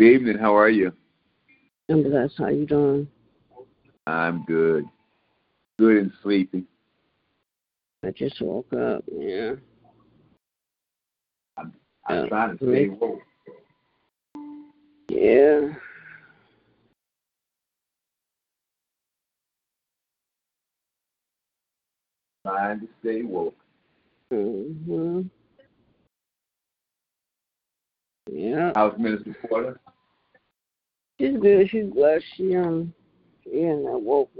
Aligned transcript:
Good 0.00 0.14
evening. 0.14 0.38
How 0.38 0.56
are 0.56 0.70
you? 0.70 0.94
I'm 1.90 2.02
blessed. 2.02 2.36
How 2.38 2.48
you 2.48 2.64
doing? 2.64 3.06
I'm 4.06 4.46
good. 4.46 4.86
Good 5.78 5.96
and 5.98 6.12
sleepy. 6.22 6.64
I 8.02 8.10
just 8.12 8.40
woke 8.40 8.72
up. 8.72 9.04
Yeah. 9.12 9.56
I'm, 11.58 11.74
I'm 12.06 12.28
trying 12.28 12.56
to 12.56 12.64
stay 12.66 12.88
woke. 12.88 13.20
Yeah. 15.10 15.74
Trying 22.46 22.80
to 22.80 22.88
stay 23.02 23.20
woke. 23.20 23.58
Mm-hmm. 24.32 25.20
Yeah. 28.32 28.72
How's 28.74 28.98
Minister 28.98 29.36
Porter? 29.46 29.78
She's 31.20 31.36
good. 31.38 31.68
She's 31.68 31.84
blessed. 31.84 32.24
She 32.36 32.56
um 32.56 32.94
she 33.44 33.50
in 33.60 33.84
that 33.84 33.98
woke. 33.98 34.30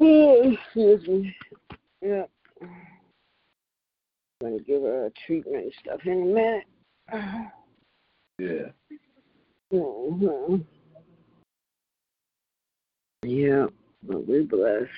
Excuse 0.00 1.06
me. 1.08 1.36
Yeah. 2.02 2.24
Gonna 4.42 4.58
give 4.58 4.82
her 4.82 5.06
a 5.06 5.10
treatment 5.26 5.62
and 5.64 5.72
stuff 5.80 6.00
in 6.04 6.22
a 6.22 6.24
minute. 6.26 6.64
Yeah. 8.40 8.72
hmm 9.70 10.56
Yeah, 13.22 13.66
but 14.02 14.26
we 14.26 14.42
blessed. 14.42 14.90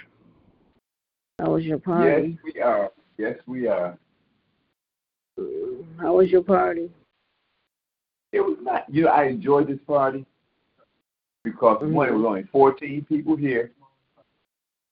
How 1.38 1.50
was 1.50 1.64
your 1.64 1.78
party? 1.78 2.38
Yes, 2.46 2.54
we 2.54 2.62
are. 2.62 2.90
Yes, 3.18 3.38
we 3.46 3.66
are. 3.66 3.98
Mm, 5.38 5.84
How 6.00 6.14
was 6.16 6.30
your 6.30 6.42
party? 6.42 6.90
It 8.36 8.44
was 8.44 8.58
not. 8.60 8.84
You 8.90 9.04
know, 9.04 9.10
I 9.10 9.24
enjoyed 9.24 9.66
this 9.66 9.78
party 9.86 10.26
because 11.42 11.78
one, 11.82 12.08
it 12.08 12.12
was 12.12 12.24
only 12.26 12.42
14 12.52 13.06
people 13.08 13.34
here. 13.34 13.70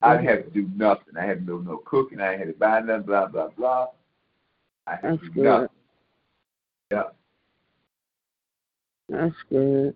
I 0.00 0.16
didn't 0.16 0.28
have 0.28 0.44
to 0.46 0.50
do 0.50 0.70
nothing. 0.74 1.14
I 1.18 1.26
had 1.26 1.40
to 1.40 1.44
do 1.46 1.62
no 1.66 1.76
cooking. 1.84 2.20
I 2.20 2.36
had 2.38 2.46
to 2.48 2.54
buy 2.54 2.80
nothing. 2.80 3.02
Blah 3.02 3.26
blah 3.26 3.48
blah. 3.48 3.88
I 4.86 4.92
had 4.92 5.02
That's 5.02 5.20
to 5.20 5.26
do 5.28 5.34
good. 5.34 5.44
nothing. 5.44 5.68
Yeah. 6.90 7.02
That's 9.10 9.34
good. 9.50 9.94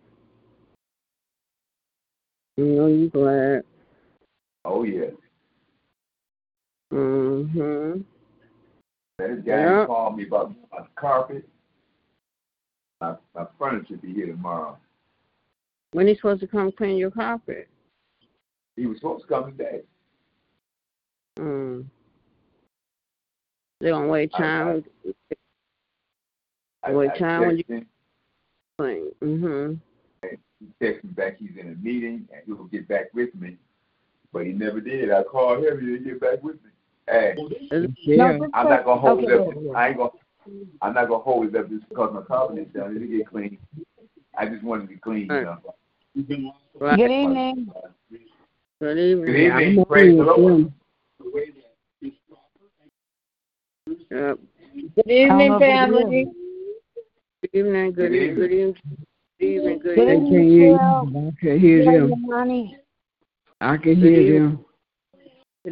You 2.58 2.64
know 2.66 2.86
you 2.86 3.08
glad. 3.08 3.62
Oh 4.66 4.82
yeah. 4.82 5.10
Mm-hmm. 6.92 8.00
That 9.18 9.44
guy 9.46 9.60
Yeah. 9.62 9.86
called 9.86 10.16
me 10.16 10.26
about 10.26 10.54
a 10.72 10.84
carpet. 11.00 11.48
My, 13.00 13.14
my 13.34 13.46
furniture 13.58 13.96
be 13.96 14.12
here 14.12 14.26
tomorrow. 14.26 14.76
When 15.92 16.06
he 16.08 16.14
supposed 16.16 16.40
to 16.40 16.46
come 16.46 16.72
clean 16.72 16.96
your 16.96 17.10
carpet? 17.10 17.68
He 18.76 18.86
was 18.86 18.98
supposed 18.98 19.22
to 19.22 19.28
come 19.28 19.52
today. 19.56 19.80
Mm. 21.38 21.84
They 23.80 23.90
gonna 23.90 24.08
wait 24.08 24.30
I- 24.34 24.38
time 24.38 24.84
I, 26.84 26.92
Wait, 26.92 27.10
I 27.10 27.18
Tom, 27.18 27.46
when 27.46 27.56
you- 27.58 27.64
him. 27.68 27.86
clean. 28.78 29.10
Mm-hmm. 29.22 29.74
He 30.60 30.66
texted 30.84 31.04
me 31.04 31.10
back 31.10 31.36
he's 31.38 31.56
in 31.58 31.72
a 31.72 31.74
meeting 31.76 32.26
and 32.32 32.42
he 32.46 32.52
will 32.52 32.64
get 32.64 32.88
back 32.88 33.06
with 33.14 33.34
me. 33.34 33.56
But 34.32 34.46
he 34.46 34.52
never 34.52 34.80
did. 34.80 35.10
I 35.10 35.22
called 35.22 35.64
him, 35.64 35.80
he 35.80 35.86
didn't 35.86 36.04
get 36.04 36.20
back 36.20 36.42
with 36.42 36.56
me. 36.64 36.70
Hey, 37.08 37.34
Yeah. 38.02 38.38
I'm 38.54 38.68
not 38.68 38.84
gonna 38.84 39.00
hold 39.00 39.24
Okay. 39.24 39.32
it 39.32 39.40
up. 39.40 39.76
I 39.76 39.88
ain't 39.88 39.96
gonna 39.98 40.10
I'm 40.82 40.94
not 40.94 41.08
gonna 41.08 41.22
hold 41.22 41.46
it 41.46 41.56
up 41.56 41.68
just 41.68 41.88
because 41.88 42.12
my 42.14 42.22
carpet 42.22 42.58
is 42.58 42.72
done. 42.72 42.96
It'll 42.96 43.08
get 43.08 43.28
clean. 43.28 43.58
I 44.36 44.46
just 44.46 44.62
wanted 44.62 44.82
to 44.82 44.88
be 44.88 44.96
clean, 44.96 45.22
you 45.22 45.26
know. 45.26 45.58
Right. 46.78 46.98
Good 46.98 47.10
evening. 47.10 47.72
Good 48.80 48.98
evening. 48.98 49.24
Good 49.24 49.36
evening. 49.36 49.84
Praise 49.86 50.16
the 50.16 50.22
Lord. 50.22 50.72
Yep. 54.10 54.38
Good 54.94 55.10
evening, 55.10 55.48
know 55.48 55.56
if 55.56 55.60
we 55.60 55.66
family. 55.66 56.26
Good 57.42 57.50
evening. 57.52 57.92
Good 57.92 58.10
Good 58.10 58.14
evening. 58.14 58.34
Good 58.34 58.52
evening. 58.52 58.74
Good 59.38 59.46
evening. 59.46 59.78
Good 59.78 59.94
Good 59.94 60.08
evening. 60.08 60.26
evening, 60.26 60.78
Phil. 60.78 61.12
Phil. 61.12 61.28
I 61.28 61.40
can 61.40 61.60
hear 61.60 61.84
Hey, 61.84 61.98
them. 61.98 62.80
I 63.60 63.76
can 63.76 63.96
hear 63.96 64.20
evening. 64.20 64.34
them. 64.34 64.64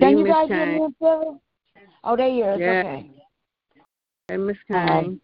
Can 0.01 0.19
you 0.19 0.27
guys 0.27 0.49
hear 0.49 0.67
me, 0.67 0.79
Kane. 0.79 0.95
Phil? 0.99 1.41
Oh, 2.05 2.17
there 2.17 2.29
you 2.29 2.45
are. 2.45 2.59
Yeah. 2.59 2.81
Okay. 2.81 3.11
Hey, 4.29 4.39
Miss 4.39 4.57
Um, 4.71 5.21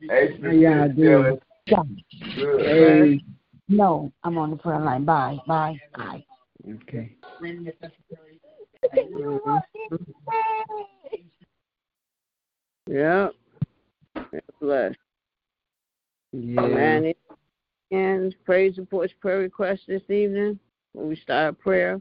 Kane. 0.00 0.08
Hey, 0.08 0.40
How 0.40 0.50
y'all 0.50 0.88
doing? 0.88 1.38
John. 1.68 2.02
Good. 2.36 2.66
Hey. 2.66 3.20
No, 3.68 4.10
I'm 4.22 4.38
on 4.38 4.52
the 4.52 4.56
front 4.58 4.84
line. 4.84 5.04
Bye. 5.04 5.38
Bye. 5.46 5.78
Bye. 5.94 6.24
Okay. 6.66 7.16
Yep. 12.86 13.34
Bless. 14.60 14.94
Yeah. 16.32 17.12
And 17.90 18.34
praise 18.46 18.78
reports, 18.78 19.12
prayer 19.20 19.40
requests 19.40 19.84
this 19.86 20.02
evening 20.08 20.58
when 20.92 21.08
we 21.08 21.16
start 21.16 21.58
prayer. 21.58 22.00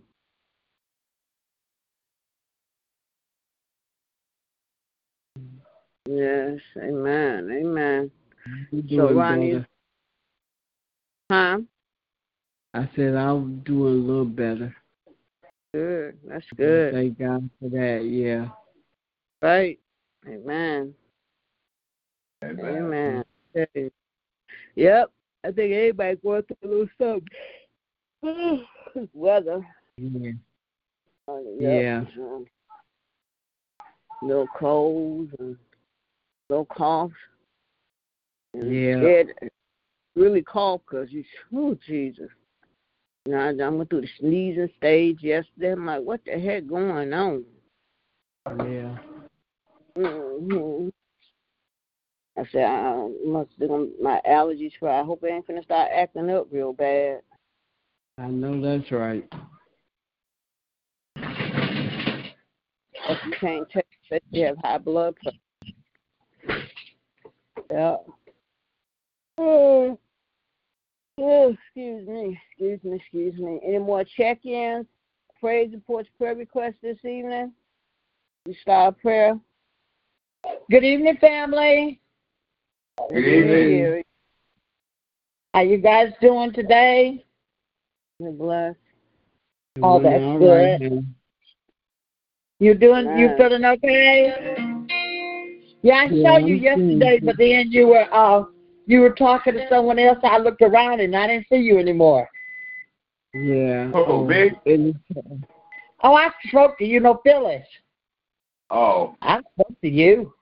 Yes, 6.10 6.60
amen, 6.78 7.50
amen. 7.52 8.12
So, 8.72 8.82
doing 8.82 9.16
Ronnie- 9.18 9.54
better. 9.54 9.68
Huh? 11.32 11.60
I 12.74 12.90
said 12.96 13.16
I'm 13.16 13.60
doing 13.62 13.94
a 13.94 13.98
little 13.98 14.26
better. 14.26 14.76
Good. 15.74 16.20
That's 16.26 16.46
good. 16.56 16.94
Thank 16.94 17.20
God 17.20 17.50
for 17.60 17.70
that. 17.70 18.04
Yeah. 18.06 18.50
Right. 19.42 19.80
Amen. 20.28 20.94
Amen. 22.44 22.66
Amen. 22.66 23.24
Okay. 23.56 23.92
Yep. 24.76 25.12
I 25.44 25.52
think 25.52 25.74
everybody 25.74 26.16
going 26.18 26.44
through 26.44 26.58
a 26.64 26.68
little 26.68 27.22
something. 28.22 28.66
Weather. 29.14 29.66
Yeah. 29.98 30.32
Uh, 31.28 31.40
Yeah. 31.60 32.06
Um, 32.20 32.46
little 34.22 34.48
colds 34.58 35.34
and 35.40 35.58
little 36.50 36.66
coughs. 36.66 37.14
Yeah. 38.54 39.00
scared- 39.00 39.50
really 40.16 40.44
cough 40.44 40.82
because 40.88 41.12
you, 41.12 41.24
oh, 41.56 41.76
Jesus. 41.86 42.30
You 43.26 43.32
know, 43.32 43.40
I, 43.40 43.66
I 43.66 43.70
went 43.70 43.90
through 43.90 44.02
the 44.02 44.10
sneezing 44.20 44.70
stage 44.78 45.20
yesterday. 45.22 45.72
I'm 45.72 45.86
like, 45.86 46.04
what 46.04 46.22
the 46.26 46.34
heck 46.34 46.68
going 46.68 47.14
on? 47.14 47.44
Yeah. 48.48 48.98
hmm 49.96 50.90
I 52.36 52.44
said, 52.52 52.64
I 52.64 53.10
must 53.26 53.58
do 53.60 53.94
my 54.02 54.20
allergies 54.28 54.72
for. 54.80 54.90
I 54.90 55.04
hope 55.04 55.24
it 55.24 55.32
ain't 55.32 55.48
gonna 55.48 55.62
start 55.64 55.92
acting 55.96 56.32
up 56.32 56.48
real 56.52 56.74
bad. 56.74 57.22
I 58.18 58.28
know 58.28 58.60
that's 58.60 58.92
right. 58.92 59.28
If 63.06 63.26
you 63.26 63.32
can't 63.40 63.70
take 63.70 63.86
it, 64.10 64.24
you 64.32 64.46
have 64.48 64.58
high 64.58 64.78
blood 64.80 65.16
pressure. 65.18 65.38
Yeah. 67.72 67.98
Oh, 69.38 69.98
oh, 71.18 71.50
excuse 71.54 72.08
me, 72.08 72.40
excuse 72.50 72.84
me, 72.84 72.98
excuse 72.98 73.36
me. 73.40 73.60
Any 73.66 73.80
more 73.80 74.04
check-ins, 74.04 74.86
praise 75.40 75.72
reports, 75.74 76.10
prayer 76.18 76.36
requests 76.36 76.76
this 76.82 76.98
evening? 77.04 77.52
We 78.46 78.58
start 78.62 79.00
prayer. 79.00 79.40
Good 80.70 80.84
evening, 80.84 81.18
family. 81.20 82.00
Good 83.10 83.26
evening. 83.26 84.04
How 85.54 85.62
you 85.62 85.78
guys 85.78 86.12
doing 86.22 86.52
today? 86.54 87.26
We're 88.20 88.32
blessed. 88.32 88.78
Oh, 89.82 90.00
Doing 90.00 90.04
that's 90.04 90.24
all 90.24 90.40
good. 90.40 90.48
right 90.48 90.82
now. 90.82 91.04
You 92.60 92.76
doing? 92.76 93.06
You 93.18 93.28
Nice. 93.28 93.38
feeling 93.38 93.66
okay? 93.66 94.73
Yeah, 95.84 95.96
I 95.96 96.06
Yeah, 96.06 96.24
saw 96.24 96.38
you 96.38 96.56
I'm 96.56 96.62
yesterday, 96.64 97.20
but 97.22 97.36
then 97.38 97.70
you 97.70 97.88
were 97.88 98.08
uh 98.14 98.46
you 98.88 99.02
were 99.02 99.12
talking 99.12 99.54
to 99.54 99.68
someone 99.70 100.00
else. 100.00 100.18
I 100.24 100.38
looked 100.38 100.62
around 100.62 101.02
and 101.02 101.16
I 101.16 101.28
didn't 101.28 101.46
see 101.50 101.58
you 101.58 101.78
anymore. 101.78 102.28
Yeah. 103.34 103.92
Oh, 103.94 104.26
big? 104.26 104.54
Oh, 106.02 106.16
I 106.16 106.30
spoke 106.48 106.78
to 106.80 106.86
you, 106.86 107.00
no 107.00 107.20
Phyllis. 107.24 107.66
Oh, 108.70 109.16
I 109.22 109.42
spoke 109.54 109.80
to 109.82 109.90
you. 109.90 110.34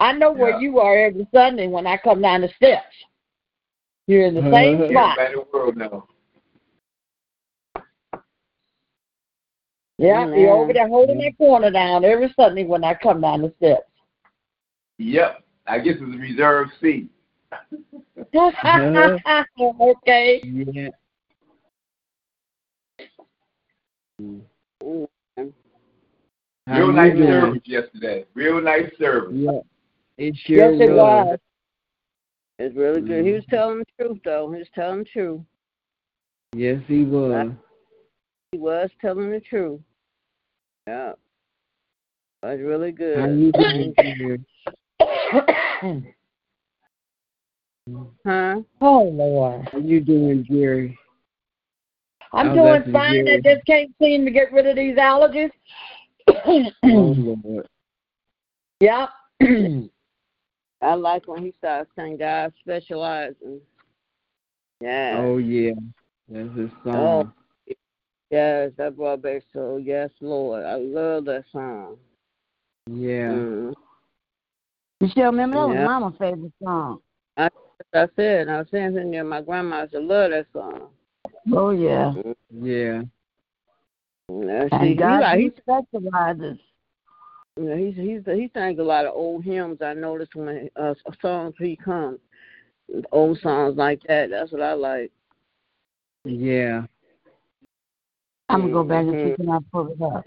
I 0.00 0.12
know 0.12 0.32
where 0.32 0.50
Yeah. 0.50 0.60
you 0.60 0.78
are 0.78 0.96
every 0.98 1.26
Sunday 1.34 1.66
when 1.66 1.86
I 1.86 1.96
come 1.96 2.22
down 2.22 2.42
the 2.42 2.48
steps. 2.56 2.94
You're 4.06 4.26
in 4.26 4.34
the 4.34 4.42
same 4.42 4.76
Uh-huh. 4.82 4.88
spot. 4.90 5.18
everybody 5.18 5.34
in 5.34 5.52
world 5.52 5.76
knows. 5.76 6.02
Yeah, 9.98 10.22
Amen. 10.24 10.38
you're 10.38 10.52
over 10.52 10.72
there 10.72 10.88
holding 10.88 11.18
that 11.18 11.36
corner 11.36 11.70
down 11.72 12.04
every 12.04 12.32
Sunday 12.38 12.64
when 12.64 12.84
I 12.84 12.94
come 12.94 13.20
down 13.20 13.42
the 13.42 13.52
steps. 13.58 13.82
Yep, 14.98 15.42
I 15.66 15.78
guess 15.78 15.96
it's 16.00 16.14
a 16.14 16.18
reserved 16.18 16.70
seat. 16.80 17.10
okay. 19.80 20.40
Yeah. 20.44 20.88
Mm. 24.22 24.40
How 26.66 26.78
Real 26.80 26.92
nice 26.92 27.16
doing? 27.16 27.28
service 27.28 27.62
yesterday. 27.64 28.24
Real 28.34 28.60
nice 28.60 28.90
service. 28.98 29.34
Yeah. 29.34 29.60
It 30.18 30.36
sure 30.44 30.72
Yes, 30.72 30.80
it 30.80 30.92
was. 30.92 31.38
It's 32.58 32.76
really 32.76 33.00
good. 33.00 33.24
He 33.24 33.32
was 33.32 33.44
Mhm. 33.44 33.50
telling 33.50 33.78
the 33.78 33.84
truth, 33.98 34.18
though. 34.24 34.50
He 34.52 34.58
was 34.58 34.68
telling 34.74 34.98
the 35.00 35.04
truth. 35.04 35.40
Yes, 36.54 36.82
he 36.86 37.04
was. 37.04 37.52
He 38.52 38.58
was 38.58 38.90
telling 39.00 39.30
the 39.30 39.40
truth. 39.40 39.80
Yeah. 40.88 41.12
It 42.44 42.46
was 42.46 42.60
really 42.60 42.92
good. 42.92 43.18
How 43.18 43.26
you 43.26 43.52
doing, 43.58 43.94
dear? 43.98 44.38
Huh? 48.24 48.60
oh 48.80 49.02
Lord. 49.02 49.68
How 49.70 49.78
you 49.78 50.00
doing, 50.00 50.46
Jerry? 50.50 50.98
I'm 52.32 52.54
doing 52.54 52.64
that's 52.64 52.90
fine. 52.90 53.28
I 53.28 53.38
just 53.44 53.66
can't 53.66 53.90
seem 54.00 54.24
to 54.24 54.30
get 54.30 54.50
rid 54.50 54.66
of 54.66 54.76
these 54.76 54.96
allergies. 54.96 55.50
Oh, 56.26 57.62
yep. 58.80 59.10
Mm. 59.42 59.90
I 60.80 60.94
like 60.94 61.28
when 61.28 61.42
he 61.42 61.52
starts 61.58 61.90
saying 61.96 62.16
God 62.16 62.54
specializing. 62.60 63.60
Yeah. 64.80 65.16
Oh, 65.18 65.36
yeah. 65.36 65.72
That's 66.30 66.56
his 66.56 66.70
Oh. 66.86 67.30
Song. 68.30 68.38
Yes, 68.38 68.72
that 68.76 68.96
brought 68.96 69.22
back 69.22 69.42
so 69.52 69.76
yes, 69.76 70.10
Lord. 70.20 70.64
I 70.64 70.76
love 70.76 71.24
that 71.26 71.44
song. 71.52 71.96
Yeah. 72.90 73.28
Mm. 73.28 73.74
Michelle, 75.00 75.26
remember 75.26 75.56
that 75.56 75.68
was 75.68 75.76
Yeah. 75.76 75.84
Mama's 75.84 76.18
favorite 76.18 76.52
song. 76.62 77.00
I 77.94 78.06
said, 78.16 78.48
I 78.48 78.58
was 78.58 78.66
saying 78.70 78.90
something 78.90 79.12
there. 79.12 79.24
My 79.24 79.40
grandma 79.40 79.82
used 79.82 79.92
to 79.92 80.00
love 80.00 80.32
that 80.32 80.46
song. 80.52 80.88
Oh 81.52 81.70
yeah. 81.70 82.12
Yeah. 82.50 83.02
Yeah, 84.30 84.64
see, 84.64 84.68
And 84.72 84.88
he, 84.88 84.94
God 84.94 85.20
like, 85.20 85.38
he 85.38 85.44
he, 85.44 85.52
specializes. 85.56 86.58
Yeah, 87.56 87.76
he's 87.76 87.94
he's 87.96 88.20
he 88.26 88.50
sings 88.54 88.78
a 88.78 88.82
lot 88.82 89.06
of 89.06 89.14
old 89.14 89.44
hymns. 89.44 89.80
I 89.80 89.94
noticed 89.94 90.34
when 90.34 90.68
uh 90.76 90.94
songs 91.22 91.54
he 91.58 91.76
comes, 91.76 92.18
old 93.10 93.38
songs 93.40 93.76
like 93.76 94.02
that. 94.08 94.30
That's 94.30 94.52
what 94.52 94.60
I 94.60 94.74
like. 94.74 95.10
Yeah. 96.24 96.82
I'm 98.48 98.60
gonna 98.62 98.72
go 98.72 98.84
back 98.84 99.04
and 99.04 99.16
see 99.16 99.36
can 99.36 99.50
I 99.50 99.58
pull 99.70 99.92
it 99.92 100.02
up. 100.02 100.26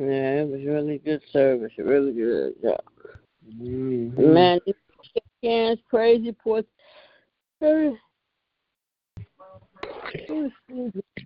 Yeah, 0.00 0.42
it 0.42 0.48
was 0.48 0.60
really 0.64 0.98
good 0.98 1.22
service. 1.32 1.72
Really 1.78 2.12
good. 2.12 2.54
Yeah. 2.62 2.76
Mhm. 3.48 4.16
Man, 4.18 4.60
weekend's 5.42 5.80
praise 5.88 6.24
reports. 6.26 6.68
Very, 7.60 7.98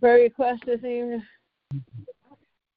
very 0.00 0.23
request 0.25 0.62
this 0.67 0.79
evening. 0.79 1.23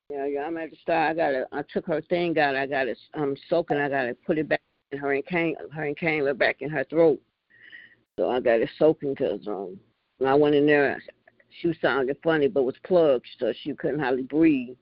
Yeah, 0.09 0.25
yeah, 0.25 0.45
I'm 0.45 0.57
at 0.57 0.71
the 0.71 0.77
start. 0.77 1.11
I 1.11 1.13
got 1.13 1.33
it. 1.33 1.47
I 1.51 1.63
took 1.73 1.85
her 1.87 2.01
thing 2.01 2.37
out. 2.39 2.55
I 2.55 2.65
got 2.65 2.87
it. 2.87 2.97
I'm 3.13 3.35
soaking. 3.49 3.77
I 3.77 3.89
got 3.89 4.03
to 4.03 4.15
put 4.25 4.37
it 4.37 4.47
back 4.47 4.61
in 4.91 4.99
her 4.99 5.13
and 5.13 5.25
cane. 5.25 5.55
Her 5.71 5.83
and 5.83 5.97
cane 5.97 6.35
back 6.37 6.61
in 6.61 6.69
her 6.69 6.83
throat. 6.85 7.19
So 8.17 8.29
I 8.29 8.39
got 8.39 8.61
it 8.61 8.69
soaking 8.77 9.13
because 9.13 9.47
um, 9.47 9.79
when 10.17 10.29
I 10.29 10.35
went 10.35 10.55
in 10.55 10.65
there, 10.65 11.01
she 11.59 11.67
was 11.67 11.77
sounding 11.81 12.15
funny, 12.23 12.47
but 12.47 12.63
was 12.63 12.75
plugged, 12.83 13.27
so 13.39 13.53
she 13.61 13.73
couldn't 13.73 13.99
hardly 13.99 14.23
breathe. 14.23 14.75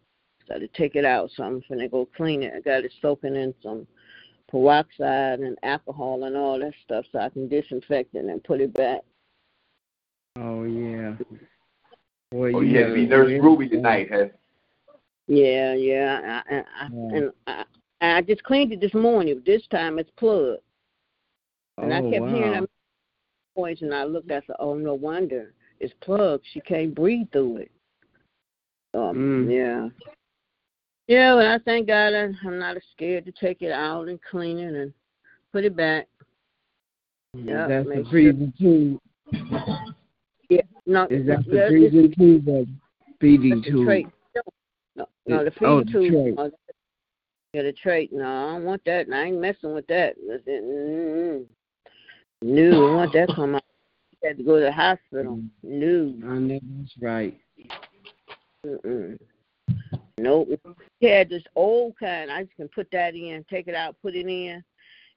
So 0.47 0.55
I 0.55 0.59
had 0.59 0.73
to 0.73 0.77
take 0.77 0.95
it 0.95 1.05
out. 1.05 1.29
So 1.35 1.43
I'm 1.43 1.61
gonna 1.69 1.87
go 1.87 2.07
clean 2.15 2.43
it. 2.43 2.53
I 2.55 2.61
got 2.61 2.85
it 2.85 2.93
soaking 3.01 3.35
in 3.35 3.53
some 3.61 3.87
peroxide 4.49 5.39
and 5.39 5.57
alcohol 5.63 6.23
and 6.25 6.35
all 6.35 6.59
that 6.59 6.73
stuff, 6.83 7.05
so 7.11 7.19
I 7.19 7.29
can 7.29 7.47
disinfect 7.47 8.15
it 8.15 8.25
and 8.25 8.43
put 8.43 8.61
it 8.61 8.73
back. 8.73 9.01
Oh, 10.37 10.63
yeah. 10.63 11.15
Boy, 12.31 12.55
Oh, 12.55 12.61
you 12.61 12.77
had 12.77 12.87
to 12.87 12.93
be 12.93 13.05
Nurse 13.05 13.31
Ruby 13.41 13.67
tonight, 13.67 14.09
huh? 14.11 14.25
Yeah, 15.27 15.73
yeah. 15.73 16.41
I, 16.49 16.55
I, 16.55 16.59
I, 16.59 16.89
Yeah. 16.91 17.17
and 17.17 17.31
I, 17.47 17.63
I 18.01 18.21
just 18.21 18.43
cleaned 18.43 18.71
it 18.71 18.81
this 18.81 18.93
morning. 18.93 19.41
This 19.45 19.61
time 19.69 19.99
it's 19.99 20.09
plugged, 20.17 20.61
and 21.77 21.93
I 21.93 21.99
Oh, 21.99 22.11
kept 22.11 22.27
hearing 22.27 22.51
wow. 22.51 22.59
them 22.61 22.67
voice, 23.55 23.81
and 23.81 23.93
I 23.93 24.05
looked. 24.05 24.31
I 24.31 24.41
said, 24.47 24.55
"Oh, 24.59 24.75
no 24.75 24.93
wonder 24.93 25.53
it's 25.81 25.93
plugged. 26.01 26.45
She 26.53 26.61
can't 26.61 26.93
breathe 26.95 27.27
through 27.31 27.57
it." 27.57 27.71
Um, 28.93 29.47
Mm. 29.47 29.51
yeah. 29.51 29.89
Yeah, 31.07 31.33
but 31.35 31.45
I 31.47 31.57
thank 31.59 31.87
God 31.87 32.13
I, 32.13 32.29
I'm 32.45 32.59
not 32.59 32.77
scared 32.93 33.25
to 33.25 33.31
take 33.33 33.61
it 33.61 33.71
out 33.71 34.07
and 34.07 34.19
clean 34.21 34.57
it 34.59 34.73
and 34.75 34.93
put 35.51 35.65
it 35.65 35.75
back. 35.75 36.07
Yeah, 37.33 37.67
That's 37.67 37.83
the 37.85 37.89
make 37.95 38.03
sure- 38.05 38.11
breathing 38.11 38.53
tube. 38.57 38.99
Yeah, 40.49 40.61
no, 40.85 41.05
Is 41.09 41.25
that 41.27 41.45
the 41.45 41.67
breathing 41.69 42.13
tube 42.13 42.47
or 42.47 42.65
feeding 43.19 43.63
tube? 43.63 44.11
No, 44.95 45.07
no, 45.27 45.43
the 45.45 45.51
feeding 45.51 45.67
Oh, 45.67 45.79
the 45.83 45.91
tube. 45.91 46.13
trach. 46.13 46.35
no, 46.35 46.51
Yeah, 47.53 47.63
the 47.63 47.73
trach. 47.73 48.11
No, 48.11 48.23
I 48.25 48.51
don't 48.53 48.65
want 48.65 48.83
that. 48.85 49.07
I 49.11 49.23
ain't 49.23 49.39
messing 49.39 49.73
with 49.73 49.87
that. 49.87 50.15
No, 52.41 52.89
I 52.91 52.95
want 52.95 53.13
that 53.13 53.29
come 53.35 53.55
out. 53.55 53.63
Had 54.23 54.37
to 54.37 54.43
go 54.43 54.59
to 54.59 54.65
the 54.65 54.71
hospital. 54.71 55.41
No. 55.63 56.13
I 56.23 56.37
know 56.37 56.59
that's 56.77 56.93
right. 57.01 57.39
Mm-mm. 58.65 59.17
Nope. 60.17 60.49
He 60.99 61.07
had 61.07 61.29
this 61.29 61.43
old 61.55 61.95
kind. 61.99 62.31
I 62.31 62.43
just 62.43 62.55
can 62.55 62.67
put 62.67 62.87
that 62.91 63.15
in, 63.15 63.43
take 63.49 63.67
it 63.67 63.75
out, 63.75 63.95
put 64.01 64.15
it 64.15 64.27
in. 64.27 64.63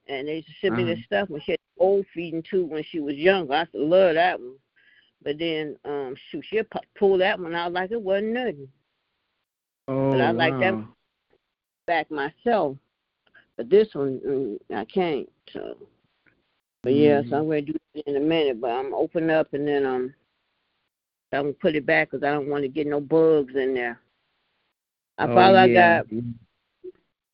And 0.07 0.27
they 0.27 0.37
used 0.37 0.47
to 0.47 0.53
send 0.61 0.77
me 0.77 0.83
this 0.83 1.03
stuff 1.05 1.29
when 1.29 1.41
she 1.41 1.51
had 1.51 1.59
old 1.79 2.05
feeding 2.13 2.43
tube 2.49 2.69
when 2.71 2.83
she 2.89 2.99
was 2.99 3.15
younger. 3.15 3.53
I 3.53 3.59
used 3.61 3.71
to 3.73 3.83
love 3.83 4.15
that 4.15 4.39
one. 4.39 4.55
But 5.23 5.39
then, 5.39 5.77
um, 5.85 6.15
shoot, 6.29 6.45
she'll 6.49 6.63
pull 6.97 7.17
that 7.19 7.39
one 7.39 7.55
out 7.55 7.73
like 7.73 7.91
it 7.91 8.01
wasn't 8.01 8.33
nothing. 8.33 8.67
Oh, 9.87 10.19
I 10.19 10.31
like 10.31 10.59
that. 10.59 10.83
back 11.87 12.09
myself. 12.09 12.77
But 13.57 13.69
this 13.69 13.87
one, 13.93 14.19
mm, 14.25 14.75
I 14.75 14.85
can't. 14.85 15.29
So, 15.51 15.77
but 16.85 16.93
yeah, 16.93 17.21
Mhm. 17.21 17.29
so 17.29 17.37
I'm 17.37 17.45
going 17.47 17.65
to 17.65 17.71
do 17.73 17.79
it 17.95 18.03
in 18.05 18.15
a 18.15 18.19
minute. 18.19 18.61
But 18.61 18.69
I'm 18.69 18.93
open 18.93 19.31
up 19.31 19.51
and 19.53 19.67
then 19.67 19.85
um, 19.87 20.13
I'm 21.33 21.45
gonna 21.45 21.53
put 21.53 21.75
it 21.75 21.85
back 21.85 22.11
because 22.11 22.23
I 22.23 22.31
don't 22.31 22.47
want 22.47 22.61
to 22.61 22.67
get 22.69 22.85
no 22.85 23.01
bugs 23.01 23.55
in 23.55 23.73
there. 23.73 23.99
I 25.17 25.25
Oh, 25.25 25.33
Father 25.33 25.57
I 25.57 25.65
yeah. 25.65 26.03
God, 26.03 26.23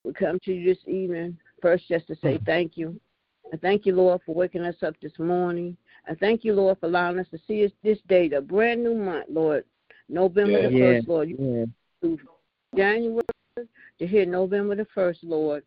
we 0.04 0.12
come 0.14 0.38
to 0.44 0.54
you 0.54 0.64
this 0.74 0.82
evening 0.88 1.38
first 1.60 1.86
just 1.86 2.06
to 2.06 2.16
say 2.16 2.40
thank 2.46 2.78
you. 2.78 2.98
I 3.52 3.58
thank 3.58 3.84
you, 3.84 3.94
Lord, 3.94 4.22
for 4.24 4.34
waking 4.34 4.62
us 4.62 4.82
up 4.82 4.94
this 5.02 5.18
morning. 5.18 5.76
I 6.08 6.14
thank 6.14 6.44
you, 6.44 6.54
Lord, 6.54 6.78
for 6.80 6.86
allowing 6.86 7.18
us 7.18 7.28
to 7.30 7.38
see 7.46 7.66
us 7.66 7.72
this 7.82 7.98
day, 8.08 8.26
the 8.26 8.40
brand 8.40 8.82
new 8.82 8.94
month, 8.94 9.26
Lord, 9.28 9.64
November 10.08 10.62
the 10.62 10.70
Yeah. 10.70 10.94
first, 10.94 11.08
Lord. 11.08 11.28
You 11.28 11.36
Yeah. 11.38 11.66
through 12.00 12.18
January 12.74 13.22
to 13.98 14.06
here 14.06 14.24
November 14.24 14.74
the 14.76 14.86
1st, 14.86 15.22
Lord. 15.22 15.62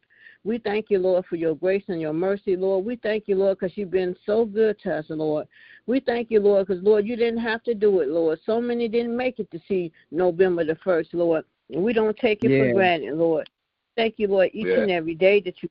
We 0.46 0.60
thank 0.60 0.92
you, 0.92 1.00
Lord, 1.00 1.26
for 1.26 1.38
your 1.38 1.56
grace 1.56 1.84
and 1.88 2.00
your 2.00 2.14
mercy, 2.14 2.56
Lord. 2.56 2.86
We 2.86 2.98
thank 2.98 3.28
you, 3.28 3.36
Lord, 3.36 3.58
because 3.60 3.76
you've 3.76 3.90
been 3.90 4.16
so 4.28 4.46
good 4.46 4.80
to 4.84 4.98
us, 4.98 5.06
Lord. 5.10 5.48
We 5.88 6.00
thank 6.00 6.30
you, 6.30 6.40
Lord, 6.40 6.68
because, 6.68 6.84
Lord, 6.84 7.08
you 7.08 7.16
didn't 7.16 7.40
have 7.40 7.64
to 7.64 7.74
do 7.74 8.02
it, 8.02 8.10
Lord. 8.10 8.40
So 8.46 8.62
many 8.62 8.88
didn't 8.88 9.18
make 9.18 9.40
it 9.40 9.50
to 9.50 9.60
see 9.68 9.92
November 10.12 10.64
the 10.64 10.76
1st, 10.86 11.14
Lord. 11.14 11.46
And 11.72 11.84
we 11.84 11.94
don't 11.94 12.16
take 12.18 12.44
it 12.44 12.52
Yeah. 12.52 12.68
for 12.68 12.74
granted, 12.74 13.16
Lord. 13.16 13.50
Thank 13.98 14.20
you, 14.20 14.28
Lord, 14.28 14.52
each 14.54 14.68
Yeah. 14.68 14.82
and 14.82 14.92
every 14.92 15.16
day 15.16 15.42
that 15.42 15.64
you 15.64 15.70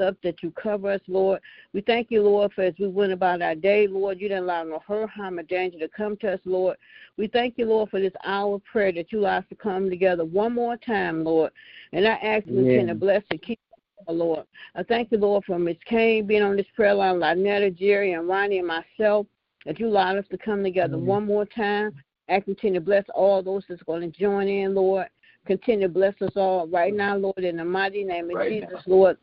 up, 0.00 0.20
that 0.22 0.42
you 0.42 0.50
cover 0.50 0.90
us, 0.90 1.00
Lord. 1.06 1.40
We 1.72 1.80
thank 1.80 2.10
you, 2.10 2.22
Lord, 2.22 2.52
for 2.52 2.62
as 2.62 2.74
we 2.78 2.88
went 2.88 3.12
about 3.12 3.40
our 3.40 3.54
day, 3.54 3.86
Lord, 3.86 4.20
you 4.20 4.28
didn't 4.28 4.44
allow 4.44 4.64
no 4.64 4.78
hurt, 4.86 5.08
harm, 5.08 5.38
or 5.38 5.42
danger 5.42 5.78
to 5.78 5.88
come 5.88 6.16
to 6.18 6.34
us, 6.34 6.40
Lord. 6.44 6.76
We 7.16 7.28
thank 7.28 7.56
you, 7.56 7.66
Lord, 7.66 7.90
for 7.90 8.00
this 8.00 8.12
hour 8.24 8.56
of 8.56 8.64
prayer 8.64 8.92
that 8.92 9.12
you 9.12 9.20
allow 9.20 9.38
us 9.38 9.44
to 9.48 9.54
come 9.54 9.88
together 9.88 10.24
one 10.24 10.52
more 10.52 10.76
time, 10.76 11.24
Lord. 11.24 11.52
And 11.92 12.06
I 12.06 12.14
ask 12.14 12.46
you 12.46 12.66
Yeah. 12.66 12.78
can 12.78 12.86
to 12.88 12.94
bless 12.94 13.22
and 13.30 13.40
keep 13.40 13.58
Lord. 14.12 14.44
I 14.74 14.82
thank 14.82 15.10
you, 15.12 15.18
Lord, 15.18 15.44
for 15.44 15.58
Miss 15.58 15.76
Kane 15.84 16.26
being 16.26 16.42
on 16.42 16.56
this 16.56 16.66
prayer 16.74 16.94
line, 16.94 17.16
Lynetta, 17.16 17.74
Jerry, 17.76 18.12
and 18.12 18.28
Ronnie, 18.28 18.58
and 18.58 18.66
myself, 18.66 19.26
that 19.64 19.80
you 19.80 19.88
allowed 19.88 20.18
us 20.18 20.28
to 20.28 20.38
come 20.38 20.62
together 20.62 20.96
Mhm. 20.96 21.02
one 21.02 21.26
more 21.26 21.44
time. 21.44 21.92
I 22.28 22.40
continue 22.40 22.80
to 22.80 22.84
bless 22.84 23.08
all 23.10 23.42
those 23.42 23.64
that's 23.68 23.82
going 23.82 24.02
to 24.02 24.18
join 24.18 24.48
in, 24.48 24.74
Lord. 24.74 25.08
Continue 25.46 25.86
to 25.86 25.92
bless 25.92 26.20
us 26.22 26.36
all 26.36 26.66
right 26.66 26.92
now, 26.92 27.16
Lord, 27.16 27.38
in 27.38 27.56
the 27.56 27.64
mighty 27.64 28.02
name 28.02 28.30
of 28.30 28.36
Right 28.36 28.50
Jesus, 28.50 28.86
Lord. 28.86 29.16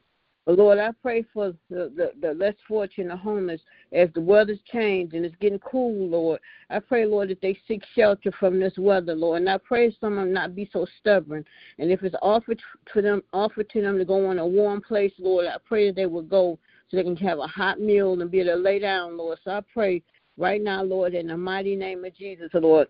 But 0.45 0.57
Lord, 0.57 0.77
I 0.77 0.91
pray 1.01 1.23
for 1.33 1.53
the, 1.69 1.91
the, 1.95 2.11
the 2.21 2.33
less 2.33 2.55
fortunate, 2.67 3.09
the 3.09 3.17
homeless, 3.17 3.61
as 3.93 4.09
the 4.13 4.19
weather's 4.19 4.59
changed 4.71 5.13
and 5.13 5.25
it's 5.25 5.35
getting 5.39 5.59
cool, 5.59 6.09
Lord. 6.09 6.41
I 6.69 6.79
pray, 6.79 7.05
Lord, 7.05 7.29
that 7.29 7.41
they 7.41 7.57
seek 7.65 7.81
shelter 7.95 8.31
from 8.39 8.59
this 8.59 8.73
weather, 8.77 9.15
Lord. 9.15 9.41
And 9.41 9.49
I 9.49 9.57
pray 9.57 9.95
some 10.01 10.17
of 10.17 10.25
them 10.25 10.33
not 10.33 10.53
be 10.53 10.69
so 10.73 10.85
stubborn. 10.99 11.45
And 11.79 11.91
if 11.91 12.03
it's 12.03 12.15
offered 12.21 12.61
to 12.93 13.01
them, 13.01 13.23
offered 13.31 13.69
to 13.69 13.81
them 13.81 13.97
to 13.97 14.05
go 14.05 14.31
in 14.31 14.39
a 14.39 14.45
warm 14.45 14.81
place, 14.81 15.13
Lord, 15.17 15.45
I 15.45 15.55
pray 15.65 15.87
that 15.87 15.95
they 15.95 16.07
will 16.07 16.23
go 16.23 16.59
so 16.89 16.97
they 16.97 17.03
can 17.03 17.15
have 17.17 17.39
a 17.39 17.47
hot 17.47 17.79
meal 17.79 18.21
and 18.21 18.29
be 18.29 18.41
able 18.41 18.51
to 18.51 18.57
lay 18.57 18.79
down, 18.79 19.17
Lord. 19.17 19.39
So 19.45 19.51
I 19.51 19.61
pray 19.73 20.03
right 20.37 20.61
now, 20.61 20.83
Lord, 20.83 21.13
in 21.13 21.27
the 21.27 21.37
mighty 21.37 21.77
name 21.77 22.03
of 22.03 22.13
Jesus, 22.15 22.49
Lord. 22.53 22.89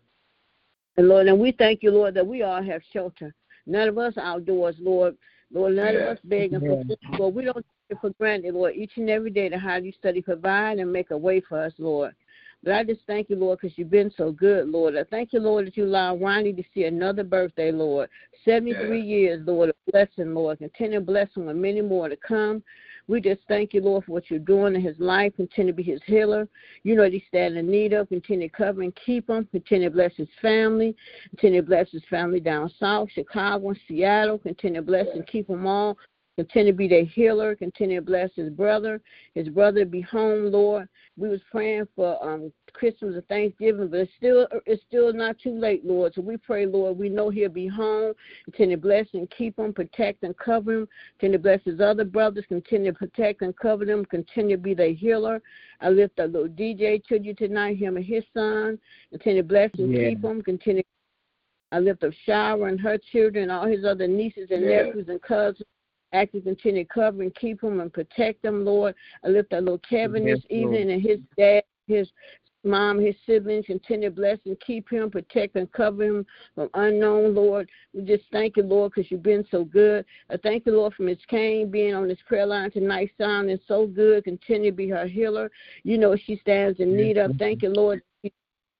And 0.98 1.08
Lord, 1.08 1.28
and 1.28 1.40
we 1.40 1.52
thank 1.52 1.84
you, 1.84 1.92
Lord, 1.92 2.16
that 2.16 2.26
we 2.26 2.42
all 2.42 2.64
have 2.64 2.82
shelter. 2.92 3.34
None 3.66 3.88
of 3.88 3.98
us 3.98 4.18
outdoors, 4.18 4.76
Lord. 4.80 5.16
Lord, 5.54 5.76
none 5.76 5.96
of 5.96 6.02
us 6.02 6.18
begging 6.24 6.60
for 6.60 6.84
food, 6.84 7.20
Lord. 7.20 7.36
We 7.36 7.46
don't 7.46 7.56
take 7.56 7.64
it 7.90 7.98
for 8.02 8.10
granted, 8.20 8.56
Lord, 8.56 8.76
each 8.76 8.94
and 8.98 9.10
every 9.10 9.30
day 9.30 9.50
to 9.50 9.58
how 9.58 9.76
you 9.78 9.92
study, 9.92 10.22
provide, 10.22 10.80
and 10.80 10.92
make 10.92 11.12
a 11.12 11.18
way 11.18 11.42
for 11.42 11.60
us, 11.64 11.74
Lord. 11.78 12.14
But 12.64 12.74
I 12.74 12.84
just 12.84 13.02
thank 13.06 13.30
you, 13.30 13.36
Lord, 13.36 13.60
because 13.62 13.78
you've 13.78 13.92
been 13.92 14.12
so 14.16 14.32
good, 14.32 14.70
Lord. 14.70 14.96
I 14.96 15.04
thank 15.04 15.34
you, 15.34 15.40
Lord, 15.40 15.68
that 15.68 15.78
you 15.78 15.86
allow 15.86 16.16
Ronnie 16.16 16.54
to 16.54 16.64
see 16.74 16.86
another 16.86 17.24
birthday, 17.24 17.72
Lord. 17.72 18.10
73 18.46 19.00
Yeah. 19.00 19.06
years, 19.06 19.46
Lord, 19.46 19.70
a 19.70 19.92
blessing, 19.92 20.34
Lord. 20.34 20.60
Continue 20.60 21.02
blessing 21.02 21.46
with 21.46 21.58
many 21.58 21.82
more 21.82 22.10
to 22.10 22.16
come. 22.16 22.64
We 23.08 23.20
just 23.20 23.42
thank 23.48 23.74
you, 23.74 23.82
Lord, 23.82 24.06
for 24.06 24.14
what 24.14 24.30
you're 24.30 24.40
doing 24.40 24.76
in 24.76 24.82
his 24.82 24.98
life. 24.98 25.36
Continue 25.36 25.74
to 25.74 25.76
be 25.76 25.84
his 25.84 26.02
healer. 26.06 26.48
You 26.84 26.96
know 26.96 27.04
that 27.04 27.14
he's 27.14 27.24
standing 27.28 27.66
in 27.66 27.70
need 27.70 27.94
of. 27.94 28.08
Continue 28.10 28.48
to 28.48 28.56
cover 28.56 28.82
and 28.82 28.96
keep 28.96 29.30
him. 29.30 29.48
Continue 29.52 29.90
to 29.90 29.94
bless 29.96 30.16
his 30.16 30.30
family. 30.42 30.96
Continue 31.32 31.62
to 31.62 31.68
bless 31.68 31.90
his 31.92 32.04
family 32.10 32.40
down 32.40 32.72
south, 32.80 33.10
Chicago, 33.14 33.70
and 33.70 33.80
Seattle. 33.88 34.38
Continue 34.38 34.80
to 34.80 34.86
bless 34.86 35.08
and 35.14 35.28
keep 35.28 35.48
them 35.48 35.68
all. 35.68 35.98
Continue 36.38 36.72
to 36.72 36.78
be 36.78 36.88
their 36.88 37.06
healer. 37.06 37.56
Continue 37.56 38.00
to 38.00 38.06
bless 38.06 38.32
his 38.36 38.50
brother. 38.50 39.02
His 39.36 39.50
brother 39.50 39.86
be 39.86 40.02
home, 40.02 40.52
Lord. 40.52 40.88
We 41.18 41.30
was 41.30 41.42
praying 41.52 41.88
for 41.96 42.24
um 42.24 42.52
Christmas 42.74 43.16
and 43.16 43.28
Thanksgiving, 43.28 43.88
but 43.88 44.02
it's 44.02 44.12
still 44.18 44.48
it's 44.66 44.84
still 44.88 45.14
not 45.14 45.38
too 45.40 45.58
late, 45.58 45.86
Lord. 45.86 46.14
So 46.14 46.22
we 46.22 46.38
pray, 46.38 46.66
Lord. 46.66 46.98
We 46.98 47.10
know 47.10 47.30
he'll 47.30 47.50
be 47.50 47.68
home. 47.68 48.14
Continue 48.46 48.76
to 48.76 48.82
bless 48.82 49.08
and 49.14 49.30
keep 49.32 49.58
him, 49.58 49.74
protect 49.74 50.24
and 50.24 50.38
cover 50.38 50.82
him. 50.82 50.88
Continue 51.20 51.38
to 51.38 51.44
bless 51.44 51.62
his 51.64 51.80
other 51.80 52.04
brothers. 52.04 52.46
Continue 52.48 52.92
to 52.92 52.98
protect 52.98 53.42
and 53.42 53.56
cover 53.58 53.86
them. 53.86 54.06
Continue 54.06 54.58
to 54.58 54.62
be 54.62 54.74
their 54.74 54.94
healer. 54.94 55.42
I 55.82 55.90
lift 55.90 56.20
up 56.20 56.34
little 56.34 56.50
DJ 56.50 57.04
to 57.06 57.20
you 57.20 57.34
tonight, 57.34 57.78
him 57.78 57.98
and 57.98 58.06
his 58.06 58.24
son. 58.34 58.80
Continue 59.12 59.42
to 59.42 59.48
bless 59.48 59.72
and 59.78 59.94
Yeah. 59.94 60.10
keep 60.10 60.24
him. 60.24 60.42
Continue. 60.42 60.84
I 61.72 61.80
lift 61.80 62.04
up 62.04 62.14
Shower 62.26 62.68
and 62.68 62.80
her 62.80 62.98
children, 62.98 63.50
all 63.50 63.66
his 63.66 63.84
other 63.86 64.08
nieces 64.08 64.52
and 64.52 64.62
Yeah. 64.64 64.84
nephews 64.84 65.10
and 65.10 65.22
cousins. 65.22 65.68
Ask 66.14 66.32
you 66.36 66.42
continue 66.42 66.84
to 66.84 66.90
cover 66.94 67.24
and 67.24 67.34
keep 67.34 67.62
them 67.62 67.80
and 67.80 67.92
protect 67.92 68.44
them, 68.44 68.64
Lord. 68.64 68.94
I 69.24 69.30
lift 69.30 69.52
up 69.52 69.62
little 69.64 69.80
Kevin 69.80 70.28
Yes, 70.28 70.38
this 70.38 70.46
evening 70.52 70.92
and 70.92 71.02
his 71.02 71.20
dad, 71.36 71.64
his 71.88 72.08
mom, 72.64 73.00
his 73.00 73.16
siblings. 73.26 73.66
Continue 73.66 74.10
to 74.10 74.16
bless 74.16 74.40
and 74.46 74.60
keep 74.60 74.90
him, 74.90 75.10
protect 75.10 75.56
and 75.56 75.72
cover 75.72 76.04
him 76.04 76.26
from 76.56 76.70
unknown, 76.74 77.36
Lord. 77.36 77.70
We 77.94 78.04
just 78.04 78.24
thank 78.32 78.58
you, 78.58 78.64
Lord, 78.64 78.94
because 78.94 79.12
you've 79.12 79.24
been 79.24 79.46
so 79.52 79.64
good. 79.64 80.06
I 80.30 80.38
thank 80.38 80.66
you, 80.66 80.74
Lord, 80.74 80.94
for 80.94 81.04
Miss 81.04 81.18
Kane 81.28 81.70
being 81.70 81.94
on 81.94 82.08
this 82.08 82.20
prayer 82.28 82.46
line 82.46 82.72
tonight, 82.72 83.12
sounding 83.18 83.60
so 83.68 83.88
good. 83.88 84.24
Continue 84.24 84.72
to 84.72 84.78
be 84.78 84.90
her 84.90 85.08
healer. 85.08 85.52
You 85.84 85.98
know 85.98 86.16
she 86.16 86.38
stands 86.38 86.80
in 86.80 86.96
need 86.96 87.18
of. 87.18 87.36
Thank 87.38 87.62
you, 87.62 87.70
Lord. 87.70 88.02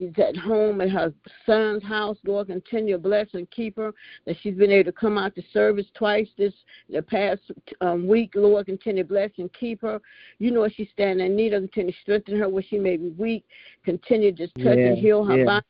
She's 0.04 0.24
at 0.24 0.36
home 0.36 0.82
at 0.82 0.90
her 0.90 1.14
son's 1.46 1.84
house. 1.84 2.18
Lord, 2.26 2.48
continue 2.48 2.96
to 2.96 3.02
bless 3.02 3.28
and 3.34 3.50
keep 3.52 3.78
her. 3.78 3.94
That 4.26 4.36
she's 4.42 4.56
been 4.56 4.72
able 4.72 4.92
to 4.92 4.98
come 4.98 5.18
out 5.18 5.34
to 5.36 5.44
service 5.54 5.86
twice 5.94 6.28
this 6.38 6.54
the 6.90 7.02
past 7.02 7.42
um, 7.80 8.06
week. 8.08 8.32
Lord, 8.36 8.66
continue 8.66 9.04
to 9.04 9.08
bless 9.10 9.32
and 9.38 9.52
keep 9.54 9.82
her. 9.82 10.02
You 10.40 10.52
know 10.52 10.68
she's 10.68 10.90
standing 10.92 11.26
in 11.26 11.36
need 11.36 11.54
of. 11.54 11.64
Continue 11.64 11.94
to 11.94 11.98
strengthen 12.02 12.38
her 12.40 12.50
where 12.50 12.64
she 12.64 12.78
may 12.78 12.98
be 12.98 13.10
weak. 13.10 13.46
Continue 13.86 14.32
to 14.32 14.38
just 14.38 14.56
touch 14.56 14.78
Yeah, 14.78 14.88
and 14.88 14.98
heal 14.98 15.24
her 15.24 15.38
yeah. 15.38 15.46
body. 15.46 15.66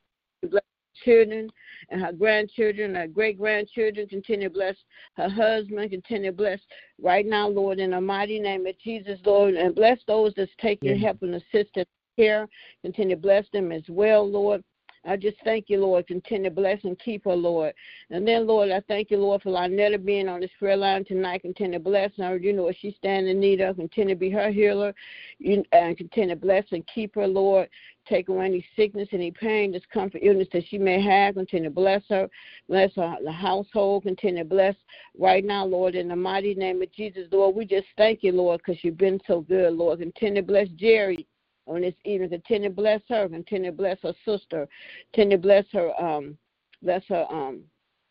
Bless 0.50 0.64
her 0.64 1.04
children 1.06 1.50
and 1.90 2.02
her 2.02 2.12
grandchildren, 2.12 2.96
her 2.96 3.08
great 3.08 3.38
grandchildren. 3.38 4.08
Continue 4.08 4.50
to 4.50 4.54
bless 4.54 4.76
her 5.18 5.30
husband. 5.30 5.92
Continue 5.92 6.32
to 6.32 6.36
bless 6.38 6.60
right 7.00 7.26
now, 7.26 7.48
Lord, 7.48 7.80
in 7.80 7.92
the 7.92 8.02
mighty 8.02 8.40
name 8.40 8.66
of 8.66 8.80
Jesus, 8.80 9.20
Lord, 9.26 9.54
and 9.54 9.76
bless 9.76 10.00
those 10.08 10.34
that's 10.36 10.52
taking 10.60 10.96
Yeah. 10.96 11.08
help 11.08 11.22
and 11.22 11.36
assistance 11.36 11.88
care. 12.16 12.48
Continue 12.82 13.16
to 13.16 13.22
bless 13.22 13.46
them 13.54 13.72
as 13.72 13.84
well, 13.90 14.30
Lord. 14.30 14.64
I 15.06 15.18
just 15.18 15.38
thank 15.44 15.66
you, 15.68 15.82
Lord. 15.82 16.08
Continue 16.08 16.50
to 16.50 16.56
bless 16.56 16.82
and 16.84 16.98
keep 16.98 17.26
her, 17.26 17.36
Lord. 17.36 17.74
And 18.10 18.26
then, 18.26 18.48
Lord, 18.48 18.72
I 18.72 18.80
thank 18.88 19.12
you, 19.12 19.18
Lord, 19.18 19.42
for 19.42 19.52
Lynetta 19.52 20.04
being 20.04 20.30
on 20.30 20.40
this 20.40 20.50
prayer 20.58 20.78
line 20.78 21.04
tonight. 21.04 21.42
Continue 21.42 21.78
to 21.78 21.84
bless 21.84 22.12
her. 22.18 22.38
You 22.38 22.54
know 22.54 22.64
what 22.64 22.78
she's 22.80 22.96
standing 22.96 23.32
in 23.32 23.40
need 23.40 23.60
of. 23.60 23.76
Continue 23.76 24.16
to 24.16 24.20
be 24.20 24.30
her 24.30 24.50
healer. 24.50 24.96
You, 25.40 25.64
and 25.74 25.98
continue 25.98 26.36
to 26.36 26.40
bless 26.40 26.64
and 26.72 26.88
keep 26.88 27.16
her, 27.16 27.28
Lord. 27.28 27.70
Take 28.08 28.30
away 28.30 28.46
any 28.46 28.66
sickness, 28.78 29.10
any 29.12 29.32
pain, 29.32 29.74
discomfort, 29.74 30.22
illness 30.24 30.48
that 30.54 30.64
she 30.70 30.78
may 30.78 31.02
have. 31.02 31.36
Continue 31.36 31.70
to 31.70 31.76
bless 31.76 32.04
her. 32.10 32.30
Bless 32.70 32.96
her 32.96 33.16
the 33.24 33.32
household. 33.32 34.04
Continue 34.04 34.44
to 34.44 34.50
bless 34.50 34.76
right 35.18 35.44
now, 35.44 35.66
Lord, 35.66 35.96
in 35.96 36.08
the 36.08 36.16
mighty 36.16 36.54
name 36.54 36.82
of 36.82 36.92
Jesus, 36.94 37.28
Lord. 37.32 37.56
We 37.56 37.66
just 37.66 37.88
thank 37.98 38.24
you, 38.24 38.32
Lord, 38.32 38.62
because 38.66 38.82
you've 38.84 38.98
been 38.98 39.20
so 39.28 39.42
good, 39.42 39.74
Lord. 39.74 40.00
Continue 40.00 40.42
to 40.42 40.48
bless 40.48 40.70
Jerry 40.70 41.28
on 41.68 41.82
this 41.82 41.94
evening. 42.06 42.30
Continue 42.30 42.70
to 42.70 42.76
bless 42.76 43.02
her. 43.10 43.28
Continue 43.30 43.72
to 43.72 43.78
bless 43.78 43.98
her 44.04 44.14
sister. 44.26 44.68
Continue 45.14 45.38
to 45.38 45.42
bless 45.42 45.66
her 45.74 45.92
um 46.02 46.38
bless 46.82 47.04
her 47.08 47.26
um 47.30 47.62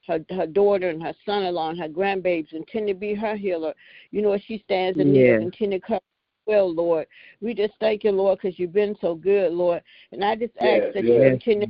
her 0.07 0.25
her 0.31 0.47
daughter 0.47 0.89
and 0.91 1.03
her 1.03 1.15
son 1.25 1.45
in 1.45 1.55
law 1.55 1.71
and 1.71 1.79
her 1.81 1.89
grandbabies. 1.89 2.53
And 2.53 2.67
continue 2.67 2.95
to 2.95 3.01
be 3.01 3.15
her 3.15 3.37
healer. 3.37 3.75
You 4.11 4.23
know 4.23 4.37
she 4.47 4.59
stands 4.65 4.99
in 4.99 5.13
need 5.13 5.27
Yeah. 5.27 5.35
of. 5.35 5.41
Continue 5.41 5.79
to 5.81 5.87
cover 5.87 6.01
well, 6.47 6.73
Lord. 6.73 7.07
We 7.41 7.55
just 7.55 7.75
thank 7.79 8.03
you, 8.05 8.11
Lord, 8.11 8.41
because 8.43 8.59
you've 8.59 8.73
been 8.73 8.97
so 9.01 9.15
good, 9.15 9.53
Lord. 9.53 9.83
And 10.11 10.25
I 10.25 10.35
just 10.35 10.57
ask 10.59 10.83
Yes, 10.83 10.95
that 10.95 11.05
you 11.05 11.13
yes. 11.13 11.31
continue 11.31 11.69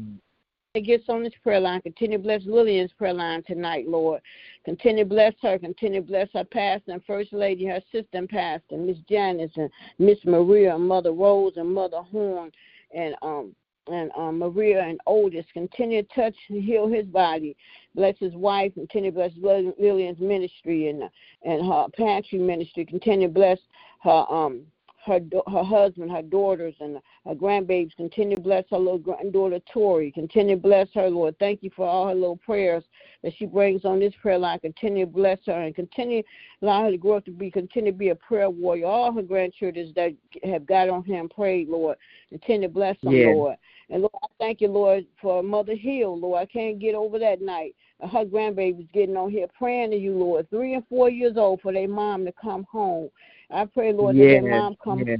that 0.74 0.86
gets 0.86 1.10
on 1.10 1.22
this 1.22 1.34
prayer 1.42 1.60
line. 1.60 1.82
Continue 1.82 2.16
to 2.16 2.22
bless 2.22 2.40
Lillian's 2.46 2.92
prayer 2.92 3.12
line 3.12 3.42
tonight, 3.42 3.86
Lord. 3.86 4.22
Continue 4.64 5.04
to 5.04 5.08
bless 5.08 5.34
her. 5.42 5.58
Continue 5.58 6.00
to 6.00 6.06
bless 6.06 6.28
her 6.32 6.44
pastor 6.44 6.92
and 6.92 7.04
first 7.04 7.34
lady, 7.34 7.66
her 7.66 7.78
assistant 7.94 8.30
pastor, 8.30 8.78
Miss 8.78 8.96
Janice 9.06 9.50
and 9.56 9.68
Miss 9.98 10.16
Maria 10.24 10.74
and 10.74 10.88
Mother 10.88 11.12
Rose 11.12 11.52
and 11.56 11.74
Mother 11.74 12.00
Horn 12.00 12.50
and 12.94 13.14
um 13.20 13.54
and 13.88 14.10
um, 14.16 14.38
Maria 14.38 14.82
and 14.82 14.98
Otis. 15.06 15.44
Continue 15.52 16.04
to 16.04 16.08
touch 16.14 16.36
and 16.48 16.64
heal 16.64 16.88
his 16.88 17.04
body. 17.04 17.54
Bless 17.94 18.14
his 18.18 18.32
wife. 18.32 18.72
Continue 18.72 19.10
to 19.10 19.14
bless 19.14 19.32
Lillian's 19.78 20.20
ministry 20.20 20.88
and 20.88 21.02
and 21.42 21.66
her 21.66 21.86
pantry 21.94 22.38
ministry. 22.38 22.86
Continue 22.86 23.28
to 23.28 23.34
bless 23.34 23.58
her 24.04 24.24
um 24.30 24.62
her 25.04 25.20
her 25.48 25.64
husband, 25.64 26.10
her 26.10 26.22
daughters, 26.22 26.74
and 26.80 26.98
her 27.26 27.34
grandbabies. 27.34 27.96
Continue 27.96 28.36
to 28.36 28.42
bless 28.42 28.64
her 28.70 28.78
little 28.78 28.98
granddaughter 28.98 29.60
Tori. 29.72 30.12
Continue 30.12 30.54
to 30.54 30.60
bless 30.60 30.88
her, 30.94 31.10
Lord. 31.10 31.36
Thank 31.38 31.62
you 31.62 31.70
for 31.74 31.86
all 31.86 32.08
her 32.08 32.14
little 32.14 32.36
prayers 32.36 32.84
that 33.22 33.32
she 33.36 33.46
brings 33.46 33.84
on 33.84 33.98
this 33.98 34.14
prayer 34.20 34.38
line. 34.38 34.60
Continue 34.60 35.06
to 35.06 35.10
bless 35.10 35.38
her 35.46 35.62
and 35.62 35.74
continue 35.74 36.22
allow 36.62 36.84
her 36.84 36.90
to 36.92 36.96
grow 36.96 37.16
up 37.16 37.24
to 37.24 37.32
be 37.32 37.50
continue 37.50 37.90
to 37.90 37.98
be 37.98 38.10
a 38.10 38.14
prayer 38.14 38.48
warrior. 38.48 38.86
All 38.86 39.12
her 39.12 39.22
grandchildren 39.22 39.92
that 39.96 40.14
have 40.44 40.66
got 40.66 40.88
on 40.88 41.02
here 41.04 41.20
and 41.20 41.30
prayed, 41.30 41.68
Lord. 41.68 41.96
Continue 42.30 42.68
to 42.68 42.72
bless 42.72 42.96
them, 43.02 43.14
Yeah. 43.14 43.26
Lord. 43.26 43.56
And 43.90 44.02
Lord, 44.02 44.12
I 44.22 44.26
thank 44.38 44.60
you, 44.60 44.68
Lord, 44.68 45.04
for 45.20 45.42
Mother 45.42 45.74
Hill, 45.74 46.18
Lord. 46.18 46.40
I 46.40 46.46
can't 46.46 46.78
get 46.78 46.94
over 46.94 47.18
that 47.18 47.42
night. 47.42 47.74
Her 48.00 48.24
grandbabies 48.24 48.90
getting 48.92 49.16
on 49.16 49.30
here 49.30 49.46
praying 49.56 49.90
to 49.90 49.96
you, 49.96 50.14
Lord. 50.14 50.48
Three 50.50 50.74
and 50.74 50.86
four 50.88 51.10
years 51.10 51.36
old 51.36 51.60
for 51.60 51.72
their 51.72 51.88
mom 51.88 52.24
to 52.24 52.32
come 52.32 52.64
home. 52.70 53.10
I 53.52 53.66
pray, 53.66 53.92
Lord, 53.92 54.16
that 54.16 54.20
yeah. 54.20 54.40
their 54.40 54.50
mom 54.50 54.76
come 54.82 55.00
yeah. 55.00 55.16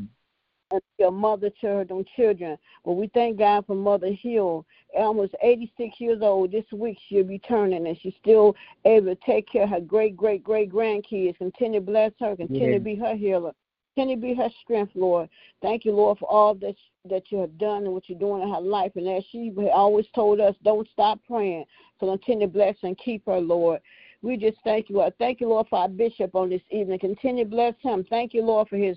and 0.71 0.81
be 0.99 1.05
a 1.05 1.11
mother 1.11 1.51
to 1.61 1.67
her 1.67 1.85
them 1.85 2.05
children. 2.17 2.57
But 2.85 2.93
we 2.93 3.09
thank 3.09 3.39
God 3.39 3.67
for 3.67 3.75
Mother 3.75 4.13
Hill. 4.13 4.67
Almost 4.97 5.35
86 5.43 6.01
years 6.01 6.21
old 6.23 6.53
this 6.53 6.65
week, 6.73 6.99
she'll 7.09 7.25
be 7.25 7.39
turning, 7.39 7.87
and 7.87 7.99
she's 8.01 8.15
still 8.21 8.55
able 8.85 9.15
to 9.15 9.21
take 9.25 9.49
care 9.51 9.65
of 9.65 9.71
her 9.71 9.81
great, 9.81 10.17
great, 10.17 10.43
great 10.43 10.73
grandkids. 10.73 11.39
Continue 11.39 11.81
to 11.81 11.87
bless 11.87 12.13
her. 12.21 12.37
Continue 12.37 12.71
Yeah. 12.71 12.79
to 12.79 12.85
be 12.85 12.95
her 12.95 13.15
healer. 13.15 13.53
Continue 13.95 14.17
to 14.17 14.23
be 14.23 14.35
her 14.35 14.51
strength, 14.63 14.93
Lord. 14.95 15.29
Thank 15.61 15.85
you, 15.85 15.93
Lord, 15.93 16.19
for 16.19 16.31
all 16.31 16.55
that 16.55 16.77
that 17.05 17.33
you 17.33 17.39
have 17.39 17.59
done 17.59 17.85
and 17.85 17.93
what 17.93 18.09
you're 18.09 18.19
doing 18.19 18.43
in 18.43 18.49
her 18.49 18.61
life. 18.61 18.93
And 18.95 19.09
as 19.09 19.25
she 19.27 19.53
always 19.73 20.07
told 20.15 20.41
us, 20.41 20.55
don't 20.63 20.89
stop 20.89 21.19
praying. 21.27 21.65
So 21.99 22.07
continue 22.07 22.47
to 22.47 22.53
bless 22.53 22.77
and 22.83 22.97
keep 22.97 23.27
her, 23.27 23.41
Lord. 23.41 23.81
We 24.23 24.37
just 24.37 24.59
thank 24.65 24.89
you, 24.89 24.97
Lord. 24.97 25.15
Thank 25.19 25.41
you, 25.41 25.49
Lord, 25.49 25.67
for 25.69 25.81
our 25.81 25.89
bishop 25.89 26.35
on 26.35 26.49
this 26.51 26.63
evening. 26.71 26.99
Continue 26.99 27.45
to 27.45 27.51
bless 27.51 27.75
him. 27.81 28.05
Thank 28.09 28.35
you, 28.35 28.43
Lord, 28.43 28.69
for 28.69 28.77
his 28.77 28.97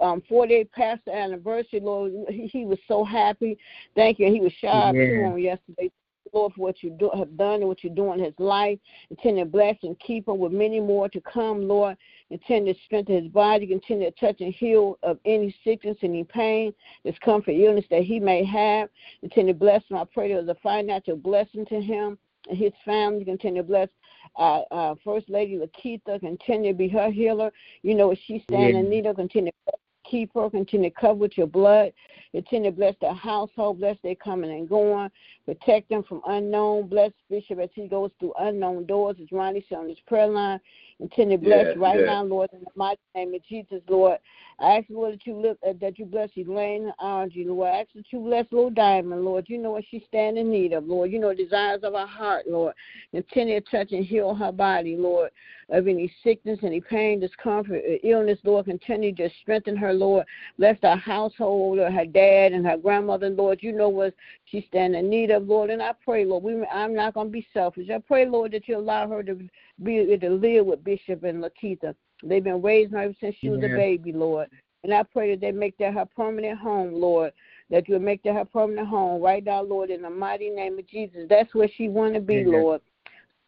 um 0.00 0.22
48th 0.30 0.70
pastor 0.72 1.10
anniversary, 1.10 1.80
Lord. 1.80 2.12
He, 2.28 2.46
he 2.46 2.64
was 2.64 2.78
so 2.86 3.02
happy. 3.02 3.58
Thank 3.96 4.18
you. 4.18 4.30
He 4.32 4.40
was 4.40 4.52
shy 4.60 4.92
too 4.92 5.36
Yeah. 5.36 5.36
yesterday. 5.36 5.90
Lord, 6.32 6.52
for 6.54 6.60
what 6.60 6.82
you 6.82 6.90
do, 6.90 7.10
have 7.16 7.36
done 7.36 7.60
and 7.60 7.68
what 7.68 7.82
you're 7.82 7.94
doing 7.94 8.18
in 8.18 8.26
his 8.26 8.34
life. 8.38 8.78
Continue 9.08 9.44
to 9.44 9.50
bless 9.50 9.76
and 9.82 9.98
keep 9.98 10.28
him 10.28 10.38
with 10.38 10.52
many 10.52 10.78
more 10.80 11.08
to 11.08 11.20
come, 11.22 11.66
Lord. 11.66 11.96
Continue 12.28 12.74
to 12.74 12.80
strengthen 12.84 13.22
his 13.22 13.32
body. 13.32 13.66
Continue 13.66 14.10
to 14.10 14.20
touch 14.20 14.40
and 14.40 14.52
heal 14.52 14.98
of 15.02 15.18
any 15.24 15.54
sickness, 15.64 15.96
any 16.02 16.24
pain, 16.24 16.74
discomfort, 17.04 17.54
illness 17.54 17.86
that 17.90 18.02
he 18.02 18.20
may 18.20 18.44
have. 18.44 18.90
Continue 19.20 19.52
to 19.54 19.58
bless 19.58 19.82
him. 19.88 19.96
I 19.96 20.04
pray 20.04 20.28
there's 20.28 20.48
a 20.48 20.56
financial 20.62 21.16
blessing 21.16 21.64
to 21.66 21.80
him 21.80 22.18
and 22.48 22.58
his 22.58 22.72
family. 22.84 23.24
Continue 23.24 23.62
to 23.62 23.68
bless 23.68 23.88
uh, 24.36 24.62
uh, 24.70 24.94
First 25.04 25.28
Lady 25.28 25.58
Lakeitha. 25.58 26.20
Continue 26.20 26.72
to 26.72 26.78
be 26.78 26.88
her 26.88 27.10
healer. 27.10 27.50
You 27.82 27.94
know 27.94 28.08
what 28.08 28.18
she's 28.26 28.42
standing 28.44 28.76
in 28.76 28.84
Yeah. 28.84 28.90
need 28.90 29.06
of. 29.06 29.16
Continue 29.16 29.52
to 29.66 29.72
keep 30.08 30.30
her. 30.34 30.50
Continue 30.50 30.90
to 30.90 30.96
cover 31.00 31.14
with 31.14 31.36
your 31.36 31.46
blood. 31.46 31.92
Continue 32.32 32.70
to 32.70 32.76
bless 32.76 32.94
their 33.00 33.14
household. 33.14 33.78
Bless 33.78 33.96
their 34.02 34.14
coming 34.14 34.50
and 34.50 34.68
going. 34.68 35.10
Protect 35.46 35.88
them 35.88 36.02
from 36.02 36.22
unknown. 36.26 36.88
Bless 36.88 37.12
Bishop 37.30 37.58
as 37.58 37.70
he 37.74 37.88
goes 37.88 38.10
through 38.18 38.34
unknown 38.38 38.86
doors. 38.86 39.16
As 39.20 39.32
Ronnie 39.32 39.64
said 39.68 39.78
on 39.78 39.88
his 39.88 40.00
prayer 40.06 40.26
line. 40.28 40.60
Continue 40.98 41.38
to 41.38 41.44
bless 41.44 41.76
right 41.76 42.00
now, 42.04 42.24
Lord, 42.24 42.50
in 42.52 42.60
the 42.60 42.66
mighty 42.74 43.00
name 43.14 43.32
of 43.32 43.44
Jesus, 43.44 43.80
Lord. 43.88 44.18
I 44.58 44.78
ask, 44.78 44.86
Lord, 44.90 45.14
that 45.14 45.24
you 45.24 45.34
look 45.34 45.56
uh, 45.64 45.72
that 45.80 45.96
you 45.96 46.04
bless 46.04 46.30
Elaine 46.36 46.86
and 46.86 46.92
Audrey, 46.98 47.44
Lord. 47.44 47.68
I 47.68 47.80
ask 47.82 47.90
that 47.94 48.06
you 48.10 48.18
bless 48.18 48.46
Lord 48.50 48.74
Diamond, 48.74 49.24
Lord. 49.24 49.46
You 49.48 49.58
know 49.58 49.70
what 49.70 49.84
she 49.88 50.04
stand 50.08 50.36
in 50.36 50.50
need 50.50 50.72
of, 50.72 50.86
Lord. 50.86 51.12
You 51.12 51.20
know 51.20 51.28
the 51.28 51.44
desires 51.44 51.80
of 51.84 51.92
her 51.92 52.06
heart, 52.06 52.46
Lord. 52.48 52.74
Continue 53.12 53.60
to 53.60 53.70
touch 53.70 53.92
and 53.92 54.04
heal 54.04 54.34
her 54.34 54.50
body, 54.50 54.96
Lord, 54.96 55.30
of 55.68 55.86
any 55.86 56.12
sickness, 56.24 56.58
any 56.64 56.80
pain, 56.80 57.20
discomfort, 57.20 57.82
uh, 57.88 57.94
illness, 58.02 58.40
Lord. 58.42 58.64
Continue 58.64 59.14
to 59.14 59.30
strengthen 59.40 59.76
her, 59.76 59.92
Lord. 59.92 60.26
Bless 60.58 60.76
her 60.82 60.96
household, 60.96 61.78
Lord, 61.78 61.92
her 61.92 62.06
dad 62.06 62.52
and 62.52 62.66
her 62.66 62.76
grandmother, 62.76 63.30
Lord. 63.30 63.62
You 63.62 63.70
know 63.70 63.88
what 63.88 64.14
she 64.50 64.64
stand 64.68 64.96
in 64.96 65.08
need 65.08 65.30
of, 65.30 65.46
Lord. 65.46 65.70
And 65.70 65.82
I 65.82 65.92
pray, 66.04 66.24
Lord, 66.24 66.42
we, 66.42 66.64
I'm 66.66 66.94
not 66.94 67.14
going 67.14 67.28
to 67.28 67.32
be 67.32 67.46
selfish. 67.52 67.88
I 67.90 67.98
pray, 67.98 68.26
Lord, 68.26 68.52
that 68.52 68.68
you 68.68 68.76
allow 68.76 69.08
her 69.08 69.22
to 69.22 69.38
be 69.82 69.98
able 69.98 70.18
to 70.18 70.30
live 70.30 70.66
with 70.66 70.84
Bishop 70.84 71.24
and 71.24 71.42
Lakeitha. 71.42 71.94
They've 72.22 72.42
been 72.42 72.62
raising 72.62 72.92
her 72.92 73.02
ever 73.02 73.14
since 73.20 73.36
she 73.40 73.48
was 73.48 73.62
a 73.62 73.68
baby, 73.68 74.12
Lord. 74.12 74.48
And 74.84 74.94
I 74.94 75.02
pray 75.02 75.34
that 75.34 75.40
they 75.40 75.52
make 75.52 75.76
that 75.78 75.94
her 75.94 76.06
permanent 76.06 76.58
home, 76.58 76.94
Lord. 76.94 77.32
That 77.70 77.88
you'll 77.88 78.00
make 78.00 78.22
that 78.22 78.34
her 78.34 78.44
permanent 78.44 78.88
home 78.88 79.20
right 79.20 79.44
now, 79.44 79.62
Lord, 79.62 79.90
in 79.90 80.02
the 80.02 80.10
mighty 80.10 80.50
name 80.50 80.78
of 80.78 80.86
Jesus. 80.88 81.26
That's 81.28 81.54
where 81.54 81.68
she 81.76 81.88
want 81.88 82.14
to 82.14 82.20
be. 82.20 82.44
Lord. 82.44 82.80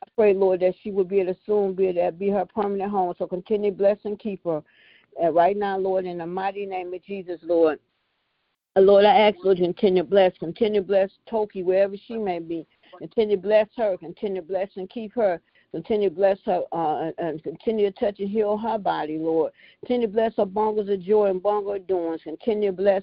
I 0.02 0.06
pray, 0.16 0.34
Lord, 0.34 0.60
that 0.60 0.74
she 0.82 0.90
will 0.90 1.04
be 1.04 1.20
able 1.20 1.34
to 1.34 1.40
soon 1.46 1.74
be 1.74 1.92
to 1.92 2.12
be 2.12 2.30
her 2.30 2.44
permanent 2.44 2.90
home. 2.90 3.14
So 3.18 3.26
continue 3.26 3.70
to 3.70 3.76
bless 3.76 3.98
and 4.04 4.18
keep 4.18 4.44
her. 4.44 4.62
And 5.20 5.34
right 5.34 5.56
now, 5.56 5.78
Lord, 5.78 6.04
in 6.04 6.18
the 6.18 6.26
mighty 6.26 6.66
name 6.66 6.92
of 6.92 7.02
Jesus, 7.04 7.40
Lord. 7.42 7.78
Lord, 8.76 9.04
I 9.04 9.18
ask, 9.18 9.36
Lord, 9.42 9.58
you 9.58 9.64
continue 9.64 10.02
to 10.02 10.08
bless, 10.08 10.32
continue 10.38 10.80
to 10.80 10.86
bless 10.86 11.10
Toki 11.28 11.62
wherever 11.62 11.96
she 12.06 12.16
may 12.16 12.38
be. 12.38 12.66
Continue 12.98 13.36
to 13.36 13.42
bless 13.42 13.66
her, 13.76 13.96
continue 13.96 14.40
to 14.42 14.46
bless 14.46 14.68
and 14.76 14.88
keep 14.88 15.12
her. 15.14 15.40
Continue 15.72 16.08
to 16.08 16.14
bless 16.14 16.38
her 16.46 16.62
uh, 16.72 17.10
and- 17.18 17.42
continue 17.42 17.90
to 17.90 17.98
touch 17.98 18.18
and 18.20 18.28
heal 18.28 18.56
her 18.56 18.78
body, 18.78 19.18
Lord. 19.18 19.52
Continue 19.80 20.06
to 20.08 20.12
bless 20.12 20.36
her 20.36 20.46
bongos 20.46 20.92
of 20.92 21.00
joy 21.00 21.26
and 21.26 21.42
bongo 21.42 21.78
doings. 21.78 22.22
Continue 22.22 22.70
to 22.70 22.76
bless 22.76 23.02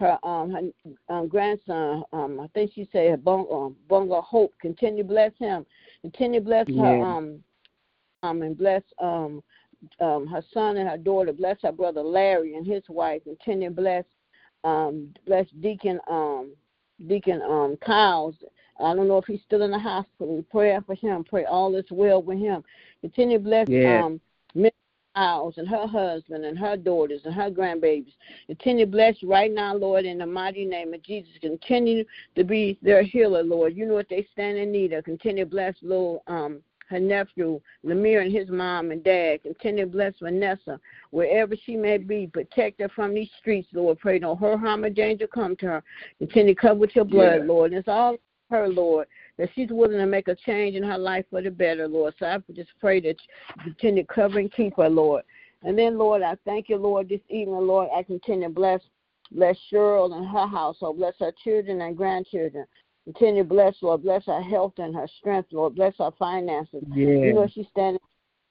her 0.00 0.18
um 0.22 0.50
her 0.50 1.14
um, 1.14 1.28
grandson. 1.28 2.04
Um, 2.12 2.40
I 2.40 2.48
think 2.48 2.72
she 2.74 2.88
said 2.92 3.10
her 3.10 3.16
bongo, 3.16 3.66
um, 3.66 3.76
bongo 3.88 4.20
hope. 4.20 4.52
Continue 4.60 5.02
to 5.02 5.08
bless 5.08 5.32
him. 5.38 5.64
Continue 6.02 6.40
to 6.40 6.44
bless 6.44 6.66
her 6.68 6.74
Yeah. 6.74 7.02
um 7.02 7.42
um 8.22 8.42
and 8.42 8.58
bless 8.58 8.82
um 8.98 9.42
um 10.00 10.26
her 10.26 10.42
son 10.52 10.76
and 10.76 10.88
her 10.88 10.98
daughter. 10.98 11.32
Bless 11.32 11.58
her 11.62 11.72
brother 11.72 12.02
Larry 12.02 12.56
and 12.56 12.66
his 12.66 12.82
wife. 12.88 13.24
Continue 13.24 13.68
to 13.70 13.74
bless 13.74 14.04
um 14.64 15.12
bless 15.26 15.46
Deacon 15.60 16.00
um 16.08 16.52
Deacon 17.08 17.42
um 17.42 17.76
Kyles. 17.84 18.34
I 18.80 18.94
don't 18.94 19.08
know 19.08 19.18
if 19.18 19.26
he's 19.26 19.42
still 19.46 19.62
in 19.62 19.70
the 19.70 19.78
hospital. 19.78 20.44
Pray 20.50 20.76
for 20.86 20.94
him. 20.94 21.24
Pray 21.24 21.44
all 21.44 21.74
is 21.76 21.84
well 21.90 22.22
with 22.22 22.38
him. 22.38 22.64
Continue 23.00 23.38
to 23.38 23.44
bless 23.44 23.68
Yeah. 23.68 24.04
um 24.04 24.20
Miss 24.54 24.72
Kyles 25.14 25.58
and 25.58 25.68
her 25.68 25.86
husband 25.86 26.44
and 26.44 26.58
her 26.58 26.76
daughters 26.76 27.20
and 27.24 27.34
her 27.34 27.50
grandbabies. 27.50 28.14
Continue 28.46 28.86
to 28.86 28.90
bless 28.90 29.22
right 29.22 29.52
now, 29.52 29.74
Lord, 29.74 30.04
in 30.04 30.18
the 30.18 30.26
mighty 30.26 30.64
name 30.64 30.94
of 30.94 31.02
Jesus. 31.02 31.32
Continue 31.40 32.04
to 32.34 32.44
be 32.44 32.78
their 32.82 33.02
healer, 33.02 33.42
Lord. 33.42 33.76
You 33.76 33.86
know 33.86 33.94
what 33.94 34.08
they 34.08 34.26
stand 34.32 34.58
in 34.58 34.72
need 34.72 34.92
of. 34.92 35.04
Continue 35.04 35.44
to 35.44 35.50
bless 35.50 35.74
little 35.82 36.22
um 36.26 36.62
her 36.92 37.00
nephew, 37.00 37.60
Lemire 37.84 38.22
and 38.22 38.32
his 38.32 38.48
mom 38.48 38.90
and 38.90 39.02
dad. 39.02 39.42
Continue 39.42 39.86
to 39.86 39.90
bless 39.90 40.14
Vanessa, 40.20 40.78
wherever 41.10 41.56
she 41.56 41.74
may 41.74 41.98
be. 41.98 42.26
Protect 42.26 42.80
her 42.80 42.88
from 42.90 43.14
these 43.14 43.30
streets, 43.38 43.68
Lord. 43.72 43.98
Pray 43.98 44.18
no 44.18 44.36
her 44.36 44.56
harm 44.56 44.84
or 44.84 44.90
danger 44.90 45.26
come 45.26 45.56
to 45.56 45.66
her. 45.66 45.84
Continue 46.18 46.54
to 46.54 46.60
cover 46.60 46.80
with 46.80 46.94
your 46.94 47.04
blood, 47.04 47.40
Yeah. 47.40 47.46
Lord. 47.46 47.72
And 47.72 47.78
it's 47.78 47.88
all 47.88 48.16
her, 48.50 48.68
Lord, 48.68 49.08
that 49.38 49.48
she's 49.54 49.70
willing 49.70 49.98
to 49.98 50.06
make 50.06 50.28
a 50.28 50.36
change 50.36 50.76
in 50.76 50.82
her 50.82 50.98
life 50.98 51.24
for 51.30 51.42
the 51.42 51.50
better, 51.50 51.88
Lord. 51.88 52.14
So 52.18 52.26
I 52.26 52.38
just 52.52 52.70
pray 52.78 53.00
that 53.00 53.16
you 53.56 53.62
continue 53.64 54.04
to 54.04 54.14
cover 54.14 54.38
and 54.38 54.52
keep 54.52 54.76
her, 54.76 54.88
Lord. 54.88 55.24
And 55.62 55.78
then, 55.78 55.96
Lord, 55.96 56.22
I 56.22 56.36
thank 56.44 56.68
you, 56.68 56.76
Lord, 56.76 57.08
this 57.08 57.20
evening, 57.28 57.66
Lord. 57.66 57.88
I 57.94 58.02
continue 58.02 58.48
to 58.48 58.54
bless 58.54 58.80
bless 59.30 59.56
Cheryl 59.72 60.14
and 60.14 60.26
her 60.26 60.46
household. 60.46 60.98
Bless 60.98 61.14
her 61.20 61.32
children 61.42 61.80
and 61.80 61.96
grandchildren. 61.96 62.66
Continue 63.04 63.42
to 63.42 63.48
bless, 63.48 63.74
Lord. 63.82 64.02
Bless 64.02 64.24
her 64.26 64.40
health 64.40 64.74
and 64.78 64.94
her 64.94 65.08
strength, 65.18 65.48
Lord. 65.52 65.74
Bless 65.74 65.94
her 65.98 66.10
finances. 66.18 66.82
You 67.26 67.34
know 67.34 67.48
she's 67.52 67.66
standing. 67.68 68.00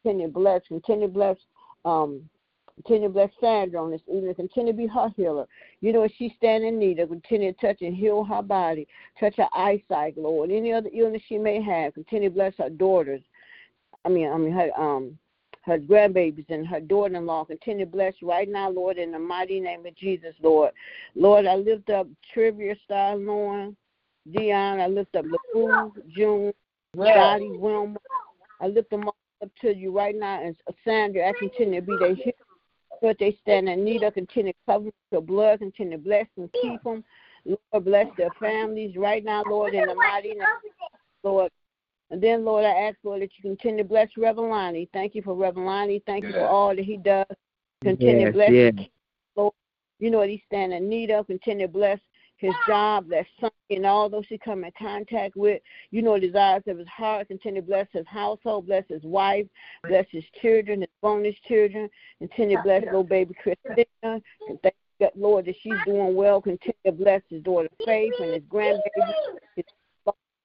Continue 0.04 0.28
to 0.28 0.34
bless. 0.34 0.62
Continue 0.68 1.08
to 1.08 1.14
bless. 1.14 1.38
Um, 1.86 2.30
continue 2.76 3.08
to 3.08 3.14
bless 3.14 3.30
Sandra 3.40 3.82
on 3.82 3.92
this 3.92 4.02
evening. 4.08 4.36
Continue 4.36 4.74
to 4.74 4.78
be 4.78 4.88
her 4.88 5.10
healer. 5.16 5.48
You 5.80 5.94
know 5.94 6.08
she's 6.18 6.34
standing 6.38 6.74
in 6.74 6.80
need 6.80 7.00
of. 7.00 7.10
Continue 7.10 7.54
to 7.54 7.60
touch 7.60 7.82
and 7.82 7.96
heal 7.96 8.24
her 8.24 8.42
body. 8.42 8.88
Touch 9.20 9.36
her 9.38 9.48
eyesight, 9.54 10.18
Lord. 10.18 10.52
Any 10.52 10.74
other 10.74 10.90
illness 10.94 11.22
she 11.28 11.38
may 11.38 11.62
have. 11.62 11.94
Continue 11.94 12.30
to 12.30 12.36
bless 12.36 12.54
her 12.58 12.70
daughters. 12.70 13.22
I 14.04 14.10
mean, 14.10 14.30
I 14.30 14.38
mean 14.38 14.52
her 14.52 14.70
um 14.80 15.18
her 15.64 15.78
grandbabies 15.78 16.50
and 16.50 16.68
her 16.68 16.80
daughter-in-law. 16.80 17.46
Continue 17.46 17.86
to 17.86 17.92
bless 17.92 18.16
right 18.22 18.50
now, 18.50 18.70
Lord, 18.70 18.98
in 18.98 19.12
the 19.12 19.20
mighty 19.20 19.60
name 19.60 19.86
of 19.86 19.96
Jesus, 19.96 20.34
Lord. 20.42 20.72
Lord, 21.16 21.46
I 21.46 21.56
lift 21.56 21.90
up 21.90 22.08
Trivia 22.34 22.76
Star 22.84 23.16
Lauren, 23.16 23.78
Dion. 24.30 24.80
I 24.80 24.88
lift 24.88 25.16
up 25.16 25.26
LaFou, 25.26 25.92
June, 26.16 26.54
Dottie, 26.96 27.58
Wilma. 27.58 27.98
I 28.60 28.68
lift 28.68 28.90
them 28.90 29.06
all 29.06 29.16
up 29.42 29.50
to 29.62 29.76
you 29.76 29.92
right 29.92 30.16
now. 30.16 30.44
And 30.44 30.56
Sandra, 30.84 31.28
I 31.28 31.34
continue 31.40 31.82
to 31.82 31.86
be 31.86 31.98
their 31.98 32.16
healer. 32.16 32.34
Lord, 33.02 33.18
they 33.20 33.38
stand 33.42 33.68
in 33.68 33.84
need 33.84 34.04
of. 34.04 34.14
Continue 34.14 34.54
to 34.54 34.60
cover 34.68 34.90
your 35.12 35.22
blood. 35.22 35.60
Continue 35.60 35.98
to 35.98 36.04
bless 36.04 36.28
and 36.38 36.52
keep 36.62 36.84
them. 36.84 37.04
Lord, 37.46 37.86
bless 37.86 38.08
their 38.18 38.30
families 38.40 38.96
right 38.96 39.24
now, 39.24 39.44
Lord, 39.48 39.74
in 39.74 39.88
the 39.88 39.96
mighty 39.96 40.30
name, 40.30 40.46
Lord. 41.24 41.52
And 42.12 42.22
then, 42.22 42.46
Lord, 42.46 42.66
I 42.66 42.70
ask, 42.70 42.98
Lord, 43.04 43.22
that 43.22 43.32
you 43.38 43.42
continue 43.42 43.84
to 43.84 43.90
bless 43.90 44.10
Reverend 44.18 44.52
Lonnie. 44.52 44.90
Thank 44.94 45.16
you 45.16 45.24
for 45.24 45.34
Reverend 45.34 45.66
Lonnie. 45.66 46.04
Thank 46.06 46.26
you 46.26 46.34
for 46.34 46.48
all 46.48 46.76
that 46.76 46.86
he 46.86 46.98
does. 46.98 47.26
Continue 47.84 48.26
to 48.26 48.26
Yes, 48.26 48.34
bless 48.34 48.52
yes. 48.52 48.88
Lord. 49.36 49.54
You 50.00 50.12
know 50.12 50.20
what 50.20 50.30
he's 50.30 50.42
standing 50.46 50.78
in 50.78 50.90
need 50.90 51.10
of. 51.10 51.28
Continue 51.28 51.66
to 51.66 51.72
bless 51.72 52.00
his 52.42 52.56
job, 52.68 53.08
that 53.10 53.26
son, 53.40 53.52
and 53.70 53.86
all 53.86 54.10
those 54.10 54.26
he 54.28 54.38
come 54.38 54.64
in 54.64 54.72
contact 54.78 55.36
with. 55.36 55.62
You 55.92 56.02
know 56.02 56.20
desires 56.20 56.64
of 56.68 56.80
his 56.80 56.88
heart. 56.88 57.28
Continue 57.28 57.62
to 57.62 57.68
bless 57.68 57.88
his 57.94 58.06
household, 58.08 58.66
bless 58.66 58.84
his 58.90 59.04
wife, 59.04 59.46
bless 59.88 60.08
his 60.10 60.24
children, 60.42 60.82
his 60.82 60.90
bonus 61.02 61.36
children. 61.48 61.88
Continue 62.20 62.58
to 62.58 62.64
bless 62.64 62.84
little 62.84 63.04
baby 63.04 63.36
Christina. 63.36 63.86
And 64.04 64.60
thank 64.64 64.76
God, 65.00 65.12
Lord, 65.16 65.46
that 65.46 65.56
she's 65.62 65.78
doing 65.86 66.16
well. 66.16 66.42
Continue 66.42 66.74
to 66.86 66.92
bless 66.92 67.22
his 67.30 67.44
daughter 67.44 67.70
Faith 67.86 68.14
and 68.20 68.34
his 68.34 68.44
grandbaby, 68.44 69.14
his, 69.56 69.66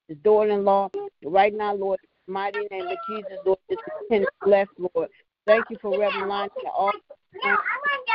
his 0.07 0.17
daughter-in-law. 0.23 0.89
Right 1.25 1.53
now, 1.53 1.73
Lord, 1.73 1.99
in 2.03 2.09
the 2.27 2.33
mighty 2.33 2.59
name 2.69 2.87
of 2.87 2.97
Jesus, 3.09 3.39
Lord, 3.43 3.59
just 3.69 3.81
continue 3.99 4.27
to 4.27 4.31
bless, 4.45 4.67
Lord. 4.77 5.09
Thank 5.47 5.65
you 5.71 5.77
for 5.81 5.97
Reverend 5.97 6.29
Lonnie 6.29 6.51
and 6.59 6.71
all 6.77 6.91
the 7.33 7.57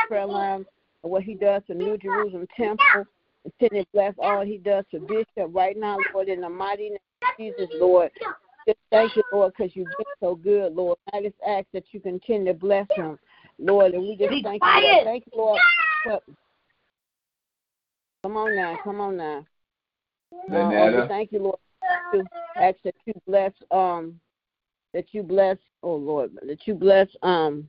prayer 0.07 0.25
line 0.25 0.65
and 1.03 1.11
what 1.11 1.23
he 1.23 1.33
does 1.33 1.63
for 1.67 1.73
New 1.73 1.97
Jerusalem 1.97 2.47
Temple. 2.55 3.05
Continue 3.43 3.83
to 3.83 3.89
bless 3.93 4.13
all 4.19 4.45
he 4.45 4.57
does 4.57 4.85
for 4.89 4.99
Bishop 5.01 5.49
right 5.51 5.77
now, 5.77 5.97
Lord, 6.13 6.29
in 6.29 6.41
the 6.41 6.49
mighty 6.49 6.89
name 6.89 6.97
of 7.21 7.27
Jesus, 7.37 7.69
Lord. 7.73 8.09
Just 8.65 8.79
thank 8.89 9.15
you, 9.17 9.23
Lord, 9.33 9.51
because 9.57 9.75
you've 9.75 9.87
been 9.87 10.05
so 10.21 10.35
good, 10.35 10.73
Lord. 10.73 10.97
I 11.13 11.21
just 11.21 11.35
ask 11.45 11.65
that 11.73 11.83
you 11.91 11.99
continue 11.99 12.53
to 12.53 12.57
bless 12.57 12.87
him, 12.95 13.19
Lord, 13.59 13.93
and 13.93 14.03
we 14.03 14.15
just 14.15 14.31
thank 14.43 14.63
you, 14.63 14.81
Lord. 14.81 15.03
Thank 15.03 15.25
you, 15.25 15.37
Lord. 15.37 15.59
for- 16.03 16.21
Come 18.23 18.37
on 18.37 18.55
now, 18.55 18.77
come 18.81 19.01
on 19.01 19.17
now. 19.17 19.45
Uh, 20.49 21.07
thank 21.09 21.33
you, 21.33 21.39
Lord. 21.39 21.59
To 22.13 22.23
ask 22.55 22.77
that 22.85 22.95
you 23.05 23.13
bless, 23.27 23.51
um, 23.71 24.19
that 24.93 25.13
you 25.13 25.23
bless, 25.23 25.57
oh 25.81 25.95
Lord, 25.95 26.31
that 26.43 26.65
you 26.65 26.73
bless, 26.73 27.09
um, 27.21 27.67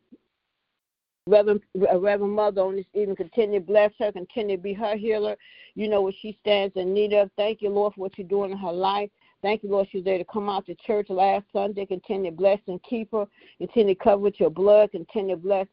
Reverend, 1.27 1.63
uh, 1.81 1.99
Reverend 1.99 2.35
Mother 2.35 2.61
on 2.61 2.77
this 2.77 2.85
evening. 2.93 3.17
Continue 3.17 3.61
to 3.61 3.65
bless 3.65 3.93
her. 3.99 4.13
Continue 4.13 4.57
to 4.57 4.63
be 4.63 4.75
her 4.75 4.97
healer. 4.97 5.37
You 5.75 5.89
know 5.89 6.03
what 6.03 6.15
she 6.21 6.37
stands 6.41 6.77
in 6.77 6.93
need 6.93 7.15
of. 7.15 7.31
Thank 7.37 7.63
you, 7.63 7.71
Lord, 7.71 7.95
for 7.95 8.03
what 8.03 8.19
you're 8.19 8.29
doing 8.29 8.53
in 8.53 8.59
her 8.59 8.73
life. 8.73 9.11
Thank 9.41 9.63
you, 9.63 9.71
Lord, 9.71 9.89
she's 9.91 10.05
there 10.05 10.19
to 10.19 10.25
come 10.25 10.49
out 10.49 10.67
to 10.67 10.75
church 10.87 11.11
last 11.11 11.45
Sunday. 11.53 11.87
Continue 11.87 12.31
to 12.31 12.37
bless 12.37 12.61
and 12.67 12.83
keep 12.83 13.13
her. 13.13 13.27
Continue 13.59 13.95
to 13.95 14.03
cover 14.03 14.23
with 14.23 14.39
your 14.41 14.51
blood. 14.51 14.91
Continue 14.91 15.37
to 15.37 15.41
bless 15.41 15.67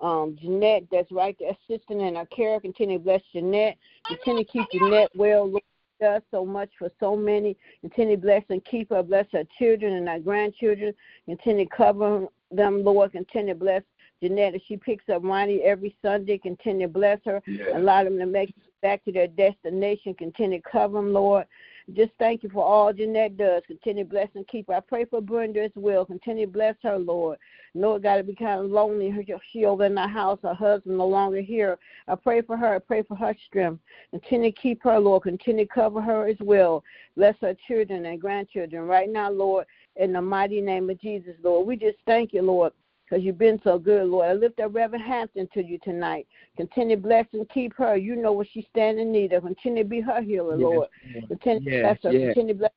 um, 0.00 0.36
Jeanette, 0.40 0.84
that's 0.90 1.12
right 1.12 1.36
there, 1.38 1.52
assisting 1.70 2.00
in 2.00 2.16
her 2.16 2.26
care. 2.26 2.58
Continue 2.60 2.98
to 2.98 3.04
bless 3.04 3.22
Jeanette. 3.32 3.76
Continue 4.06 4.44
to 4.44 4.50
keep 4.50 4.66
Jeanette 4.72 5.10
well. 5.14 5.48
Lord, 5.48 5.62
does 6.00 6.22
so 6.32 6.44
much 6.44 6.70
for 6.78 6.90
so 6.98 7.16
many. 7.16 7.56
Continue 7.80 8.16
to 8.16 8.22
bless 8.22 8.42
and 8.48 8.64
keep 8.64 8.90
her. 8.90 9.02
Bless 9.04 9.26
her 9.32 9.44
children 9.56 9.94
and 9.94 10.08
her 10.08 10.18
grandchildren. 10.18 10.92
Continue 11.26 11.64
to 11.64 11.70
cover 11.70 12.26
them, 12.50 12.82
Lord. 12.82 13.12
Continue 13.12 13.54
to 13.54 13.60
bless 13.60 13.82
Jeanette 14.22 14.54
as 14.54 14.60
she 14.68 14.76
picks 14.76 15.08
up 15.08 15.22
Ronnie 15.24 15.62
every 15.62 15.96
Sunday. 16.00 16.38
Continue 16.38 16.86
to 16.86 16.92
bless 16.92 17.18
her. 17.24 17.42
Yeah. 17.46 17.76
Allow 17.78 18.04
them 18.04 18.18
to 18.18 18.26
make 18.26 18.50
it 18.50 18.56
back 18.80 19.04
to 19.04 19.12
their 19.12 19.26
destination. 19.26 20.14
Continue 20.14 20.60
to 20.60 20.70
cover 20.70 20.98
them, 20.98 21.12
Lord. 21.12 21.46
Just 21.94 22.12
thank 22.18 22.44
you 22.44 22.48
for 22.48 22.64
all 22.64 22.92
Jeanette 22.92 23.36
does. 23.36 23.62
Continue 23.66 24.04
to 24.04 24.10
bless 24.10 24.28
and 24.36 24.46
keep 24.46 24.68
her. 24.68 24.74
I 24.74 24.80
pray 24.80 25.04
for 25.04 25.20
Brenda 25.20 25.64
as 25.64 25.72
well. 25.74 26.04
Continue 26.04 26.46
to 26.46 26.52
bless 26.52 26.76
her, 26.84 26.96
Lord. 26.96 27.38
Lord, 27.74 28.04
got 28.04 28.16
to 28.16 28.22
be 28.22 28.34
kind 28.34 28.60
of 28.60 28.70
lonely. 28.70 29.10
Her, 29.10 29.22
she 29.52 29.64
over 29.64 29.84
in 29.86 29.94
the 29.94 30.06
house. 30.06 30.38
Her 30.42 30.54
husband 30.54 30.98
no 30.98 31.08
longer 31.08 31.40
here. 31.40 31.78
I 32.06 32.14
pray 32.14 32.42
for 32.42 32.56
her. 32.56 32.76
I 32.76 32.78
pray 32.78 33.02
for 33.02 33.16
her 33.16 33.34
strength. 33.46 33.80
Continue 34.12 34.52
to 34.52 34.60
keep 34.60 34.82
her, 34.84 35.00
Lord. 35.00 35.24
Continue 35.24 35.66
to 35.66 35.72
cover 35.72 36.00
her 36.00 36.28
as 36.28 36.36
well. 36.40 36.84
Bless 37.16 37.34
her 37.40 37.56
children 37.66 38.06
and 38.06 38.20
grandchildren 38.20 38.84
right 38.84 39.10
now, 39.10 39.30
Lord, 39.30 39.66
in 39.96 40.12
the 40.12 40.22
mighty 40.22 40.60
name 40.60 40.88
of 40.88 41.00
Jesus, 41.00 41.34
Lord. 41.42 41.66
We 41.66 41.76
just 41.76 41.98
thank 42.06 42.32
you, 42.32 42.42
Lord. 42.42 42.72
Because 43.12 43.26
you've 43.26 43.36
been 43.36 43.60
so 43.62 43.78
good, 43.78 44.06
Lord. 44.08 44.26
I 44.26 44.32
lift 44.32 44.58
up 44.58 44.74
Reverend 44.74 45.04
Hampton 45.04 45.46
to 45.52 45.62
you 45.62 45.78
tonight. 45.84 46.26
Continue 46.56 46.96
to 46.96 47.02
bless 47.02 47.26
and 47.34 47.46
keep 47.50 47.74
her. 47.76 47.94
You 47.94 48.16
know 48.16 48.32
what 48.32 48.46
she's 48.50 48.64
standing 48.70 49.08
in 49.08 49.12
need 49.12 49.34
of. 49.34 49.42
Continue 49.42 49.82
to 49.82 49.88
be 49.88 50.00
her 50.00 50.22
healer, 50.22 50.56
Lord. 50.56 50.88
Continue 51.28 51.60
to 51.60 51.82
bless 51.82 52.02
her. 52.04 52.12
yes. 52.12 52.34
Continue 52.34 52.54
to 52.54 52.58
bless. 52.58 52.70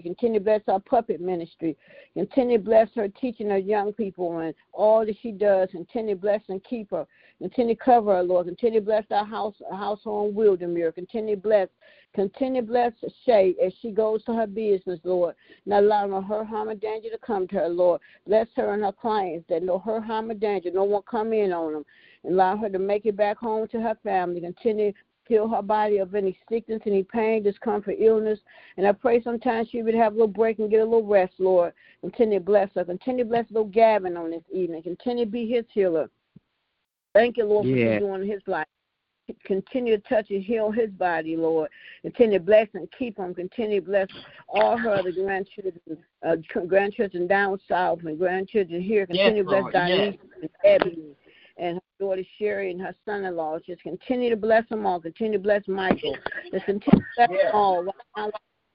Continue 0.00 0.40
to 0.40 0.44
bless 0.44 0.62
our 0.68 0.80
puppet 0.80 1.20
ministry. 1.20 1.76
Continue 2.14 2.58
to 2.58 2.64
bless 2.64 2.88
her 2.94 3.08
teaching 3.08 3.50
her 3.50 3.58
young 3.58 3.92
people 3.92 4.38
and 4.38 4.54
all 4.72 5.04
that 5.04 5.16
she 5.22 5.32
does. 5.32 5.68
Continue 5.70 6.14
to 6.14 6.20
bless 6.20 6.40
and 6.48 6.62
keep 6.64 6.90
her. 6.90 7.06
Continue 7.38 7.74
to 7.74 7.84
cover 7.84 8.16
her, 8.16 8.22
Lord. 8.22 8.46
Continue 8.46 8.80
to 8.80 8.86
bless 8.86 9.04
our 9.10 9.24
house, 9.24 9.54
household 9.70 10.34
Wildermere. 10.34 10.94
Continue 10.94 11.36
to 11.36 11.40
bless. 11.40 11.68
Continue 12.14 12.60
to 12.60 12.66
bless 12.66 12.92
Shay 13.24 13.54
as 13.64 13.72
she 13.80 13.90
goes 13.90 14.22
to 14.24 14.34
her 14.34 14.46
business, 14.46 15.00
Lord. 15.02 15.34
Not 15.64 15.82
allowing 15.82 16.22
her 16.22 16.44
harm 16.44 16.68
or 16.68 16.74
danger 16.74 17.08
to 17.10 17.18
come 17.18 17.48
to 17.48 17.56
her, 17.56 17.68
Lord. 17.68 18.00
Bless 18.26 18.46
her 18.56 18.74
and 18.74 18.84
her 18.84 18.92
clients 18.92 19.46
that 19.48 19.62
know 19.62 19.78
her 19.78 20.00
harm 20.00 20.30
or 20.30 20.34
danger. 20.34 20.70
No 20.72 20.84
one 20.84 21.02
come 21.10 21.32
in 21.32 21.52
on 21.52 21.72
them. 21.72 21.84
And 22.24 22.34
allow 22.34 22.56
her 22.58 22.68
to 22.68 22.78
make 22.78 23.06
it 23.06 23.16
back 23.16 23.38
home 23.38 23.66
to 23.68 23.80
her 23.80 23.96
family. 24.04 24.40
Continue 24.40 24.92
heal 25.26 25.48
her 25.48 25.62
body 25.62 25.98
of 25.98 26.14
any 26.14 26.36
sickness, 26.48 26.82
any 26.86 27.02
pain, 27.02 27.42
discomfort, 27.42 27.96
illness. 27.98 28.38
And 28.76 28.86
I 28.86 28.92
pray 28.92 29.22
sometimes 29.22 29.68
she 29.70 29.82
would 29.82 29.94
have 29.94 30.12
a 30.12 30.16
little 30.16 30.28
break 30.28 30.58
and 30.58 30.70
get 30.70 30.80
a 30.80 30.84
little 30.84 31.06
rest, 31.06 31.34
Lord. 31.38 31.72
Continue 32.00 32.38
to 32.38 32.44
bless 32.44 32.70
her. 32.74 32.84
Continue 32.84 33.24
to 33.24 33.30
bless 33.30 33.46
little 33.50 33.68
Gavin 33.68 34.16
on 34.16 34.30
this 34.30 34.42
evening. 34.52 34.82
Continue 34.82 35.24
to 35.24 35.30
be 35.30 35.46
his 35.46 35.64
healer. 35.72 36.10
Thank 37.14 37.36
you, 37.36 37.44
Lord, 37.44 37.64
for 37.64 37.70
Yeah. 37.70 37.90
you're 37.90 38.00
doing 38.00 38.22
in 38.22 38.28
his 38.28 38.42
life. 38.46 38.66
Continue 39.44 39.96
to 39.96 40.02
touch 40.08 40.30
and 40.30 40.42
heal 40.42 40.70
his 40.70 40.90
body, 40.90 41.36
Lord. 41.36 41.70
Continue 42.02 42.38
to 42.38 42.44
bless 42.44 42.68
and 42.74 42.90
keep 42.90 43.16
him. 43.16 43.34
Continue 43.34 43.80
to 43.80 43.86
bless 43.86 44.08
all 44.48 44.76
her 44.76 44.90
other 44.90 45.12
grandchildren, 45.12 45.80
uh, 46.22 46.36
grandchildren 46.66 47.26
down 47.28 47.58
south 47.68 48.00
and 48.04 48.18
grandchildren 48.18 48.82
here. 48.82 49.06
Continue 49.06 49.44
to 49.44 49.48
bless 49.48 49.62
Lord, 49.62 49.74
yes. 49.74 50.14
And 50.40 50.50
Ebony 50.64 51.16
daughter 52.02 52.24
Sherry 52.38 52.72
and 52.72 52.80
her 52.80 52.94
son-in-law. 53.04 53.60
Just 53.64 53.82
continue 53.82 54.28
to 54.30 54.36
bless 54.36 54.68
them 54.68 54.84
all. 54.84 55.00
Continue 55.00 55.38
to 55.38 55.42
bless 55.42 55.62
Michael. 55.68 56.16
Just 56.52 56.64
continue 56.66 57.00
to 57.00 57.06
bless 57.16 57.28
them 57.28 57.54
all. 57.54 57.84
Right 57.84 57.94
now, 58.16 58.26
in 58.26 58.32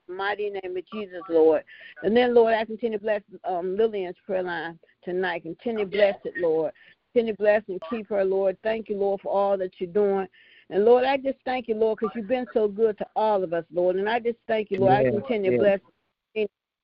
the 0.08 0.14
mighty 0.14 0.50
name 0.50 0.78
of 0.78 0.84
Jesus, 0.94 1.22
Lord. 1.30 1.64
And 2.04 2.16
then, 2.16 2.34
Lord, 2.34 2.54
I 2.54 2.64
continue 2.64 2.98
to 2.98 3.04
bless 3.04 3.22
um, 3.44 3.76
Lillian's 3.76 4.16
prayer 4.26 4.44
line 4.44 4.80
tonight. 5.04 5.44
Continue 5.44 5.84
to 5.84 5.92
bless 5.92 6.16
it, 6.24 6.36
Lord. 6.38 6.72
Continue 7.12 7.34
to 7.34 7.38
bless 7.38 7.64
and 7.68 7.82
keep 7.90 8.08
her, 8.10 8.24
Lord. 8.24 8.58
Thank 8.64 8.88
you, 8.88 8.98
Lord, 8.98 9.20
for 9.22 9.34
all 9.34 9.58
that 9.58 9.72
you're 9.78 9.92
doing. 9.92 10.28
And 10.70 10.86
Lord, 10.86 11.04
I 11.04 11.18
just 11.18 11.38
thank 11.44 11.68
you, 11.68 11.76
Lord, 11.76 12.00
because 12.00 12.16
you've 12.16 12.28
been 12.28 12.48
so 12.54 12.68
good 12.68 12.98
to 13.00 13.08
all 13.16 13.44
of 13.44 13.52
us, 13.52 13.66
Lord. 13.74 13.98
And 13.98 14.08
I 14.08 14.20
just 14.20 14.38
thank 14.48 14.72
you, 14.72 14.80
Lord. 14.80 14.94
I 14.94 15.04
Yeah, 15.04 15.12
continue 15.12 15.52
to 15.52 15.58
yeah. 15.58 15.64
bless 15.64 15.80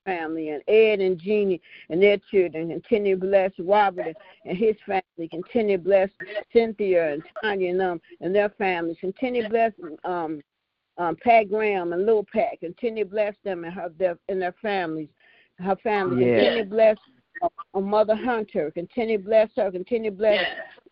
family 0.05 0.49
and 0.49 0.61
Ed 0.67 0.99
and 0.99 1.19
Jeannie 1.19 1.61
and 1.89 2.01
their 2.01 2.17
children. 2.31 2.69
Continue 2.69 3.15
to 3.15 3.21
bless 3.21 3.51
Robert 3.59 4.15
and 4.45 4.57
his 4.57 4.75
family. 4.85 5.27
Continue 5.29 5.77
to 5.77 5.83
bless 5.83 6.09
Cynthia 6.51 7.13
and 7.13 7.23
Tanya 7.41 7.71
and 7.71 7.79
them 7.79 8.01
and 8.21 8.35
their 8.35 8.49
families. 8.49 8.97
Continue 8.99 9.43
to 9.43 9.49
bless 9.49 9.71
um, 10.03 10.41
um, 10.97 11.15
Pat 11.23 11.49
Graham 11.49 11.93
and 11.93 12.05
Lil 12.05 12.25
Pat. 12.31 12.59
Continue 12.59 13.03
to 13.03 13.09
bless 13.09 13.35
them 13.43 13.63
and 13.63 13.73
her 13.73 13.91
their 13.97 14.17
and 14.29 14.41
their 14.41 14.55
families. 14.61 15.09
Her 15.59 15.75
family. 15.77 16.25
Yeah. 16.25 16.35
Continue 16.35 16.63
to 16.63 16.69
bless 16.69 16.97
uh, 17.41 17.79
Mother 17.79 18.15
Hunter. 18.15 18.71
Continue 18.71 19.17
to 19.17 19.23
bless 19.23 19.49
her. 19.55 19.71
Continue 19.71 20.11
to 20.11 20.17
bless 20.17 20.45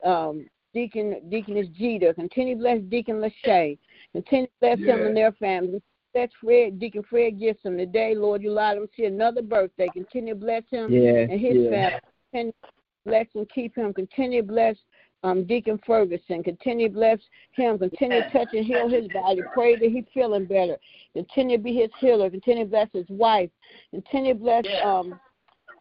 um, 0.06 0.46
Deacon 0.74 1.22
Deaconess 1.30 1.68
Jeter. 1.78 2.14
Continue 2.14 2.56
to 2.56 2.60
bless 2.60 2.80
Deacon 2.90 3.18
Lachey. 3.18 3.78
Continue 4.14 4.48
to 4.48 4.54
bless 4.60 4.80
them 4.80 5.06
and 5.08 5.18
their 5.18 5.32
families. 5.34 5.82
Bless 6.14 6.30
Fred, 6.42 6.80
Deacon 6.80 7.04
Fred 7.10 7.40
Gibson 7.40 7.78
today, 7.78 8.14
Lord. 8.16 8.44
You 8.44 8.52
allowed 8.52 8.78
him 8.78 8.88
to 8.88 8.94
see 8.96 9.06
another 9.06 9.42
birthday. 9.42 9.88
Continue 9.94 10.34
to 10.34 10.40
bless 10.40 10.64
him 10.70 10.92
Yeah, 10.92 11.22
and 11.30 11.40
his 11.40 11.56
yeah. 11.56 11.70
family. 11.70 12.00
Continue 12.32 12.52
to 12.52 12.70
bless 13.06 13.28
and 13.36 13.50
keep 13.50 13.76
him. 13.76 13.94
Continue 13.94 14.42
to 14.42 14.48
bless 14.48 14.76
um, 15.24 15.46
Deacon 15.46 15.80
Ferguson. 15.86 16.44
Continue 16.44 16.90
to 16.90 16.94
bless 16.94 17.20
him. 17.54 17.78
Continue 17.80 18.24
to 18.24 18.30
touch 18.32 18.50
and 18.54 18.66
heal 18.66 18.90
his 18.90 19.08
body. 19.10 19.42
Pray 19.54 19.76
that 19.76 19.90
he's 19.90 20.04
feeling 20.14 20.46
better. 20.46 20.78
Continue 21.14 21.58
to 21.58 21.64
be 21.64 21.74
his 21.74 21.90
healer. 22.00 22.30
Continue 22.30 22.66
to 22.66 22.70
bless 22.70 22.90
his 22.94 23.06
wife. 23.10 23.50
Continue 23.92 24.34
to 24.34 24.40
bless 24.40 24.66
um, 24.84 25.20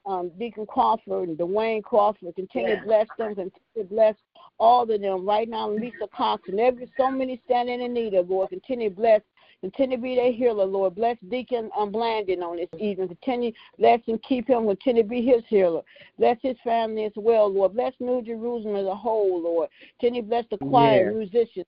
um, 0.07 0.31
Deacon 0.39 0.67
Crawford 0.67 1.29
and 1.29 1.39
Dwayne 1.39 1.83
Crawford. 1.83 2.35
Continue 2.35 2.77
to 2.77 2.83
bless 2.85 3.07
them. 3.19 3.35
Continue 3.35 3.53
to 3.77 3.85
bless 3.85 4.15
all 4.59 4.83
of 4.83 5.01
them 5.01 5.27
right 5.27 5.49
now. 5.49 5.71
And 5.71 5.81
Lisa 5.81 6.07
Cox 6.15 6.43
and 6.49 6.61
every 6.61 6.91
so 6.97 7.11
many 7.11 7.41
standing 7.47 7.83
in 7.83 7.93
need 7.93 8.15
of 8.15 8.31
Lord. 8.31 8.51
Continue 8.51 8.91
to 8.91 8.97
bless. 8.97 9.23
Continue 9.63 9.97
to 9.97 10.03
be 10.03 10.15
their 10.15 10.33
healer, 10.33 10.65
Lord. 10.65 10.95
Bless 10.95 11.19
Deacon 11.29 11.71
um, 11.77 11.93
Blandon 11.93 12.43
on 12.43 12.57
this 12.57 12.69
evening. 12.79 13.09
Continue 13.09 13.53
bless 13.79 14.01
and 14.07 14.23
keep 14.23 14.49
him. 14.49 14.67
Continue 14.67 15.03
to 15.03 15.09
be 15.09 15.23
his 15.23 15.43
healer. 15.49 15.83
Bless 16.19 16.39
his 16.41 16.57
family 16.65 17.05
as 17.05 17.13
well, 17.17 17.53
Lord. 17.53 17.75
Bless 17.75 17.93
New 18.01 18.23
Jerusalem 18.23 18.77
as 18.77 18.87
a 18.87 18.95
whole, 18.95 19.43
Lord. 19.43 19.69
Continue 19.99 20.23
to 20.23 20.29
bless 20.29 20.45
the 20.51 20.57
choir, 20.59 21.11
Yeah. 21.11 21.19
musicians, 21.19 21.67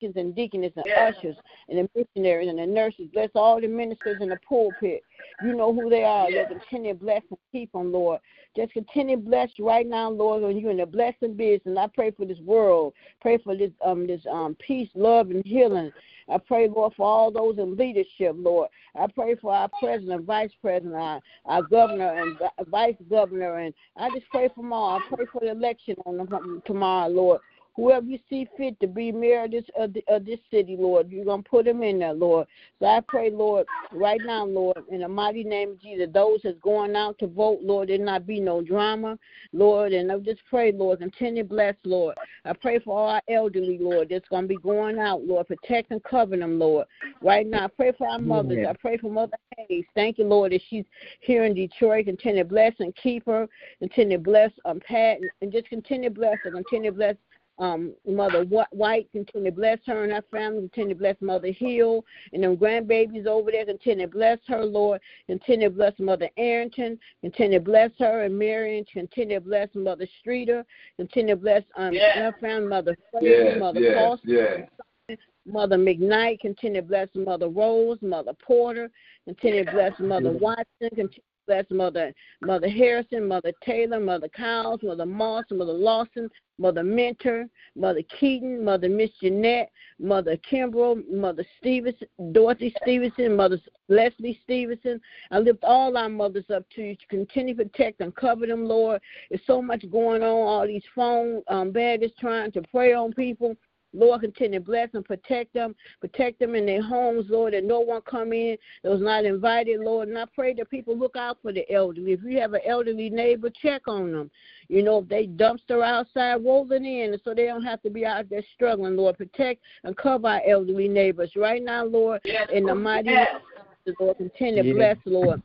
deacons 0.00 0.16
and 0.16 0.34
deaconess 0.34 0.72
and 0.76 0.86
ushers 0.92 1.36
and 1.68 1.78
the 1.78 1.88
missionaries 1.94 2.48
and 2.48 2.58
the 2.58 2.66
nurses. 2.66 3.08
Bless 3.12 3.30
all 3.34 3.60
the 3.60 3.66
ministers 3.66 4.20
in 4.20 4.28
the 4.28 4.38
pulpit. 4.48 5.02
You 5.42 5.54
know 5.54 5.72
who 5.72 5.90
they 5.90 6.04
are, 6.04 6.30
Lord. 6.30 6.48
Continue 6.48 6.92
to 6.92 6.98
bless 6.98 7.22
and 7.30 7.38
keep 7.50 7.72
them, 7.72 7.92
Lord. 7.92 8.20
Just 8.56 8.72
continue 8.72 9.16
to 9.16 9.22
bless 9.22 9.50
right 9.58 9.86
now, 9.86 10.10
Lord, 10.10 10.42
when 10.42 10.56
you're 10.56 10.70
in 10.70 10.76
the 10.76 10.86
blessing 10.86 11.34
business. 11.34 11.76
I 11.78 11.88
pray 11.88 12.12
for 12.12 12.24
this 12.24 12.38
world. 12.38 12.94
Pray 13.20 13.38
for 13.38 13.56
this 13.56 13.70
um 13.84 14.06
this 14.06 14.22
um 14.30 14.56
peace, 14.64 14.88
love, 14.94 15.30
and 15.30 15.44
healing. 15.44 15.90
I 16.28 16.38
pray, 16.38 16.68
Lord, 16.68 16.94
for 16.96 17.06
all 17.06 17.30
those 17.30 17.58
in 17.58 17.76
leadership, 17.76 18.34
Lord. 18.36 18.70
I 18.94 19.06
pray 19.08 19.34
for 19.34 19.52
our 19.52 19.68
president, 19.80 20.24
vice 20.24 20.52
president, 20.62 20.94
our, 20.94 21.20
our 21.44 21.62
governor, 21.62 22.14
and 22.14 22.38
vice 22.68 22.94
governor, 23.10 23.58
and 23.58 23.74
I 23.96 24.08
just 24.10 24.28
pray 24.30 24.48
for 24.48 24.62
them 24.62 24.72
all. 24.72 24.96
I 24.96 25.14
pray 25.14 25.26
for 25.30 25.40
the 25.40 25.50
election 25.50 25.96
on 26.06 26.62
tomorrow, 26.64 27.08
Lord. 27.08 27.40
Whoever 27.76 28.06
you 28.06 28.20
see 28.30 28.48
fit 28.56 28.78
to 28.80 28.86
be 28.86 29.10
mayor 29.10 29.44
of 29.44 29.50
this 29.50 29.64
of, 29.76 29.92
the, 29.92 30.04
of 30.08 30.24
this 30.24 30.38
city, 30.50 30.76
Lord, 30.78 31.10
you're 31.10 31.24
gonna 31.24 31.42
put 31.42 31.64
them 31.64 31.82
in 31.82 31.98
there, 31.98 32.12
Lord. 32.12 32.46
So 32.78 32.86
I 32.86 33.00
pray, 33.00 33.30
Lord, 33.30 33.66
right 33.92 34.20
now, 34.24 34.44
Lord, 34.44 34.78
in 34.90 35.00
the 35.00 35.08
mighty 35.08 35.42
name 35.42 35.72
of 35.72 35.82
Jesus, 35.82 36.08
those 36.12 36.40
that's 36.44 36.58
going 36.60 36.94
out 36.94 37.18
to 37.18 37.26
vote, 37.26 37.58
Lord, 37.62 37.88
there 37.88 37.98
not 37.98 38.26
be 38.26 38.38
no 38.38 38.62
drama, 38.62 39.18
Lord, 39.52 39.92
and 39.92 40.12
I 40.12 40.18
just 40.18 40.40
pray, 40.48 40.70
Lord, 40.70 41.00
continue 41.00 41.42
to 41.42 41.48
bless, 41.48 41.74
Lord. 41.84 42.16
I 42.44 42.52
pray 42.52 42.78
for 42.78 42.96
all 42.96 43.08
our 43.08 43.22
elderly, 43.28 43.78
Lord, 43.80 44.08
that's 44.08 44.28
gonna 44.28 44.46
be 44.46 44.58
going 44.58 45.00
out, 45.00 45.24
Lord, 45.24 45.48
protect 45.48 45.90
and 45.90 46.02
cover 46.04 46.36
them, 46.36 46.60
Lord. 46.60 46.86
Right 47.22 47.46
now, 47.46 47.64
I 47.64 47.68
pray 47.68 47.92
for 47.96 48.06
our 48.06 48.18
mothers. 48.18 48.58
Yeah. 48.60 48.70
I 48.70 48.74
pray 48.74 48.98
for 48.98 49.10
Mother 49.10 49.36
Hayes. 49.56 49.84
Thank 49.94 50.18
you, 50.18 50.26
Lord, 50.26 50.52
that 50.52 50.60
she's 50.68 50.84
here 51.20 51.44
in 51.44 51.54
Detroit. 51.54 52.04
Continue 52.04 52.42
to 52.42 52.48
bless 52.48 52.74
and 52.78 52.94
keep 52.96 53.26
her. 53.26 53.48
Continue 53.78 54.18
to 54.18 54.22
bless 54.22 54.50
um 54.64 54.80
Pat 54.86 55.18
and 55.40 55.50
just 55.50 55.68
continue 55.68 56.10
to 56.10 56.14
bless 56.14 56.36
her. 56.44 56.50
Continue 56.50 56.90
to 56.90 56.96
bless 56.96 57.16
um, 57.58 57.94
Mother 58.06 58.44
White, 58.44 59.08
continue 59.12 59.50
to 59.50 59.56
bless 59.56 59.78
her 59.86 60.04
and 60.04 60.12
her 60.12 60.24
family, 60.30 60.60
continue 60.62 60.94
to 60.94 60.98
bless 60.98 61.16
Mother 61.20 61.52
Hill 61.52 62.04
and 62.32 62.42
them 62.42 62.56
grandbabies 62.56 63.26
over 63.26 63.50
there, 63.50 63.64
continue 63.64 64.06
to 64.06 64.12
bless 64.12 64.38
her, 64.48 64.64
Lord, 64.64 65.00
continue 65.26 65.68
to 65.68 65.74
bless 65.74 65.92
Mother 65.98 66.28
Arrington, 66.36 66.98
continue 67.20 67.58
to 67.58 67.64
bless 67.64 67.90
her 67.98 68.24
and 68.24 68.36
Marion, 68.38 68.84
continue 68.92 69.38
to 69.38 69.44
bless 69.44 69.68
Mother 69.74 70.06
Streeter, 70.20 70.64
continue 70.96 71.34
to 71.36 71.40
bless 71.40 71.62
um, 71.76 71.92
Yeah. 71.92 72.14
her 72.14 72.34
family, 72.40 72.68
Mother 72.68 72.96
Fraser, 73.10 73.26
Yes, 73.26 73.58
Mother 73.60 73.80
yes, 73.80 73.94
Foster, 73.98 74.68
yes. 75.08 75.18
Mother 75.46 75.76
McKnight, 75.76 76.40
continue 76.40 76.80
to 76.80 76.86
bless 76.86 77.08
Mother 77.14 77.48
Rose, 77.48 77.98
Mother 78.00 78.32
Porter, 78.32 78.90
continue 79.26 79.64
to 79.64 79.70
bless 79.70 79.92
Mother 80.00 80.32
Watson, 80.32 80.64
continue 80.80 81.10
bless 81.46 81.64
Mother 81.70 82.12
Mother 82.42 82.68
Harrison, 82.68 83.28
Mother 83.28 83.52
Taylor, 83.64 84.00
Mother 84.00 84.28
Cowles, 84.28 84.80
Mother 84.82 85.06
Moss, 85.06 85.44
Mother 85.50 85.72
Lawson, 85.72 86.30
Mother 86.58 86.82
Mentor, 86.82 87.46
Mother 87.76 88.02
Keaton, 88.18 88.64
Mother 88.64 88.88
Miss 88.88 89.10
Jeanette, 89.20 89.70
Mother 89.98 90.36
Kimbrell, 90.50 91.02
Mother 91.10 91.44
Stevenson, 91.58 92.08
Dorothy 92.32 92.74
Stevenson, 92.82 93.36
Mother 93.36 93.58
Leslie 93.88 94.38
Stevenson. 94.42 95.00
I 95.30 95.38
lift 95.38 95.64
all 95.64 95.96
our 95.96 96.08
mothers 96.08 96.50
up 96.54 96.64
to 96.74 96.82
you 96.82 96.96
to 96.96 97.06
continue 97.08 97.54
to 97.56 97.64
protect 97.64 98.00
and 98.00 98.14
cover 98.14 98.46
them, 98.46 98.64
Lord. 98.64 99.00
There's 99.30 99.42
so 99.46 99.60
much 99.60 99.88
going 99.90 100.22
on, 100.22 100.28
all 100.28 100.66
these 100.66 100.84
phone 100.94 101.42
um, 101.48 101.72
bandits 101.72 102.14
trying 102.20 102.52
to 102.52 102.62
prey 102.62 102.92
on 102.94 103.12
people. 103.12 103.56
Lord, 103.94 104.22
continue 104.22 104.58
to 104.58 104.64
bless 104.64 104.88
and 104.94 105.04
protect 105.04 105.54
them, 105.54 105.74
protect 106.00 106.40
them 106.40 106.54
in 106.54 106.66
their 106.66 106.82
homes, 106.82 107.26
Lord, 107.28 107.54
that 107.54 107.64
no 107.64 107.80
one 107.80 108.02
come 108.02 108.32
in 108.32 108.56
that 108.82 108.90
was 108.90 109.00
not 109.00 109.24
invited, 109.24 109.80
Lord. 109.80 110.08
And 110.08 110.18
I 110.18 110.24
pray 110.34 110.52
that 110.54 110.68
people 110.70 110.96
look 110.96 111.16
out 111.16 111.38
for 111.40 111.52
the 111.52 111.70
elderly. 111.72 112.12
If 112.12 112.22
you 112.24 112.38
have 112.40 112.54
an 112.54 112.60
elderly 112.66 113.08
neighbor, 113.08 113.50
check 113.62 113.82
on 113.86 114.12
them. 114.12 114.30
You 114.68 114.82
know, 114.82 114.98
if 114.98 115.08
they 115.08 115.26
dumpster 115.26 115.84
outside, 115.84 116.44
roll 116.44 116.70
it 116.72 116.82
in 116.82 117.18
so 117.24 117.34
they 117.34 117.46
don't 117.46 117.64
have 117.64 117.82
to 117.82 117.90
be 117.90 118.04
out 118.04 118.28
there 118.28 118.42
struggling, 118.54 118.96
Lord. 118.96 119.16
Protect 119.16 119.62
and 119.84 119.96
cover 119.96 120.28
our 120.28 120.42
elderly 120.46 120.88
neighbors. 120.88 121.32
Right 121.36 121.62
now, 121.62 121.84
Lord, 121.84 122.20
in 122.52 122.64
the 122.64 122.74
mighty 122.74 123.10
name 123.10 123.18
of 123.20 123.42
Jesus, 123.86 124.00
Lord, 124.00 124.16
continue 124.16 124.62
to 124.62 124.68
Yeah. 124.68 124.74
bless, 124.74 124.98
Lord. 125.04 125.42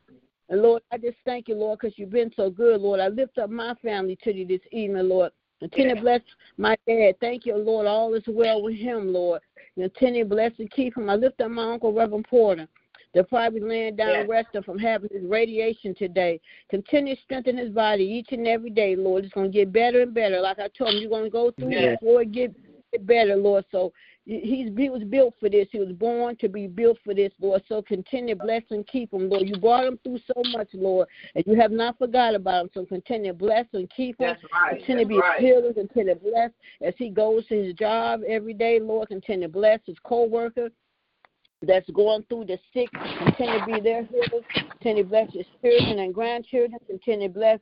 And 0.49 0.63
Lord, 0.63 0.81
I 0.91 0.97
just 0.97 1.17
thank 1.25 1.47
you, 1.47 1.55
Lord, 1.55 1.79
because 1.79 1.97
you've 1.99 2.09
been 2.09 2.33
so 2.35 2.49
good, 2.49 2.81
Lord. 2.81 2.99
I 2.99 3.09
lift 3.09 3.37
up 3.37 3.51
my 3.51 3.75
family 3.75 4.15
to 4.23 4.33
you 4.33 4.45
this 4.45 4.61
evening, 4.71 5.07
Lord. 5.07 5.31
Continue 5.59 5.95
to 5.95 6.01
bless 6.01 6.21
my 6.57 6.77
dad. 6.87 7.15
Thank 7.19 7.45
you, 7.45 7.55
Lord. 7.55 7.85
All 7.85 8.13
is 8.13 8.23
well 8.27 8.61
with 8.61 8.75
him, 8.75 9.11
Lord. 9.13 9.41
Continue 9.77 10.23
to 10.23 10.29
bless 10.29 10.51
and 10.59 10.71
keep 10.71 10.97
him. 10.97 11.09
I 11.09 11.15
lift 11.15 11.41
up 11.41 11.51
my 11.51 11.73
uncle, 11.73 11.93
Reverend 11.93 12.27
Porter. 12.29 12.67
They're 13.13 13.23
probably 13.23 13.59
laying 13.59 13.95
down 13.95 14.09
Yes. 14.09 14.29
resting 14.29 14.63
from 14.63 14.77
having 14.77 15.09
his 15.11 15.23
radiation 15.23 15.95
today. 15.95 16.39
Continue 16.69 17.15
to 17.15 17.21
strengthen 17.21 17.57
his 17.57 17.71
body 17.71 18.03
each 18.03 18.31
and 18.31 18.47
every 18.47 18.69
day, 18.69 18.95
Lord. 18.95 19.25
It's 19.25 19.33
going 19.33 19.51
to 19.51 19.57
get 19.57 19.71
better 19.71 20.01
and 20.01 20.13
better. 20.13 20.39
Like 20.39 20.59
I 20.59 20.67
told 20.67 20.93
him, 20.93 21.01
you're 21.01 21.09
going 21.09 21.23
to 21.23 21.29
go 21.29 21.51
through 21.51 21.71
Yes. 21.71 21.93
it 21.95 21.99
before 21.99 22.21
it 22.21 22.31
get, 22.31 22.53
better, 23.01 23.35
Lord. 23.35 23.65
So 23.71 23.93
he's 24.25 24.69
he 24.77 24.89
was 24.89 25.03
built 25.03 25.35
for 25.39 25.49
this. 25.49 25.67
He 25.71 25.79
was 25.79 25.91
born 25.91 26.35
to 26.37 26.49
be 26.49 26.67
built 26.67 26.97
for 27.03 27.13
this, 27.13 27.31
Lord. 27.39 27.63
So 27.67 27.81
continue 27.81 28.35
to 28.35 28.41
bless 28.43 28.63
and 28.71 28.85
keep 28.87 29.13
him, 29.13 29.29
Lord. 29.29 29.47
You 29.47 29.57
brought 29.57 29.85
him 29.85 29.99
through 30.03 30.19
so 30.27 30.41
much, 30.51 30.69
Lord, 30.73 31.07
and 31.35 31.43
you 31.47 31.59
have 31.59 31.71
not 31.71 31.97
forgot 31.97 32.35
about 32.35 32.63
him. 32.63 32.69
So 32.73 32.85
continue 32.85 33.31
to 33.31 33.37
bless 33.37 33.65
and 33.73 33.89
keep 33.95 34.19
him. 34.19 34.29
That's 34.29 34.43
right. 34.53 34.77
Continue 34.77 35.03
to 35.03 35.09
be 35.09 35.19
right. 35.19 35.39
healer, 35.39 35.73
continue 35.73 36.13
to 36.13 36.19
bless 36.19 36.51
as 36.81 36.93
he 36.97 37.09
goes 37.09 37.45
to 37.47 37.63
his 37.63 37.73
job 37.75 38.21
every 38.27 38.53
day, 38.53 38.79
Lord. 38.79 39.09
Continue 39.09 39.47
to 39.47 39.53
bless 39.53 39.79
his 39.85 39.97
co-worker 40.03 40.69
that's 41.61 41.89
going 41.91 42.23
through 42.29 42.45
the 42.45 42.57
sick. 42.73 42.89
Continue 42.91 43.59
to 43.59 43.65
be 43.65 43.79
their 43.81 44.05
healers. 44.05 44.43
Continue 44.71 45.03
to 45.03 45.09
bless 45.09 45.33
his 45.33 45.45
children 45.61 45.99
and 45.99 46.13
grandchildren. 46.13 46.79
Continue 46.87 47.27
to 47.27 47.33
bless 47.33 47.59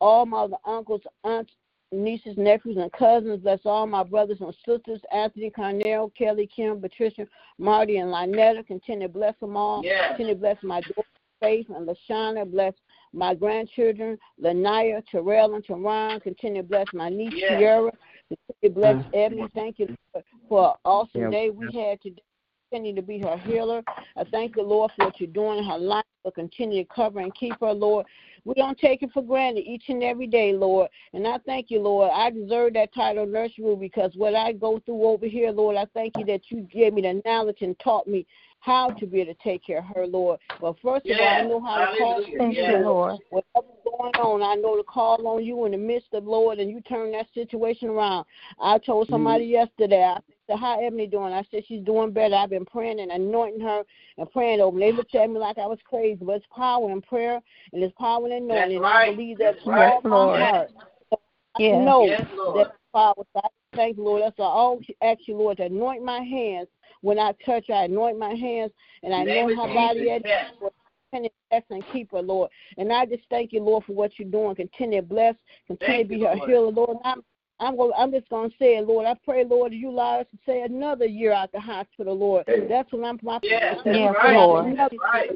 all 0.00 0.26
my 0.26 0.42
other 0.42 0.56
uncles, 0.64 1.00
aunts, 1.24 1.52
nieces, 1.92 2.36
nephews, 2.36 2.76
and 2.76 2.92
cousins. 2.92 3.40
Bless 3.40 3.60
all 3.64 3.86
my 3.86 4.02
brothers 4.02 4.38
and 4.40 4.54
sisters, 4.66 5.00
Anthony, 5.12 5.50
Carnell, 5.50 6.14
Kelly, 6.14 6.48
Kim, 6.54 6.80
Patricia, 6.80 7.26
Marty, 7.58 7.98
and 7.98 8.10
Lynetta. 8.10 8.66
Continue 8.66 9.06
to 9.08 9.12
bless 9.12 9.34
them 9.40 9.56
all. 9.56 9.82
Yes. 9.84 10.08
Continue 10.10 10.34
to 10.34 10.40
bless 10.40 10.62
my 10.62 10.80
daughter, 10.80 11.08
Faith, 11.40 11.66
and 11.74 11.88
Lashana. 11.88 12.50
Bless 12.50 12.74
my 13.12 13.34
grandchildren, 13.34 14.18
Lanaya, 14.42 15.02
Terrell, 15.10 15.54
and 15.54 15.64
Teron. 15.64 16.22
Continue 16.22 16.62
to 16.62 16.68
bless 16.68 16.86
my 16.92 17.08
niece, 17.08 17.32
Yes. 17.36 17.58
Sierra. 17.58 17.92
Continue 18.28 18.62
to 18.62 18.70
bless 18.70 18.96
Mm. 18.96 19.10
Ebony. 19.14 19.48
Thank 19.54 19.78
you 19.78 19.96
for, 20.12 20.22
for 20.48 20.68
an 20.70 20.76
awesome 20.84 21.22
Yep. 21.22 21.30
day 21.30 21.50
we 21.50 21.72
had 21.72 22.00
today. 22.02 22.22
Continue 22.70 22.94
to 22.94 23.02
be 23.02 23.18
her 23.20 23.38
healer. 23.38 23.82
I 24.16 24.24
thank 24.24 24.54
the 24.54 24.62
Lord 24.62 24.90
for 24.94 25.06
what 25.06 25.20
you're 25.20 25.30
doing 25.30 25.58
in 25.58 25.64
her 25.64 25.78
life. 25.78 26.04
For 26.22 26.32
continue 26.32 26.82
to 26.82 26.88
cover 26.92 27.20
and 27.20 27.32
keep 27.34 27.54
her, 27.60 27.72
Lord. 27.72 28.04
We 28.44 28.54
don't 28.54 28.76
take 28.76 29.02
it 29.02 29.12
for 29.12 29.22
granted 29.22 29.62
each 29.62 29.84
and 29.88 30.02
every 30.02 30.26
day, 30.26 30.52
Lord. 30.52 30.90
And 31.12 31.26
I 31.26 31.38
thank 31.46 31.70
you, 31.70 31.80
Lord. 31.80 32.10
I 32.12 32.30
deserve 32.30 32.74
that 32.74 32.92
title, 32.92 33.24
Nurse 33.24 33.52
Rule, 33.56 33.76
because 33.76 34.10
what 34.16 34.34
I 34.34 34.52
go 34.52 34.80
through 34.84 35.04
over 35.04 35.26
here, 35.26 35.52
Lord, 35.52 35.76
I 35.76 35.86
thank 35.94 36.14
you 36.18 36.24
that 36.24 36.50
you 36.50 36.62
gave 36.72 36.92
me 36.92 37.02
the 37.02 37.22
knowledge 37.24 37.58
and 37.60 37.78
taught 37.78 38.08
me 38.08 38.26
how 38.60 38.90
to 38.90 39.06
be 39.06 39.20
able 39.20 39.34
to 39.34 39.40
take 39.42 39.64
care 39.64 39.78
of 39.78 39.84
her, 39.94 40.06
Lord. 40.06 40.40
But 40.60 40.76
first 40.82 41.06
of 41.06 41.18
all, 41.18 41.26
I 41.26 41.42
know 41.42 41.60
how 41.60 41.78
to 41.78 41.98
call 41.98 42.14
Hallelujah. 42.14 42.38
Thank 42.38 42.56
you, 42.56 42.78
Lord. 42.78 43.20
whatever's 43.30 43.70
going 43.84 44.14
on, 44.16 44.42
I 44.42 44.54
know 44.56 44.76
to 44.76 44.82
call 44.82 45.26
on 45.26 45.44
you 45.44 45.64
in 45.64 45.72
the 45.72 45.78
midst 45.78 46.08
of 46.12 46.24
Lord, 46.24 46.58
and 46.58 46.70
you 46.70 46.80
turn 46.82 47.12
that 47.12 47.26
situation 47.34 47.88
around. 47.88 48.26
I 48.60 48.78
told 48.78 49.06
mm-hmm. 49.06 49.14
somebody 49.14 49.44
yesterday, 49.44 50.02
I 50.02 50.20
said, 50.46 50.58
"How 50.58 50.84
Ebony 50.84 51.06
doing?" 51.06 51.32
I 51.32 51.44
said, 51.50 51.64
"She's 51.66 51.84
doing 51.84 52.12
better." 52.12 52.34
I've 52.34 52.50
been 52.50 52.64
praying 52.64 53.00
and 53.00 53.10
anointing 53.10 53.60
her 53.60 53.84
and 54.16 54.30
praying 54.30 54.60
over. 54.60 54.78
They 54.78 54.92
looked 54.92 55.14
at 55.14 55.30
me 55.30 55.38
like 55.38 55.58
I 55.58 55.66
was 55.66 55.78
crazy, 55.84 56.24
but 56.24 56.36
it's 56.36 56.46
power 56.54 56.90
in 56.90 57.00
prayer 57.00 57.40
and 57.72 57.82
it's 57.82 57.94
power 57.98 58.26
in 58.26 58.32
anointing. 58.32 58.76
And 58.76 58.82
right. 58.82 59.10
I 59.10 59.14
believe 59.14 59.38
that 59.38 59.54
That's 59.54 59.64
from 59.64 59.74
right. 59.74 59.92
all 59.92 60.00
my 60.02 60.16
Lord. 60.16 60.40
heart. 60.40 60.70
I 61.12 61.62
Yeah. 61.62 61.84
know 61.84 62.04
Yes, 62.04 62.26
Lord. 62.36 62.58
that 62.58 62.74
power. 62.92 63.14
So 63.32 63.40
I 63.42 63.48
thank 63.74 63.96
you, 63.96 64.04
Lord. 64.04 64.22
That's 64.22 64.38
why 64.38 64.46
I 64.46 64.48
always 64.48 64.86
ask 65.02 65.26
you, 65.26 65.36
Lord, 65.36 65.56
to 65.58 65.64
anoint 65.64 66.04
my 66.04 66.20
hands. 66.20 66.68
When 67.02 67.18
I 67.18 67.32
touch, 67.44 67.70
I 67.70 67.84
anoint 67.84 68.18
my 68.18 68.34
hands, 68.34 68.72
and 69.02 69.14
I 69.14 69.24
Name 69.24 69.34
know 69.34 69.52
of 69.52 69.68
her 69.68 69.74
body 69.74 70.00
Jesus, 70.00 70.22
at 70.24 70.72
continue 71.10 71.30
to 71.30 71.34
bless 71.50 71.62
and 71.70 71.84
keep 71.92 72.12
her, 72.12 72.22
Lord. 72.22 72.50
And 72.76 72.92
I 72.92 73.06
just 73.06 73.22
thank 73.30 73.52
you, 73.52 73.62
Lord, 73.62 73.84
for 73.84 73.92
what 73.92 74.12
you're 74.18 74.30
doing. 74.30 74.54
Continue 74.56 75.00
to 75.00 75.06
bless, 75.06 75.34
continue 75.66 76.02
to 76.04 76.08
be 76.08 76.20
her 76.24 76.34
Lord. 76.34 76.50
healer, 76.50 76.70
Lord. 76.70 76.90
And 76.90 77.00
I'm 77.04 77.22
I'm 77.60 77.76
going, 77.76 77.90
I'm 77.98 78.12
just 78.12 78.28
going 78.28 78.50
to 78.50 78.56
say 78.56 78.76
it, 78.76 78.86
Lord. 78.86 79.06
I 79.06 79.14
pray, 79.24 79.44
Lord, 79.44 79.72
you 79.72 79.90
allow 79.90 80.20
us 80.20 80.26
to 80.30 80.38
say 80.46 80.62
another 80.62 81.06
year 81.06 81.32
out 81.32 81.50
the 81.50 81.58
hospital, 81.58 82.16
Lord. 82.16 82.44
That's 82.68 82.92
what 82.92 83.04
I'm 83.04 83.18
my 83.22 83.40
Yes, 83.42 83.80
prayer. 83.82 83.96
Yes, 83.96 84.14
right. 84.22 84.36
Lord. 84.36 84.66
Another 84.66 84.96
Right. 85.12 85.30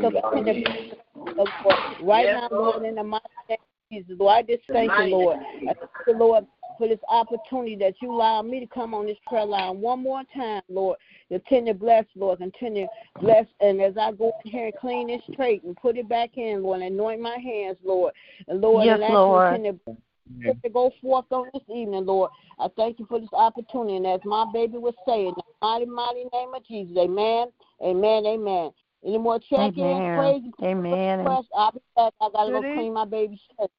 so 0.00 0.10
continue 0.10 0.64
to 0.64 0.70
bless 1.34 1.48
her, 1.48 1.50
Lord. 1.64 1.76
Right 2.02 2.24
Yes, 2.24 2.40
now, 2.50 2.56
Lord. 2.56 2.74
Lord, 2.76 2.84
in 2.86 2.94
the 2.94 3.04
mighty 3.04 3.24
name 3.50 3.58
of 3.60 3.92
Jesus, 3.92 4.16
Lord, 4.18 4.36
I 4.36 4.42
just 4.42 4.62
thank 4.68 4.90
you, 4.98 5.04
Lord. 5.04 5.38
I 5.38 5.74
thank 5.74 5.90
you, 6.06 6.12
Lord, 6.14 6.46
for 6.78 6.88
this 6.88 7.00
opportunity 7.10 7.76
that 7.76 7.94
you 8.00 8.12
allow 8.12 8.40
me 8.40 8.60
to 8.60 8.66
come 8.66 8.94
on 8.94 9.06
this 9.06 9.18
prayer 9.26 9.44
line 9.44 9.80
one 9.80 10.02
more 10.02 10.22
time, 10.34 10.62
Lord. 10.68 10.96
Continue 11.28 11.72
to 11.72 11.78
bless, 11.78 12.04
Lord. 12.14 12.38
Continue 12.38 12.86
to 12.86 13.20
bless. 13.20 13.46
And 13.60 13.80
as 13.82 13.98
I 13.98 14.12
go 14.12 14.32
in 14.44 14.50
here 14.50 14.66
and 14.66 14.74
clean 14.76 15.08
this 15.08 15.22
trach 15.36 15.62
and 15.64 15.76
put 15.76 15.98
it 15.98 16.08
back 16.08 16.38
in, 16.38 16.62
Lord, 16.62 16.80
and 16.80 16.94
anoint 16.94 17.20
my 17.20 17.36
hands, 17.38 17.76
Lord. 17.84 18.14
And 18.46 18.60
Lord, 18.60 18.86
Yes, 18.86 18.94
and 18.94 19.02
as 19.04 19.10
Lord. 19.10 19.62
you 19.64 19.80
to 20.62 20.68
go 20.70 20.92
forth 21.02 21.26
on 21.30 21.48
this 21.52 21.62
evening, 21.68 22.06
Lord. 22.06 22.30
I 22.58 22.68
thank 22.76 22.98
you 22.98 23.06
for 23.06 23.20
this 23.20 23.28
opportunity. 23.32 23.96
And 23.96 24.06
as 24.06 24.20
my 24.24 24.46
baby 24.52 24.78
was 24.78 24.94
saying, 25.06 25.28
in 25.28 25.34
the 25.34 25.42
mighty, 25.60 25.86
mighty 25.86 26.24
name 26.32 26.54
of 26.54 26.64
Jesus, 26.64 26.96
amen, 26.96 27.48
amen, 27.82 28.26
amen. 28.26 28.70
Any 29.04 29.18
more 29.18 29.38
check-ins, 29.38 29.76
Amen. 29.76 30.14
praise, 30.14 30.42
Amen. 30.62 31.18
requests? 31.20 31.48
I'll 31.56 31.72
be 31.72 31.80
back. 31.94 32.12
I 32.20 32.28
got 32.30 32.44
to 32.46 32.50
go 32.50 32.62
clean 32.62 32.92
my 32.92 33.04
baby's 33.04 33.38
shirt. 33.58 33.70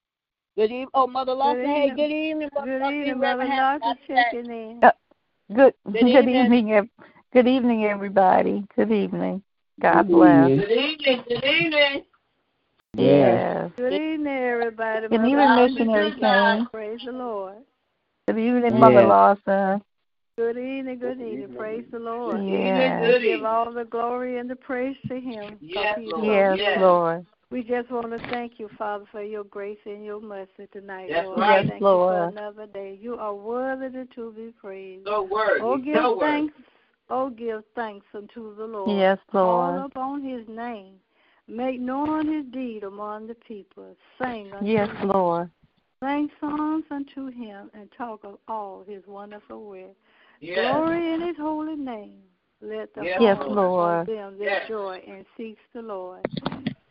Good 0.60 0.72
evening. 0.72 0.88
Oh, 0.94 1.08
Mother 1.08 1.36
Lawson. 1.36 1.64
Hey, 1.66 1.88
evening. 1.88 1.96
good 1.96 2.14
evening, 2.14 2.50
Mother 2.54 2.68
Good 2.68 2.82
Lawson. 2.82 3.00
evening, 3.00 3.20
Mother 3.20 3.46
Lawson 3.46 3.82
I'll 3.82 3.96
be 3.96 4.14
back. 4.14 4.32
checking 4.34 4.52
in. 4.52 4.80
Uh, 4.84 4.92
Good 5.56 5.74
Good 5.86 6.02
good 6.02 6.08
evening. 6.28 6.46
evening, 6.68 6.90
good 7.32 7.48
evening 7.48 7.86
everybody. 7.86 8.68
Good 8.76 8.92
evening. 8.92 9.42
God 9.80 10.10
bless. 10.10 10.52
evening. 10.52 10.58
Good 10.60 10.72
evening. 10.72 11.24
Good 11.30 11.46
evening. 11.46 12.04
Yes. 12.98 13.72
Good 13.78 13.94
evening, 13.94 14.28
everybody. 14.28 15.08
Good 15.08 15.12
Mother 15.22 15.28
evening, 15.30 15.38
Lawson, 15.38 15.88
Missionary. 15.88 16.58
King. 16.58 16.68
Praise 16.74 17.00
the 17.06 17.12
Lord. 17.14 17.56
Good 18.28 18.38
evening, 18.38 18.80
Mother 18.82 19.04
Lawson. 19.04 19.82
Good 20.36 20.58
evening, 20.58 21.00
good 21.00 21.22
evening. 21.22 21.56
Praise 21.58 21.86
the 21.90 22.00
Lord. 22.00 22.46
Yes. 22.46 23.00
Good 23.08 23.22
Give 23.22 23.32
evening. 23.32 23.46
all 23.46 23.72
the 23.72 23.86
glory 23.86 24.40
and 24.40 24.50
the 24.50 24.58
praise 24.58 24.98
to 25.08 25.22
Him. 25.22 25.58
Yes, 25.62 25.98
Lord. 26.06 26.26
Yes, 26.26 26.60
Yes. 26.60 26.82
Lord. 26.82 27.26
We 27.52 27.64
just 27.64 27.90
want 27.90 28.12
to 28.12 28.30
thank 28.30 28.60
you, 28.60 28.70
Father, 28.78 29.06
for 29.12 29.24
your 29.24 29.44
grace 29.44 29.80
and 29.86 30.06
your 30.06 30.22
mercy 30.22 30.68
tonight, 30.72 31.08
That's 31.10 31.26
Lord. 31.26 31.40
right. 31.40 31.68
Thank 31.68 31.82
Lord. 31.82 32.32
you 32.32 32.38
for 32.38 32.42
another 32.42 32.68
day. 32.72 32.98
You 33.02 33.16
are 33.16 33.34
worthy 33.34 34.06
to 34.16 34.32
be 34.34 34.54
praised. 34.62 35.08
So 35.08 35.24
worthy. 35.24 35.62
Oh, 35.64 35.78
give 35.78 35.96
so 35.96 36.18
worthy. 36.18 36.32
thanks. 36.32 36.54
Oh, 37.10 37.30
give 37.32 37.64
thanks 37.76 38.06
unto 38.14 38.56
the 38.56 38.66
Lord. 38.66 39.00
Yes, 39.00 39.18
Lord. 39.34 39.76
Call 39.78 39.86
upon 39.88 40.24
His 40.24 40.48
name. 40.48 40.94
Make 41.48 41.80
known 41.80 42.32
His 42.32 42.46
deed 42.54 42.84
among 42.84 43.26
the 43.28 43.34
people. 43.34 43.96
Sing 44.22 44.52
unto 44.54 44.68
Yes, 44.68 44.90
Him. 45.02 45.08
Lord. 45.10 45.50
Sing 46.04 46.30
songs 46.40 46.86
unto 46.92 47.32
Him 47.32 47.72
and 47.74 47.90
talk 47.98 48.24
of 48.24 48.38
all 48.48 48.84
His 48.88 49.02
wonderful 49.08 49.64
works. 49.66 49.96
Yes. 50.40 50.72
Glory 50.72 51.14
in 51.16 51.22
His 51.22 51.36
holy 51.38 51.76
name. 51.76 52.20
Let 52.62 52.94
the 52.94 53.06
Yes, 53.06 53.18
Yes, 53.22 53.38
Lord. 53.48 54.06
them 54.08 54.38
that 54.38 54.46
Yes. 54.46 54.68
joy 54.68 55.02
and 55.08 55.26
seeks 55.36 55.62
the 55.74 55.82
Lord. 55.82 56.22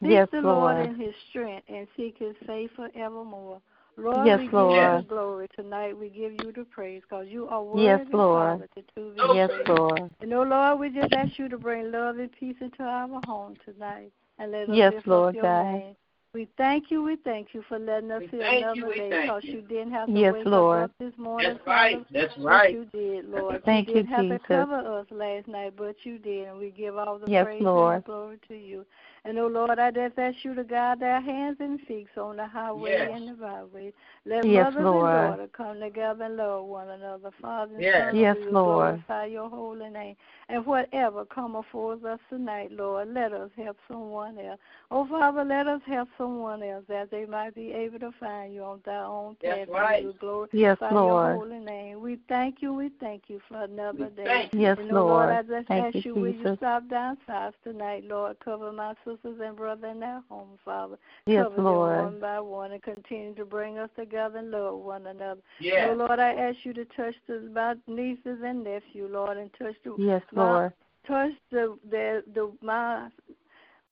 Seek 0.03 0.11
Yes, 0.11 0.29
the 0.31 0.41
Lord 0.41 0.77
Lord. 0.77 0.91
in 0.91 1.01
His 1.01 1.15
strength 1.31 1.65
and 1.69 1.87
seek 1.97 2.17
His 2.19 2.35
face 2.47 2.71
forevermore. 2.77 3.61
Lord, 3.97 4.27
Yes, 4.27 4.39
we 4.39 4.47
give 4.47 4.53
you 4.55 4.99
the 4.99 5.05
glory 5.09 5.49
tonight. 5.57 5.99
We 5.99 6.09
give 6.09 6.33
you 6.33 6.53
the 6.55 6.65
praise 6.71 7.03
because 7.03 7.27
you 7.29 7.49
are 7.49 7.63
worthy, 7.63 7.85
Yes, 7.85 8.07
Lord. 8.13 8.59
Father, 8.59 8.69
to, 8.95 9.13
be 9.15 9.21
Yes, 9.35 9.51
praised. 9.51 9.69
Lord. 9.69 10.11
And 10.21 10.33
oh 10.33 10.43
Lord, 10.43 10.79
we 10.79 10.91
just 10.91 11.13
ask 11.13 11.37
you 11.39 11.49
to 11.49 11.59
bring 11.59 11.91
love 11.91 12.19
and 12.19 12.31
peace 12.39 12.57
into 12.61 12.83
our 12.83 13.09
home 13.27 13.57
tonight. 13.65 14.13
And 14.39 14.53
let 14.53 14.69
us 14.69 14.77
Yes, 14.77 14.93
lift 14.93 15.09
Lord 15.09 15.29
up 15.31 15.35
your 15.35 15.45
God. 15.45 15.67
name. 15.67 15.97
We 16.35 16.47
thank 16.59 16.91
you, 16.91 17.03
we 17.03 17.17
thank 17.25 17.49
you 17.55 17.62
for 17.69 17.79
letting 17.79 18.11
us 18.11 18.21
We 18.21 18.29
see 18.29 18.38
thank 18.41 18.62
another 18.62 18.75
you, 18.77 18.95
day 18.95 19.11
because 19.23 19.43
you. 19.45 19.53
you 19.55 19.62
didn't 19.62 19.93
have 19.93 20.09
to 20.09 20.12
Yes, 20.12 20.35
wake 20.35 20.47
Lord. 20.47 20.85
us 20.85 20.85
up 20.85 20.91
this 21.01 21.19
morning, 21.19 21.55
That's 21.55 21.67
right. 21.67 21.93
Father. 21.95 22.07
That's 22.12 22.38
right. 22.38 22.73
you 22.75 22.85
did, 22.93 23.25
Lord. 23.31 23.64
Thank 23.64 23.88
you 23.88 23.95
you, 23.95 24.01
didn't 24.03 24.14
have 24.14 24.25
Jesus. 24.27 24.41
to 24.43 24.49
cover 24.49 24.99
us 25.01 25.07
last 25.11 25.49
night, 25.49 25.73
but 25.77 25.97
you 26.05 26.19
did, 26.19 26.49
and 26.49 26.59
we 26.59 26.71
give 26.71 26.99
all 26.99 27.19
the 27.19 27.27
Yes, 27.31 27.45
praise 27.45 27.62
Lord. 27.62 27.95
and 27.97 28.05
glory 28.05 28.38
to 28.49 28.55
you. 28.55 28.85
And 29.25 29.38
oh 29.38 29.47
Lord, 29.47 29.79
I 29.79 29.91
just 29.91 30.19
ask 30.19 30.37
you 30.43 30.55
to 30.55 30.64
guide 30.64 31.03
our 31.03 31.21
hands 31.21 31.57
and 31.61 31.81
feet 31.88 32.09
on 32.19 32.37
the 32.37 32.47
highway 32.47 32.91
Yes. 32.91 33.11
and 33.14 33.29
the 33.29 33.33
byway. 33.33 33.93
Let 34.27 34.47
Yes, 34.47 34.73
mothers 34.75 34.85
Lord. 34.85 35.14
and 35.14 35.38
daughter 35.38 35.49
come 35.57 35.81
together 35.81 36.25
and 36.25 36.37
love 36.37 36.67
one 36.67 36.91
another. 36.91 37.31
Father 37.41 37.75
and 37.75 37.83
Yes. 37.83 38.12
Son, 38.12 38.17
Yes, 38.21 38.37
we 38.37 38.45
will 38.45 38.53
Lord. 38.53 39.03
glorify 39.09 39.25
your 39.27 39.49
holy 39.49 39.88
name. 39.88 40.14
And 40.51 40.65
whatever 40.65 41.27
come 41.27 41.57
afore 41.57 41.93
us 42.09 42.19
tonight, 42.31 42.73
Lord, 42.73 43.13
let 43.13 43.35
us 43.35 43.51
help 43.55 43.77
someone 43.87 44.39
else. 44.39 44.59
Oh, 44.91 45.07
Father, 45.07 45.45
let 45.45 45.67
us 45.67 45.83
help 45.87 46.09
someone 46.17 46.63
else 46.63 46.85
that 46.89 47.11
they 47.11 47.27
might 47.27 47.55
be 47.55 47.71
able 47.73 47.99
to 47.99 48.13
find 48.19 48.55
you 48.55 48.63
on 48.63 48.81
their 48.87 49.03
own 49.05 49.37
That's 49.43 49.69
path. 49.69 49.69
right. 49.69 49.97
And 49.97 50.05
we 50.05 50.07
will 50.07 50.19
glorify 50.19 50.57
Yes, 50.57 50.79
your 50.81 50.95
Lord. 50.95 51.37
holy 51.37 51.59
name. 51.59 52.01
We 52.01 52.19
thank 52.29 52.63
you, 52.63 52.73
we 52.73 52.89
thank 52.99 53.25
you 53.29 53.43
for 53.47 53.63
another 53.65 54.09
We 54.17 54.25
day. 54.25 54.49
you. 54.55 54.61
Yes, 54.61 54.79
And 54.79 54.91
oh, 54.93 55.05
Lord, 55.07 55.29
I 55.29 55.43
just 55.43 55.69
Thank 55.69 55.97
ask 55.97 56.07
you, 56.07 56.15
you, 56.15 56.15
will 56.15 56.29
you 56.29 56.39
Jesus. 56.39 56.57
stop 56.57 56.89
down 56.89 57.19
south 57.27 57.53
tonight, 57.63 58.05
Lord? 58.07 58.39
Cover 58.43 58.73
my 58.73 58.95
sisters 59.05 59.39
and 59.45 59.55
brother 59.55 59.89
in 59.89 60.01
their 60.01 60.23
home, 60.31 60.59
Father. 60.65 60.97
Yes, 61.27 61.45
Cover 61.45 61.57
them 61.57 61.65
one 61.67 62.21
by 62.21 62.41
one 62.41 62.73
and 62.73 62.83
continue 62.83 63.35
to 63.35 63.45
bring 63.45 63.77
us 63.77 63.91
together 63.97 64.39
and 64.39 64.51
love 64.51 64.79
one 64.79 65.07
another. 65.09 65.43
Yes. 65.61 65.89
Oh, 65.91 65.95
Lord, 65.95 66.19
I 66.21 66.33
ask 66.33 66.57
you 66.63 66.73
to 66.73 66.87
touch 66.87 67.15
the, 67.27 67.51
my 67.53 67.75
nieces 67.87 68.39
and 68.43 68.65
nephew, 68.65 69.09
Lord, 69.13 69.37
and 69.37 69.51
touch 69.59 69.75
the 69.85 69.95
Yes, 69.99 70.23
my- 70.33 70.38
Lord. 70.38 70.72
touch 71.07 71.33
the 71.51 71.79
the, 71.90 72.22
the 72.35 72.53
my 72.62 73.09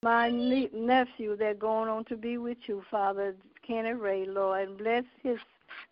my 0.02 0.30
nie- 0.30 0.70
nephew 0.72 1.36
that 1.36 1.58
going 1.58 1.88
on 1.88 2.04
to 2.06 2.16
be 2.16 2.38
with 2.38 2.58
you, 2.66 2.82
Father, 2.90 3.34
Kenny 3.66 3.92
Ray, 3.92 4.26
Lord, 4.26 4.68
and 4.68 4.78
bless 4.78 5.04
his 5.22 5.38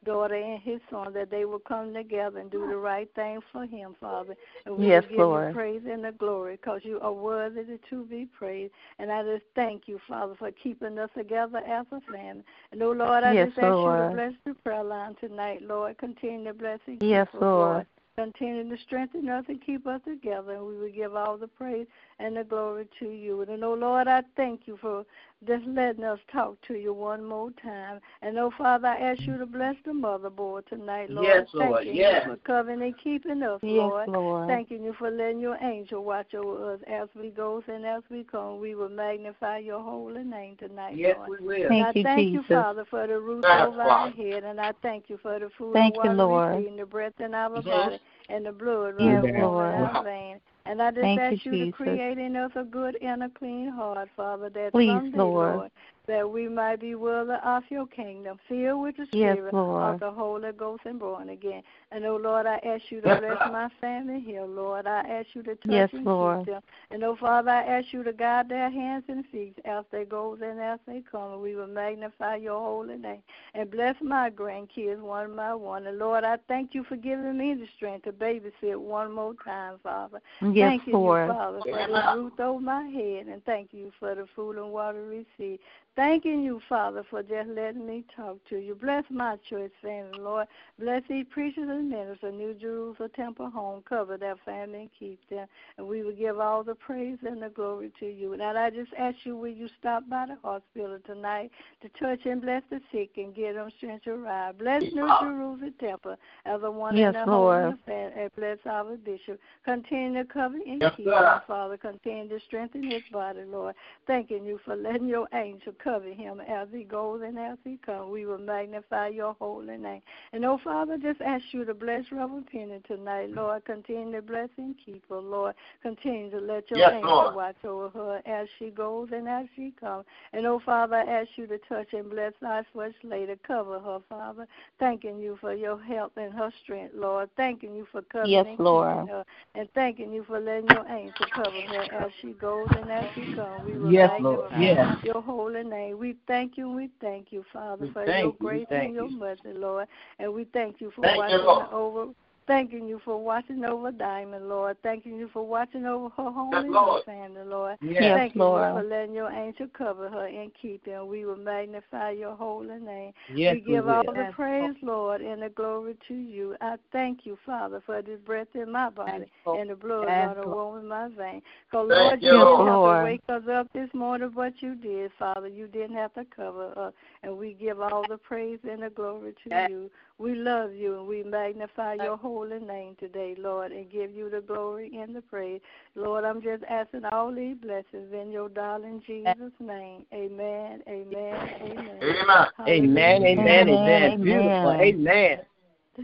daughter 0.05 0.35
and 0.35 0.61
his 0.63 0.81
son, 0.91 1.13
that 1.15 1.31
they 1.31 1.45
will 1.45 1.59
come 1.59 1.93
together 1.95 2.39
and 2.39 2.51
do 2.51 2.67
the 2.69 2.77
right 2.77 3.09
thing 3.15 3.41
for 3.53 3.65
him, 3.65 3.97
Father. 4.01 4.35
And 4.67 4.77
we 4.77 4.87
Yes, 4.87 5.03
will 5.03 5.09
give 5.09 5.19
Lord. 5.19 5.49
you 5.49 5.53
praise 5.53 5.83
and 5.91 6.05
the 6.05 6.13
glory 6.13 6.57
because 6.57 6.83
you 6.85 7.01
are 7.01 7.13
worthy 7.13 7.65
to 7.91 8.05
be 8.05 8.27
praised. 8.27 8.73
And 8.99 9.11
I 9.11 9.23
just 9.23 9.45
thank 9.55 9.89
you, 9.89 9.99
Father, 10.07 10.35
for 10.39 10.51
keeping 10.53 10.99
us 10.99 11.11
together 11.17 11.59
as 11.67 11.87
a 11.91 12.01
family. 12.13 12.45
And 12.73 12.83
oh 12.83 12.93
Lord, 12.93 13.25
I 13.25 13.35
Yes, 13.35 13.49
just 13.49 13.59
ask 13.59 13.79
you 13.85 13.97
to 13.97 14.11
bless 14.13 14.33
the 14.45 14.55
prayer 14.63 14.85
line 14.85 15.17
tonight, 15.21 15.63
Lord. 15.63 15.97
Continue 15.99 16.45
to 16.45 16.55
bless 16.55 16.79
keep 16.87 17.03
Yes, 17.03 17.29
us, 17.35 17.41
Lord. 17.41 17.87
Continue 18.17 18.69
to 18.69 18.83
strengthen 18.87 19.29
us 19.29 19.45
and 19.49 19.65
keep 19.65 19.87
us 19.87 20.01
together, 20.05 20.53
and 20.53 20.67
we 20.67 20.79
will 20.79 20.93
give 20.93 21.17
all 21.17 21.37
the 21.37 21.49
praise 21.49 21.87
and 22.19 22.37
the 22.37 22.45
glory 22.45 22.87
to 23.01 23.09
you. 23.09 23.43
And 23.43 23.65
oh 23.65 23.75
Lord, 23.75 24.09
I 24.09 24.23
thank 24.37 24.63
you 24.67 24.77
for 24.81 25.05
just 25.47 25.65
letting 25.67 26.05
us 26.05 26.19
talk 26.33 26.57
to 26.69 26.75
you 26.75 26.93
one 26.93 27.25
more 27.25 27.51
time. 27.63 28.01
And 28.23 28.39
oh 28.39 28.53
Father, 28.57 28.89
I 28.89 28.97
ask 28.99 29.21
you 29.27 29.37
to 29.39 29.47
bless 29.47 29.77
the 29.85 29.91
motherboard 29.93 30.67
tonight, 30.67 31.11
Lord. 31.11 31.27
Yes, 31.27 31.49
Lord, 31.53 31.85
Thanking 31.85 31.97
yes. 31.97 32.25
you 32.27 32.33
for 32.33 32.37
covering 32.39 32.83
and 32.83 32.95
keeping 33.03 33.43
us, 33.43 33.61
Yes, 33.63 33.73
Lord. 33.73 34.09
Lord. 34.09 34.49
Thanking 34.49 34.83
you 34.85 34.95
for 34.99 35.11
letting 35.11 35.41
your 35.41 35.57
angel 35.63 36.05
watch 36.05 36.35
over 36.35 36.75
us 36.75 36.81
as 36.87 37.09
we 37.19 37.31
go 37.31 37.63
and 37.69 37.85
as 37.85 38.03
we 38.11 38.25
come. 38.25 38.61
We 38.61 38.75
will 38.75 38.89
magnify 38.89 39.59
your 39.59 39.81
holy 39.83 40.25
name 40.25 40.57
tonight, 40.57 40.95
Yes, 40.97 41.17
Lord. 41.17 41.41
we 41.41 41.47
will. 41.47 41.71
And 41.73 41.83
I 41.83 41.93
Thank 41.93 41.97
you, 41.97 42.03
thank 42.05 42.19
Jesus. 42.33 42.51
you, 42.51 42.57
Father, 42.57 42.85
for 42.89 43.07
the 43.07 43.19
roof 43.19 43.45
Yes, 43.45 43.67
over 43.69 43.83
our 43.83 44.11
head, 44.11 44.45
and 44.45 44.61
I 44.61 44.73
thank 44.83 45.05
you 45.09 45.19
for 45.19 45.39
the 45.39 45.51
food 45.59 45.75
Thank 45.75 45.95
you, 45.97 46.11
and 46.11 46.19
water 46.19 46.29
Lord. 46.29 46.57
we 46.57 46.63
see, 46.65 46.69
and 46.71 46.79
the 46.79 46.87
breath 46.87 47.21
in 47.21 47.35
our 47.35 47.61
Mhm. 47.61 47.65
body, 47.65 47.99
and 48.29 48.47
the 48.47 48.53
blood 48.53 48.95
Yes, 48.99 49.25
running 49.25 49.35
warm 49.35 49.55
Lord. 49.55 49.75
in 49.75 49.81
our 49.97 50.05
veins. 50.05 50.41
And 50.67 50.81
I 50.81 50.91
just 50.91 51.03
Thank 51.03 51.21
you, 51.21 51.37
ask 51.37 51.45
you, 51.47 51.67
to 51.67 51.73
create 51.73 52.19
in 52.19 52.37
us 52.37 52.51
a 52.57 52.65
good 52.65 52.97
and 53.03 53.23
a 53.23 53.29
clean 53.29 53.69
heart, 53.69 54.09
Father, 54.17 54.49
that 54.49 54.73
Please, 54.73 54.89
someday, 54.89 55.19
Lord. 55.19 55.57
Lord, 55.57 55.71
that 56.07 56.29
we 56.31 56.49
might 56.49 56.81
be 56.81 56.95
worthy 56.95 57.35
of 57.45 57.63
your 57.71 57.87
kingdom, 57.87 58.39
filled 58.49 58.83
with 58.83 58.97
the 58.97 59.07
Yes, 59.13 59.37
Spirit 59.37 59.55
Lord. 59.55 59.95
of 59.95 60.01
the 60.01 60.11
Holy 60.11 60.53
Ghost 60.53 60.83
and 60.85 60.99
born 60.99 61.31
again. 61.31 61.63
And 61.91 62.05
oh 62.05 62.17
Lord, 62.17 62.47
I 62.47 62.57
ask 62.65 62.83
you 62.91 63.01
to 63.01 63.09
Yes, 63.09 63.21
bless 63.21 63.53
my 63.53 63.69
family 63.81 64.21
here, 64.21 64.45
Lord. 64.45 64.87
I 64.87 65.01
ask 65.01 65.29
you 65.35 65.43
to 65.45 65.55
touch 65.55 65.71
Yes, 65.71 65.89
and 65.93 66.05
Lord. 66.05 66.41
keep 66.41 66.55
them. 66.55 66.63
And 66.91 67.03
oh 67.05 67.17
Father, 67.19 67.51
I 67.51 67.63
ask 67.63 67.93
you 67.93 68.03
to 68.05 68.13
guide 68.13 68.49
their 68.49 68.71
hands 68.71 69.05
and 69.09 69.25
feet 69.33 69.59
as 69.65 69.85
they 69.91 70.05
go 70.05 70.37
and 70.41 70.61
as 70.61 70.79
they 70.87 71.03
come. 71.11 71.41
We 71.41 71.55
will 71.55 71.67
magnify 71.67 72.37
your 72.37 72.61
holy 72.61 72.97
name. 72.97 73.23
And 73.55 73.71
bless 73.71 73.95
my 74.03 74.31
grandkids 74.31 75.01
one 75.01 75.35
by 75.37 75.55
one. 75.55 75.87
And 75.87 75.99
Lord, 75.99 76.25
I 76.25 76.37
thank 76.49 76.75
you 76.75 76.85
for 76.85 76.97
giving 76.97 77.39
me 77.39 77.55
the 77.55 77.67
strength 77.77 78.05
to 78.05 78.13
babysit 78.13 78.77
one 78.77 79.13
more 79.13 79.35
time, 79.45 79.79
Father. 79.83 80.21
Yes, 80.53 80.71
Thank 80.71 80.87
you, 80.89 80.95
Lord. 80.95 81.29
Father, 81.29 81.61
for 81.63 81.87
the 81.87 82.17
roof 82.17 82.33
over 82.41 82.61
my 82.61 82.85
head, 82.85 83.27
and 83.27 83.45
thank 83.45 83.69
you 83.73 83.93
for 83.99 84.15
the 84.15 84.27
food 84.35 84.57
and 84.57 84.71
water 84.71 85.03
received. 85.05 85.61
Thanking 85.97 86.43
you, 86.43 86.61
Father, 86.69 87.05
for 87.09 87.23
just 87.23 87.49
letting 87.51 87.87
me 87.87 88.05
talk 88.17 88.39
to 88.49 88.57
you. 88.57 88.75
Bless 88.75 89.05
my 89.11 89.37
church 89.49 89.71
family, 89.81 90.19
Lord. 90.19 90.49
Bless 90.81 91.03
these 91.09 91.25
preachers 91.31 91.69
and 91.69 91.89
ministers, 91.89 92.19
of 92.31 92.35
New 92.35 92.53
Jerusalem 92.55 93.11
Temple 93.15 93.49
Home. 93.51 93.81
Cover 93.89 94.17
their 94.17 94.35
family 94.45 94.81
and 94.81 94.91
keep 94.99 95.21
them. 95.31 95.47
And 95.79 95.87
we 95.87 96.03
will 96.03 96.15
give 96.17 96.41
all 96.41 96.65
the 96.65 96.75
praise 96.75 97.19
and 97.25 97.41
the 97.41 97.49
glory 97.49 97.93
to 98.01 98.07
you. 98.07 98.33
And 98.33 98.43
I 98.43 98.71
just 98.71 98.91
ask 98.99 99.19
you, 99.23 99.37
will 99.37 99.53
you 99.53 99.69
stop 99.79 100.03
by 100.11 100.27
the 100.27 100.37
hospital 100.43 100.99
tonight 101.07 101.53
to 101.83 101.89
touch 102.01 102.27
and 102.27 102.43
bless 102.43 102.65
the 102.71 102.81
sick 102.91 103.11
and 103.17 103.33
give 103.33 103.55
them 103.55 103.71
strength 103.79 104.03
to 104.05 104.17
rise? 104.17 104.55
Bless 104.59 104.83
New 104.93 105.07
oh. 105.09 105.19
Jerusalem 105.23 105.75
Temple 105.79 106.17
as 106.45 106.61
a 106.65 106.71
one 106.71 106.97
Yes, 106.97 107.15
in 107.15 107.21
the 107.21 107.33
Lord. 107.33 107.63
home 107.63 107.79
and 107.87 108.13
and 108.15 108.31
bless 108.37 108.59
our 108.67 108.97
bishop. 108.97 109.39
Continue 109.65 110.25
to 110.25 110.29
cover 110.29 110.57
and 110.57 110.83
Yes, 110.83 110.93
keep 110.97 111.07
sir. 111.07 111.35
him, 111.35 111.41
Father. 111.47 111.77
Continue 111.77 112.29
to 112.31 112.45
strengthen 112.47 112.83
his 112.83 113.03
body, 113.13 113.43
Lord. 113.47 113.77
Thanking 114.09 114.45
you 114.45 114.59
for 114.65 114.75
letting 114.75 115.07
your 115.07 115.29
angel 115.33 115.73
cover 115.85 116.09
him 116.09 116.41
as 116.41 116.69
he 116.73 116.83
goes 116.83 117.21
and 117.23 117.39
as 117.39 117.59
he 117.63 117.79
comes. 117.85 118.11
We 118.11 118.25
will 118.25 118.39
magnify 118.39 119.09
your 119.09 119.35
holy 119.39 119.77
name. 119.77 120.01
And 120.33 120.45
oh, 120.45 120.59
Father, 120.65 120.97
just 120.97 121.21
ask 121.21 121.45
you 121.53 121.65
to 121.67 121.75
bless 121.75 122.11
Reverend 122.11 122.47
Penny 122.47 122.81
tonight, 122.89 123.31
Lord. 123.31 123.65
Continue 123.67 124.13
to 124.17 124.23
bless 124.23 124.49
and 124.57 124.75
keep 124.85 125.05
her, 125.11 125.21
Lord. 125.21 125.55
Continue 125.83 126.31
to 126.31 126.39
let 126.41 126.71
your 126.71 126.79
Yes, 126.81 126.95
angel 126.95 127.11
Lord. 127.11 127.35
watch 127.35 127.65
over 127.65 127.91
her 127.91 128.23
as 128.25 128.49
she 128.59 128.71
goes 128.71 129.11
and 129.13 129.29
as 129.29 129.47
she 129.55 129.73
comes. 129.79 130.07
And 130.33 130.47
oh, 130.47 130.61
Father, 130.65 130.97
I 130.97 131.03
ask 131.21 131.29
you 131.37 131.47
to 131.49 131.59
touch 131.69 131.93
and 131.93 132.09
bless 132.11 132.33
our 132.45 132.65
first 132.75 132.97
lady. 133.05 133.35
Cover 133.47 133.79
her, 133.79 133.99
Father. 134.09 134.47
Thanking 134.79 135.19
you 135.19 135.37
for 135.41 135.53
your 135.55 135.79
help 135.79 136.17
and 136.17 136.33
her 136.33 136.51
strength, 136.63 136.95
Lord. 136.97 137.29
Thanking 137.37 137.75
you 137.75 137.87
for 137.93 138.01
covering 138.03 138.31
Yes, 138.31 138.47
and 138.47 138.59
Lord. 138.59 139.09
her. 139.09 139.25
And 139.55 139.69
thanking 139.75 140.13
you 140.13 140.25
for 140.25 140.41
letting 140.41 140.71
your 140.71 140.87
angel 140.89 141.27
cover 141.35 141.61
her 141.69 142.05
as 142.05 142.11
she 142.23 142.33
goes 142.33 142.69
and 142.75 142.91
as 142.91 143.05
she 143.15 143.35
comes. 143.35 143.67
We 143.67 143.77
will 143.79 143.93
Yes, 143.93 144.11
Lord. 144.21 144.51
magnify 144.53 144.61
Yes. 144.63 144.99
your 145.05 145.21
holy 145.23 145.63
name. 145.63 145.74
We 145.97 146.17
thank 146.27 146.57
you, 146.57 146.71
we 146.71 146.89
thank 147.01 147.33
you, 147.33 147.45
Father, 147.53 147.87
We 147.87 147.93
for 147.93 148.07
your 148.07 148.27
you, 148.27 148.37
grace 148.39 148.67
thank 148.69 148.87
and 148.87 148.95
your 148.95 149.11
mercy, 149.11 149.53
Lord. 149.55 149.89
And 150.19 150.33
we 150.33 150.45
thank 150.53 150.81
you 150.81 150.93
for 150.95 151.03
Thank 151.03 151.19
watching 151.19 151.39
Lord. 151.39 151.67
over 151.73 152.07
thanking 152.47 152.87
you 152.87 153.01
for 153.05 153.23
watching 153.23 153.65
over 153.65 153.91
Diamond, 153.93 154.49
Lord. 154.49 154.77
Thanking 154.83 155.17
you 155.17 155.29
for 155.33 155.47
watching 155.47 155.87
over 155.87 156.09
her 156.17 156.31
home 156.31 156.53
Yes, 156.53 156.65
and 156.65 156.75
Lord. 156.75 157.03
her 157.07 157.13
family, 157.13 157.45
Lord. 157.45 157.77
Yes. 157.81 158.03
Yes, 158.03 158.17
Thank 158.19 158.37
Lord. 158.37 158.75
you 158.75 158.81
for 158.81 158.89
letting 158.89 159.15
your 159.15 159.31
angel 159.31 159.67
cover 159.77 160.09
her 160.09 160.27
and 160.27 160.51
keep 160.61 160.87
her. 160.87 161.05
We 161.05 161.25
will 161.25 161.37
magnify 161.37 162.11
your 162.11 162.35
holy 162.35 162.79
name. 162.79 163.13
Yes, 163.35 163.55
we 163.55 163.61
give 163.73 163.87
will. 163.87 163.95
all 163.95 164.13
the 164.15 164.31
praise, 164.35 164.75
Lord, 164.83 165.21
and 165.21 165.43
the 165.43 165.49
glory 165.51 165.97
to 166.09 166.15
you. 166.15 166.57
I 166.61 166.77
thank 166.93 167.21
you, 167.25 167.39
Father, 167.45 167.83
for 167.85 168.03
this 168.03 168.21
breath 168.27 168.49
in 168.55 168.71
my 168.71 168.91
body 168.91 169.31
and 169.47 169.71
the 169.71 169.77
blood 169.77 170.05
Yes, 170.07 170.29
running 170.29 170.43
Lord. 170.45 170.55
warm 170.55 170.81
in 170.81 170.89
my 170.89 171.09
veins. 171.09 171.43
Because, 171.71 171.89
Lord, 171.91 172.23
you, 172.23 172.29
you 172.33 172.39
didn't 172.39 172.67
Lord. 172.67 172.97
have 172.97 173.01
to 173.01 173.05
wake 173.05 173.23
us 173.29 173.49
up 173.51 173.73
this 173.73 173.89
morning, 173.95 174.31
but 174.35 174.53
you 174.61 174.75
did, 174.75 175.11
Father. 175.19 175.49
You 175.49 175.67
didn't 175.67 175.97
have 175.97 176.15
to 176.15 176.25
cover 176.35 176.73
us. 176.79 176.93
And 177.23 177.37
we 177.39 177.55
give 177.55 177.81
all 177.81 178.05
the 178.07 178.19
praise 178.19 178.59
and 178.69 178.83
the 178.83 178.91
glory 178.91 179.33
to 179.45 179.51
Yes. 179.51 179.71
you. 179.71 179.91
We 180.19 180.35
love 180.37 180.73
you 180.73 180.99
and 180.99 181.09
we 181.09 181.23
magnify 181.25 181.95
your 181.95 182.17
holy 182.17 182.34
name 182.43 182.97
today, 182.99 183.37
Lord, 183.39 183.71
and 183.71 183.91
give 183.91 184.13
you 184.13 184.29
the 184.29 184.41
glory 184.41 184.91
and 184.99 185.15
the 185.15 185.23
praise. 185.23 185.61
Lord, 185.95 186.25
I'm 186.25 186.43
just 186.43 186.65
asking 186.69 187.05
all 187.13 187.33
these 187.33 187.57
blessings 187.63 188.13
in 188.13 188.31
your 188.33 188.49
darling 188.49 189.03
Jesus' 189.07 189.53
name. 189.61 190.05
Amen, 190.13 190.83
amen, 190.89 191.49
amen. 191.63 192.01
Amen. 192.03 192.47
Hallelujah. 192.57 192.91
Amen, 192.91 193.23
amen, 193.23 193.69
amen. 193.69 193.69
Amen. 193.69 194.23
Beautiful. 194.23 194.71
Amen. 194.73 195.39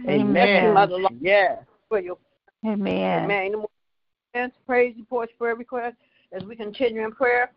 Amen. 0.09 0.21
Amen. 0.21 0.75
Mother 0.75 0.99
Lord, 0.99 1.12
Yeah. 1.21 1.57
for 1.88 2.01
your 2.01 2.16
Amen. 2.64 3.25
amen. 3.25 3.47
Any 3.47 3.57
more 3.57 3.69
comments, 4.33 4.57
praise 4.66 4.95
reports, 4.97 5.33
prayer 5.37 5.57
requests 5.57 5.97
as 6.33 6.45
we 6.45 6.55
continue 6.55 7.05
in 7.05 7.12
prayer. 7.12 7.51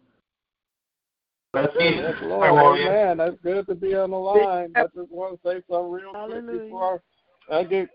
Let's 1.53 1.71
see. 1.77 1.99
Yes, 2.01 2.15
Lord. 2.23 2.79
Amen. 2.79 3.17
That's 3.17 3.35
good 3.43 3.67
to 3.67 3.75
be 3.75 3.93
on 3.93 4.09
the 4.09 4.17
line. 4.17 4.71
I 4.75 4.83
just 4.95 5.11
want 5.11 5.39
to 5.43 5.47
say 5.47 5.61
something 5.69 5.91
real 5.91 6.09
quick 6.09 6.15
Hallelujah. 6.15 6.63
before 6.63 7.03
I 7.51 7.63
get 7.63 7.89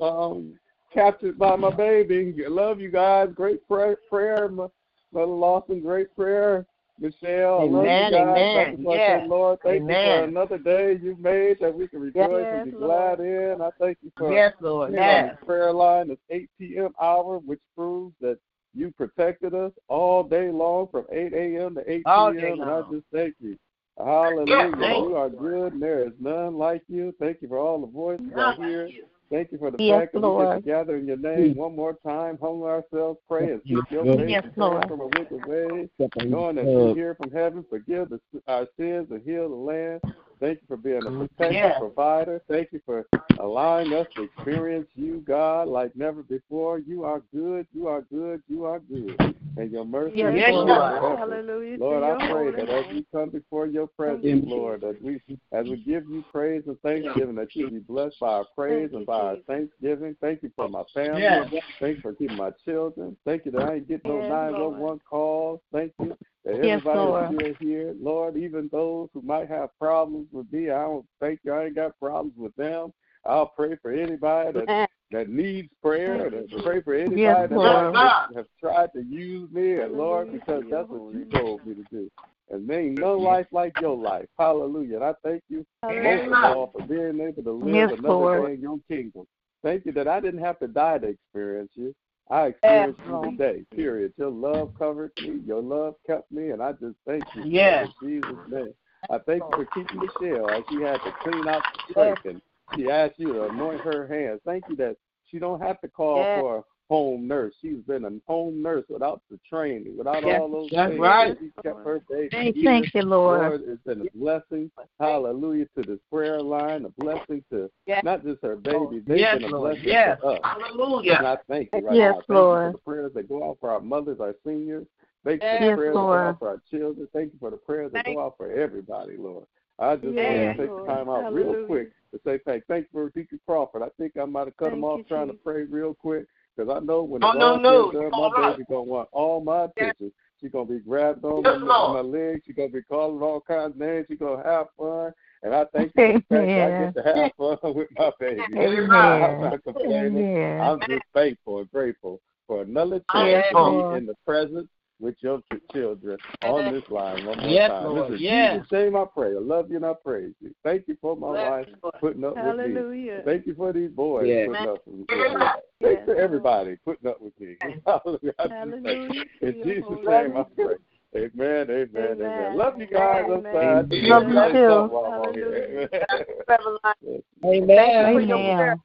um, 0.00 0.58
captured 0.92 1.38
by 1.38 1.56
my 1.56 1.70
baby. 1.70 2.34
Love 2.48 2.80
you 2.80 2.90
guys. 2.90 3.28
Great 3.34 3.66
prayer, 3.66 3.96
prayer. 4.08 4.48
Mother 4.48 4.70
Lawson, 5.14 5.80
great 5.80 6.14
prayer. 6.14 6.66
Michelle, 7.00 7.58
I 7.60 7.64
love 7.64 7.84
Amen, 7.86 8.04
you 8.04 8.10
guys. 8.10 8.36
amen. 8.36 8.56
I 8.56 8.70
just 8.70 8.82
want 8.84 9.00
Yeah. 9.00 9.26
Lord, 9.28 9.58
thank 9.64 9.80
you 9.80 9.84
Amen. 9.84 10.06
for 10.06 10.24
another 10.24 10.58
day 10.58 10.98
you've 11.02 11.18
made 11.18 11.58
that 11.60 11.74
we 11.74 11.88
can 11.88 12.00
rejoice 12.00 12.46
and 12.52 12.64
be 12.64 12.70
Yes, 12.70 12.78
glad 12.78 13.20
in. 13.20 13.60
I 13.60 13.70
thank 13.80 13.98
you 14.02 14.12
for 14.16 14.32
Yes, 14.32 14.54
Lord. 14.60 14.94
Yes. 14.94 15.36
the 15.40 15.46
prayer 15.46 15.72
line 15.72 16.08
this 16.08 16.18
8 16.30 16.48
p.m. 16.58 16.94
hour, 17.02 17.38
which 17.38 17.60
proves 17.76 18.14
that 18.20 18.38
you 18.74 18.92
protected 18.92 19.54
us 19.54 19.72
all 19.88 20.22
day 20.22 20.50
long 20.50 20.88
from 20.88 21.04
8 21.10 21.32
a.m. 21.32 21.74
to 21.74 21.90
8 21.90 22.04
p.m. 22.04 22.60
And 22.60 22.70
I 22.70 22.82
just 22.92 23.06
thank 23.12 23.34
you. 23.40 23.58
Hallelujah. 23.98 24.70
Yes, 24.70 24.74
thank 24.80 25.08
you 25.08 25.16
are 25.16 25.30
good, 25.30 25.72
and 25.74 25.82
there 25.82 26.04
is 26.06 26.12
none 26.20 26.56
like 26.56 26.82
you. 26.88 27.14
Thank 27.20 27.42
you 27.42 27.48
for 27.48 27.58
all 27.58 27.80
the 27.80 27.86
voices 27.86 28.26
I 28.32 28.36
None 28.36 28.56
hear. 28.56 28.84
like 28.84 28.94
you. 28.94 29.04
Thank 29.30 29.52
you 29.52 29.58
for 29.58 29.70
the 29.70 29.82
Yes, 29.82 30.00
fact 30.02 30.12
that 30.12 30.20
we 30.20 30.28
Lord. 30.28 30.48
get 30.48 30.54
together 30.56 30.96
in 30.96 31.06
your 31.06 31.16
name 31.16 31.56
one 31.56 31.74
more 31.74 31.96
time, 32.06 32.38
humble 32.40 32.64
ourselves, 32.64 33.18
pray, 33.28 33.52
and 33.52 33.60
seek 33.66 33.78
your 33.90 34.04
face 34.04 34.30
Yes, 34.30 34.44
Lord. 34.56 34.86
from 34.88 35.00
a 35.00 35.06
wicked 35.06 35.46
way, 35.46 35.88
knowing 36.16 36.56
that 36.56 36.66
you 36.66 36.94
hear 36.94 37.14
from 37.14 37.30
heaven, 37.30 37.64
forgive 37.68 38.10
the, 38.10 38.20
our 38.46 38.66
sins, 38.78 39.08
and 39.10 39.22
heal 39.24 39.48
the 39.48 39.54
land. 39.54 40.00
Thank 40.40 40.60
you 40.60 40.66
for 40.66 40.76
being 40.76 41.06
a 41.06 41.10
protector, 41.10 41.52
Yes. 41.52 41.78
provider. 41.78 42.42
Thank 42.48 42.72
you 42.72 42.80
for 42.84 43.06
allowing 43.38 43.92
us 43.92 44.06
to 44.16 44.22
experience 44.22 44.88
you, 44.94 45.22
God, 45.26 45.68
like 45.68 45.94
never 45.96 46.22
before. 46.22 46.78
You 46.78 47.04
are 47.04 47.22
good, 47.32 47.66
you 47.72 47.88
are 47.88 48.02
good, 48.02 48.42
you 48.48 48.64
are 48.64 48.80
good. 48.80 49.34
And 49.56 49.70
your 49.70 49.84
mercy 49.84 50.16
Yes, 50.16 50.34
is 50.34 50.40
Yes, 50.40 50.50
forever. 50.50 50.66
you 50.66 50.72
are. 50.72 51.16
Hallelujah. 51.16 51.78
Lord, 51.78 52.02
I 52.02 52.26
pray 52.28 52.50
that 52.50 52.68
as 52.68 52.84
we 52.92 53.06
come 53.12 53.30
before 53.30 53.66
your 53.66 53.86
presence, 53.86 54.24
you, 54.24 54.42
Lord, 54.50 54.80
that 54.80 55.00
we 55.00 55.20
as 55.52 55.66
we 55.66 55.76
give 55.76 56.08
you 56.08 56.24
praise 56.32 56.64
and 56.66 56.80
thanksgiving, 56.80 57.36
that 57.36 57.54
you 57.54 57.70
be 57.70 57.78
blessed 57.78 58.18
by 58.20 58.28
our 58.28 58.44
praise 58.56 58.90
Thank 58.90 58.94
and 58.94 59.06
by 59.06 59.20
our 59.20 59.36
thanksgiving. 59.46 60.16
Thank 60.20 60.42
you 60.42 60.50
for 60.56 60.68
my 60.68 60.82
family. 60.92 61.20
Yes. 61.20 61.62
Thank 61.80 61.96
you 61.96 62.02
for 62.02 62.12
keeping 62.14 62.36
my 62.36 62.50
children. 62.64 63.16
Thank 63.24 63.44
you 63.44 63.52
that 63.52 63.62
I 63.62 63.74
ain't 63.74 63.88
get 63.88 64.04
no 64.04 64.18
Yes, 64.18 64.28
911 64.28 65.00
calls. 65.08 65.60
Thank 65.72 65.92
you 66.00 66.16
that 66.44 66.56
Yes, 66.62 66.80
everybody 66.80 66.98
Lord. 66.98 67.30
is 67.32 67.56
still 67.56 67.68
here. 67.68 67.94
Lord, 68.00 68.36
even 68.36 68.68
those 68.70 69.08
who 69.14 69.22
might 69.22 69.48
have 69.48 69.70
problems 69.78 70.28
with 70.32 70.50
me, 70.52 70.70
I 70.70 70.82
don't 70.82 71.06
thank 71.20 71.40
you. 71.42 71.52
I 71.52 71.66
ain't 71.66 71.74
got 71.74 71.98
problems 71.98 72.34
with 72.36 72.54
them. 72.56 72.92
I'll 73.24 73.46
pray 73.46 73.76
for 73.80 73.90
anybody 73.90 74.60
that 74.66 74.88
that 75.10 75.28
needs 75.28 75.68
prayer. 75.82 76.28
Thank 76.30 76.50
you, 76.50 76.58
That 76.58 76.64
pray 76.64 76.82
for 76.82 76.94
anybody 76.94 77.20
Yes, 77.22 77.48
that 77.50 77.56
Lord. 77.56 77.96
have, 77.96 78.36
have 78.36 78.46
tried 78.58 78.92
to 78.94 79.02
use 79.02 79.50
me, 79.52 79.80
and 79.80 79.92
Lord, 79.92 80.32
because 80.32 80.64
that's 80.70 80.88
what 80.88 81.14
you 81.14 81.24
told 81.32 81.64
me 81.66 81.74
to 81.74 81.84
do. 81.90 82.10
And 82.50 82.68
there 82.68 82.80
ain't 82.80 82.98
no 82.98 83.16
life 83.16 83.46
like 83.52 83.74
your 83.80 83.96
life. 83.96 84.26
Hallelujah. 84.38 84.96
And 84.96 85.04
I 85.04 85.14
thank 85.22 85.42
you 85.48 85.64
most 85.88 86.26
of 86.26 86.44
all 86.44 86.70
for 86.72 86.82
being 86.86 87.20
able 87.20 87.42
to 87.42 87.52
live 87.52 87.74
Yes, 87.74 87.90
another 87.98 88.08
Lord. 88.08 88.48
day 88.48 88.54
in 88.54 88.60
your 88.60 88.78
kingdom. 88.88 89.26
Thank 89.62 89.86
you 89.86 89.92
that 89.92 90.08
I 90.08 90.20
didn't 90.20 90.42
have 90.42 90.58
to 90.58 90.68
die 90.68 90.98
to 90.98 91.06
experience 91.06 91.70
you. 91.74 91.94
I 92.30 92.46
experienced 92.46 93.00
you 93.06 93.36
today. 93.36 93.64
Period. 93.74 94.12
Your 94.16 94.30
love 94.30 94.70
covered 94.78 95.12
me. 95.20 95.40
Your 95.46 95.60
love 95.62 95.94
kept 96.06 96.32
me, 96.32 96.50
and 96.50 96.62
I 96.62 96.72
just 96.72 96.96
thank 97.06 97.24
you. 97.34 97.42
Yes. 97.44 97.88
In 98.00 98.22
Jesus' 98.22 98.38
name. 98.48 98.74
I 99.10 99.18
thank 99.18 99.42
you 99.42 99.50
for 99.54 99.66
keeping 99.66 100.00
Michelle 100.00 100.50
as 100.50 100.62
she 100.70 100.80
had 100.80 100.96
to 101.02 101.12
clean 101.22 101.46
out 101.46 101.62
the 101.88 101.94
sink 101.94 102.18
and 102.24 102.42
she 102.74 102.90
asked 102.90 103.18
you 103.18 103.34
to 103.34 103.44
anoint 103.48 103.82
her 103.82 104.06
hands. 104.06 104.40
Thank 104.46 104.64
you 104.68 104.76
that 104.76 104.96
she 105.30 105.38
don't 105.38 105.60
have 105.60 105.78
to 105.82 105.88
call 105.88 106.18
Yes. 106.18 106.40
for 106.40 106.64
home 106.88 107.26
nurse. 107.26 107.54
She's 107.60 107.78
been 107.86 108.04
a 108.04 108.10
home 108.26 108.62
nurse 108.62 108.84
without 108.88 109.22
the 109.30 109.38
training, 109.48 109.96
without 109.96 110.22
Yes, 110.24 110.40
all 110.40 110.50
those 110.50 110.70
that's 110.70 110.90
things. 110.90 111.00
right. 111.00 111.36
She 111.40 111.50
kept 111.62 111.84
her 111.84 112.02
baby. 112.08 112.28
Thank 112.30 112.56
here. 112.56 112.70
Thank 112.70 112.94
you, 112.94 113.02
Lord. 113.02 113.40
Lord, 113.40 113.62
it's 113.66 113.82
been 113.84 114.02
a 114.02 114.10
blessing. 114.16 114.70
Hallelujah 115.00 115.66
to 115.76 115.82
this 115.82 115.98
prayer 116.10 116.40
line, 116.40 116.84
a 116.84 116.90
blessing 116.90 117.42
to 117.50 117.70
Yes. 117.86 118.04
not 118.04 118.22
just 118.24 118.42
her 118.42 118.56
baby, 118.56 119.00
they've 119.06 119.18
Yes, 119.18 119.34
been 119.40 119.44
a 119.44 119.48
Lord. 119.48 119.72
blessing 119.76 119.88
Yes. 119.88 120.20
to 120.20 120.26
us. 120.26 120.40
Hallelujah. 120.44 121.14
And 121.14 121.26
I 121.26 121.36
thank 121.48 121.70
you 121.72 121.86
right 121.86 121.96
Yes, 121.96 122.14
now. 122.14 122.16
Thank 122.16 122.28
you 122.28 122.34
Lord. 122.34 122.66
for 122.66 122.72
the 122.72 122.78
prayers 122.78 123.14
that 123.14 123.28
go 123.28 123.48
out 123.50 123.58
for 123.60 123.70
our 123.70 123.80
mothers, 123.80 124.20
our 124.20 124.34
seniors. 124.44 124.86
Thank 125.24 125.42
you 125.42 125.48
for 125.48 125.54
Yes, 125.54 125.70
the 125.70 125.74
prayers 125.76 125.94
that 125.94 126.00
go 126.00 126.28
out 126.28 126.38
for 126.38 126.48
our 126.48 126.62
children. 126.70 127.08
Thank 127.12 127.32
you 127.32 127.38
for 127.38 127.50
the 127.50 127.56
prayers 127.56 127.92
that 127.92 128.04
go 128.04 128.20
out 128.20 128.36
for 128.36 128.50
everybody, 128.52 129.16
Lord. 129.16 129.46
I 129.78 129.96
just 129.96 130.14
Yes, 130.14 130.24
want 130.24 130.56
to 130.56 130.62
take 130.62 130.70
Lord. 130.70 130.82
the 130.82 130.92
time 130.92 131.08
out 131.08 131.32
real 131.32 131.66
quick 131.66 131.90
to 132.12 132.20
say 132.24 132.38
thank 132.46 132.64
Thank 132.66 132.84
you 132.84 132.88
for 132.92 133.10
Deacon 133.10 133.40
Crawford. 133.46 133.82
I 133.82 133.88
think 133.98 134.16
I 134.16 134.24
might 134.24 134.46
have 134.46 134.56
cut 134.56 134.72
him 134.72 134.84
off 134.84 134.98
you, 134.98 135.04
trying 135.04 135.26
to 135.28 135.34
pray 135.34 135.64
real 135.64 135.94
quick 135.94 136.26
because 136.56 136.74
I 136.74 136.84
know 136.84 137.02
when 137.02 137.22
Oh, 137.24 137.30
it's 137.30 137.38
no, 137.38 137.56
no, 137.56 137.90
said 137.90 137.94
and 137.94 138.04
you 138.04 138.10
done, 138.10 138.20
my 138.20 138.28
right. 138.30 138.52
baby 138.56 138.64
gonna 138.68 138.82
want 138.82 139.08
all 139.12 139.40
my 139.40 139.64
attention. 139.64 140.12
She's 140.40 140.50
gonna 140.50 140.66
be 140.66 140.78
grabbed 140.78 141.24
on 141.24 141.42
Yes, 141.42 141.56
my, 141.60 141.66
Lord. 141.66 142.04
my 142.04 142.18
legs. 142.18 142.42
She's 142.46 142.56
gonna 142.56 142.68
be 142.68 142.82
calling 142.82 143.22
all 143.22 143.40
kinds 143.40 143.72
of 143.74 143.78
names. 143.78 144.06
She's 144.08 144.18
gonna 144.18 144.42
have 144.44 144.66
fun. 144.78 145.12
And 145.42 145.54
I 145.54 145.64
thank 145.72 145.92
you 145.96 146.22
for 146.28 146.38
the 146.38 146.46
fact 146.46 146.56
that 146.56 146.72
I 146.74 146.78
get 146.78 146.94
to 146.94 147.02
have 147.02 147.30
fun 147.62 147.74
with 147.74 147.88
my 147.98 148.10
baby. 148.20 148.42
I'm 148.58 148.78
Amen. 148.78 149.40
not 149.40 149.64
complaining. 149.64 150.16
Amen. 150.18 150.60
I'm 150.60 150.80
just 150.80 151.04
thankful 151.12 151.58
and 151.60 151.70
grateful 151.70 152.20
for 152.46 152.62
another 152.62 153.00
Yes, 153.14 153.44
chance 153.44 153.44
to 153.52 153.88
be 153.90 153.96
in 153.96 154.06
the 154.06 154.14
presence 154.26 154.68
with 155.00 155.16
your 155.20 155.40
children 155.72 156.18
on 156.42 156.72
this 156.72 156.82
line 156.90 157.24
one 157.26 157.38
more 157.38 157.48
Yes, 157.48 157.70
time. 157.70 157.84
Lord. 157.84 158.12
This 158.12 158.16
is 158.16 158.22
Yes. 158.22 158.56
Jesus' 158.56 158.72
name 158.72 158.96
I 158.96 159.04
pray. 159.04 159.28
I 159.34 159.38
love 159.40 159.70
you 159.70 159.76
and 159.76 159.86
I 159.86 159.92
praise 159.94 160.34
you. 160.40 160.54
Thank 160.62 160.88
you 160.88 160.96
for 161.00 161.16
my 161.16 161.30
wife 161.30 161.68
putting 162.00 162.24
up 162.24 162.36
with 162.36 162.56
me. 162.58 163.22
Thank 163.24 163.46
you 163.46 163.54
for 163.54 163.72
these 163.72 163.90
boys 163.90 164.28
Yes. 164.28 164.48
putting 164.48 164.66
up 164.66 164.86
with 164.86 164.96
me. 164.96 165.06
Yes, 165.10 165.60
Thanks 165.82 166.06
to 166.06 166.16
everybody 166.16 166.76
putting 166.84 167.08
up 167.08 167.20
with 167.20 167.38
me. 167.40 167.56
Hallelujah. 167.86 168.34
I 168.38 168.44
just 168.44 168.52
thank 168.52 168.52
Hallelujah. 168.52 169.24
In 169.42 169.54
Jesus' 169.62 169.88
name 170.06 170.36
I 170.36 170.44
pray. 170.56 170.76
Amen, 171.16 171.70
amen, 171.70 171.90
amen. 171.94 172.20
Amen. 172.20 172.56
Love 172.56 172.80
you 172.80 172.86
guys. 172.86 173.24
I'm 173.26 173.46
Amen. 173.46 173.52
sorry. 173.52 173.78
I 173.78 173.82
just 173.82 174.02
Love 174.02 174.28
you 174.28 174.34
too. 174.34 174.68
something 174.68 174.90
while 174.90 175.04
I'm 175.06 175.20
on 175.20 175.34
here. 175.34 175.88
Amen. 177.44 178.06
Amen. 178.06 178.80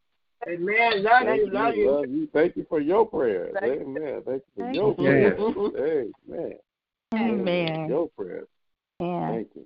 Amen. 0.48 1.04
Love 1.04 1.26
Thank 1.26 1.40
you. 1.40 1.46
you, 1.48 1.52
Love 1.52 1.76
you. 1.76 1.92
love 1.92 2.10
you. 2.10 2.28
Thank 2.34 2.56
you 2.56 2.66
for 2.70 2.80
your 2.80 3.06
prayers. 3.06 3.54
Thank 3.60 3.82
Amen. 3.82 4.22
Thank 4.26 4.44
you 4.44 4.44
for 4.56 4.64
Thank 4.64 4.76
your 4.76 4.96
you. 4.98 5.72
prayers. 5.74 6.14
Amen. 6.30 6.54
Amen. 7.14 7.90
Your 7.90 8.08
prayers. 8.10 8.48
Yeah. 9.00 9.30
Thank 9.30 9.48
you. 9.56 9.66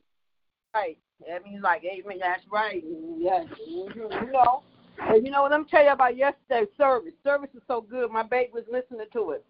right. 0.74 0.98
That 1.28 1.44
means 1.46 1.62
like 1.62 1.84
amen. 1.84 2.18
That's 2.20 2.44
right. 2.52 2.84
Yes. 3.18 3.46
Mhm. 3.70 3.96
You 3.96 4.32
know. 4.32 4.64
And 5.00 5.26
you 5.26 5.32
know, 5.32 5.44
what? 5.44 5.52
let 5.52 5.60
me 5.62 5.66
tell 5.70 5.84
you 5.84 5.92
about 5.92 6.18
yesterday's 6.18 6.68
service. 6.78 7.14
Service 7.24 7.50
is 7.56 7.62
so 7.68 7.82
good. 7.82 8.12
My 8.12 8.24
baby 8.24 8.52
was 8.54 8.64
listening 8.72 9.08
to 9.14 9.32
it, 9.32 9.46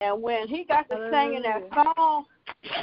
and 0.00 0.22
when 0.22 0.46
he 0.46 0.64
got 0.64 0.88
to 0.90 1.08
singing 1.10 1.42
that 1.42 1.62
song, 1.74 2.24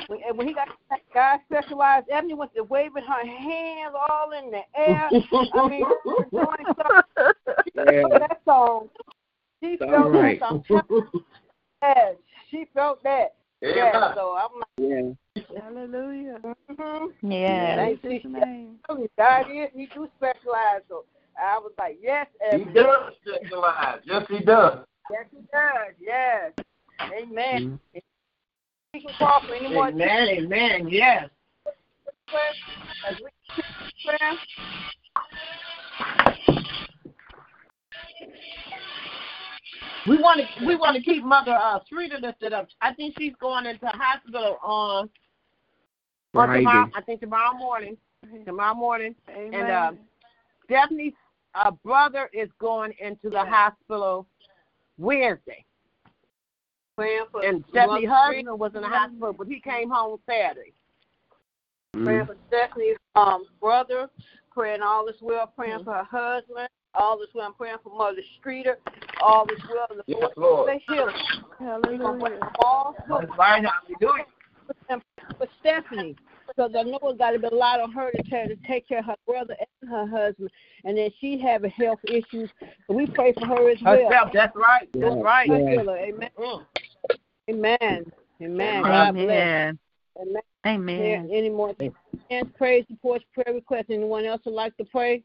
when, 0.07 0.19
and 0.27 0.37
when 0.37 0.47
he 0.47 0.53
got 0.53 0.65
to 0.65 0.73
sing 0.89 0.99
God 1.13 1.39
specialized, 1.45 2.07
Ebony 2.11 2.33
went 2.33 2.53
to 2.55 2.63
waving 2.63 3.03
her 3.03 3.25
hands 3.25 3.95
all 4.09 4.31
in 4.31 4.51
the 4.51 4.61
air. 4.77 5.09
I 5.09 5.69
mean, 5.69 5.85
she 6.03 6.09
was 6.09 6.25
doing 6.31 6.65
something. 6.77 7.33
She 7.63 7.71
felt 8.01 8.19
that 8.19 8.41
song. 8.45 8.89
She 9.63 9.77
All 9.81 9.89
felt 9.89 10.11
right. 10.13 10.39
that. 10.39 10.45
I'm 10.51 10.63
telling 10.63 10.83
you, 10.89 11.25
yes, 11.81 12.15
she 12.51 12.65
felt 12.73 13.01
that. 13.03 13.35
Yeah. 13.61 14.13
So 14.13 14.37
I'm 14.37 14.59
like, 14.59 15.15
yeah. 15.35 15.61
Hallelujah. 15.61 16.39
mm-hmm. 16.43 17.31
Yeah. 17.31 17.75
Thank 17.77 18.03
In 18.03 18.11
you. 18.11 18.19
Jesus' 18.19 18.31
name. 18.31 18.75
God 19.17 19.45
is, 19.51 19.69
he 19.73 19.87
do 19.93 20.07
specialize. 20.17 20.81
So 20.89 21.05
I 21.41 21.57
was 21.59 21.71
like, 21.77 21.97
yes, 22.01 22.27
He 22.51 22.65
does 22.73 23.13
specialize. 23.21 23.99
Yes, 24.05 24.25
he 24.29 24.39
does. 24.39 24.85
Yes, 25.11 25.25
he 25.31 25.37
does. 25.51 25.93
Yes. 25.99 26.51
Amen. 27.01 27.79
Mhm. 27.95 28.01
Deacon 28.93 29.13
Crawford, 29.17 29.51
any 29.51 29.73
more 29.73 29.87
Amen. 29.89 30.27
Amen. 30.29 30.87
Yes. 30.87 31.29
we 33.21 33.29
keep 33.55 33.65
praying? 34.05 34.37
We 40.07 40.17
want 40.17 40.39
to 40.39 40.65
we 40.65 40.75
want 40.75 40.95
to 40.95 41.01
keep 41.01 41.23
Mother 41.23 41.53
uh, 41.53 41.79
Streeter 41.85 42.19
lifted 42.19 42.53
up. 42.53 42.67
I 42.81 42.93
think 42.93 43.15
she's 43.17 43.33
going 43.41 43.65
into 43.65 43.87
hospital 43.87 44.57
on 44.63 45.09
on 46.35 46.47
Friday. 46.47 46.59
tomorrow. 46.59 46.89
I 46.95 47.01
think 47.01 47.21
tomorrow 47.21 47.57
morning. 47.57 47.97
Tomorrow 48.45 48.75
morning. 48.75 49.15
Amen. 49.29 49.53
And 49.53 49.71
uh, 49.71 49.91
Stephanie's 50.65 51.13
uh, 51.55 51.71
brother 51.83 52.29
is 52.33 52.49
going 52.59 52.93
into 52.99 53.29
the 53.29 53.43
hospital 53.43 54.27
Wednesday. 54.97 55.65
Praying 56.97 57.25
for 57.31 57.43
And 57.43 57.63
Stephanie's 57.69 58.09
husband 58.09 58.59
was 58.59 58.73
in 58.73 58.81
the 58.81 58.87
hospital, 58.87 59.33
but 59.33 59.47
he 59.47 59.59
came 59.59 59.89
home 59.89 60.17
Saturday. 60.27 60.73
praying 62.03 62.25
for 62.25 62.35
Stephanie's 62.47 62.97
um 63.15 63.45
brother, 63.59 64.09
praying 64.51 64.81
all 64.81 65.07
is 65.07 65.15
well, 65.21 65.47
praying 65.47 65.83
for 65.83 65.93
her 65.93 66.03
husband, 66.03 66.69
all 66.93 67.21
is 67.21 67.29
well, 67.33 67.47
I'm 67.47 67.53
praying 67.53 67.77
for 67.83 67.95
Mother 67.95 68.21
Streeter, 68.39 68.77
all 69.21 69.45
is 69.51 69.59
well, 69.69 69.87
and 69.89 69.99
the 69.99 70.03
Yes, 70.07 70.21
Lord 70.21 70.33
Lord. 70.37 70.69
say 70.69 70.83
healing. 70.87 71.15
We're 71.59 71.97
gonna 71.97 72.19
pray 72.19 72.29
Hallelujah. 72.29 72.51
for 72.55 72.65
all 72.65 72.95
That's 73.09 73.37
right. 73.37 73.63
Hallelujah. 73.65 74.25
for 75.37 75.47
Stephanie. 75.59 76.15
Because 76.47 76.71
I 76.77 76.83
know 76.83 76.99
it's 77.03 77.17
got 77.17 77.31
to 77.31 77.39
be 77.39 77.47
a 77.47 77.53
lot 77.55 77.81
on 77.81 77.91
her 77.91 78.11
to 78.11 78.21
try 78.29 78.45
to 78.47 78.55
take 78.67 78.87
care 78.87 78.99
of 78.99 79.05
her 79.05 79.15
brother 79.27 79.55
and 79.81 79.89
her 79.89 80.05
husband, 80.05 80.49
and 80.83 80.95
then 80.97 81.09
she 81.19 81.39
having 81.39 81.71
health 81.71 81.99
issues. 82.07 82.49
So 82.87 82.93
we 82.95 83.07
pray 83.07 83.33
for 83.33 83.47
her 83.47 83.71
as 83.71 83.81
well. 83.81 83.95
Herself. 83.95 84.29
That's 84.31 84.55
right. 84.55 84.87
That's 84.93 85.15
right. 85.21 85.49
Thank 85.49 85.69
you, 85.71 85.89
Amen. 85.89 86.29
Mm. 86.39 86.65
Amen. 87.49 88.05
Amen. 88.41 88.83
God 88.83 89.13
bless. 89.13 89.27
Amen. 89.27 89.79
Amen. 90.19 90.41
Amen. 90.65 91.29
Any 91.31 91.49
more 91.49 91.73
hands, 92.29 92.49
praise 92.57 92.85
reports, 92.89 93.25
prayer 93.33 93.53
requests? 93.53 93.85
Anyone 93.89 94.25
else 94.25 94.41
would 94.45 94.53
like 94.53 94.75
to 94.77 94.85
pray? 94.85 95.23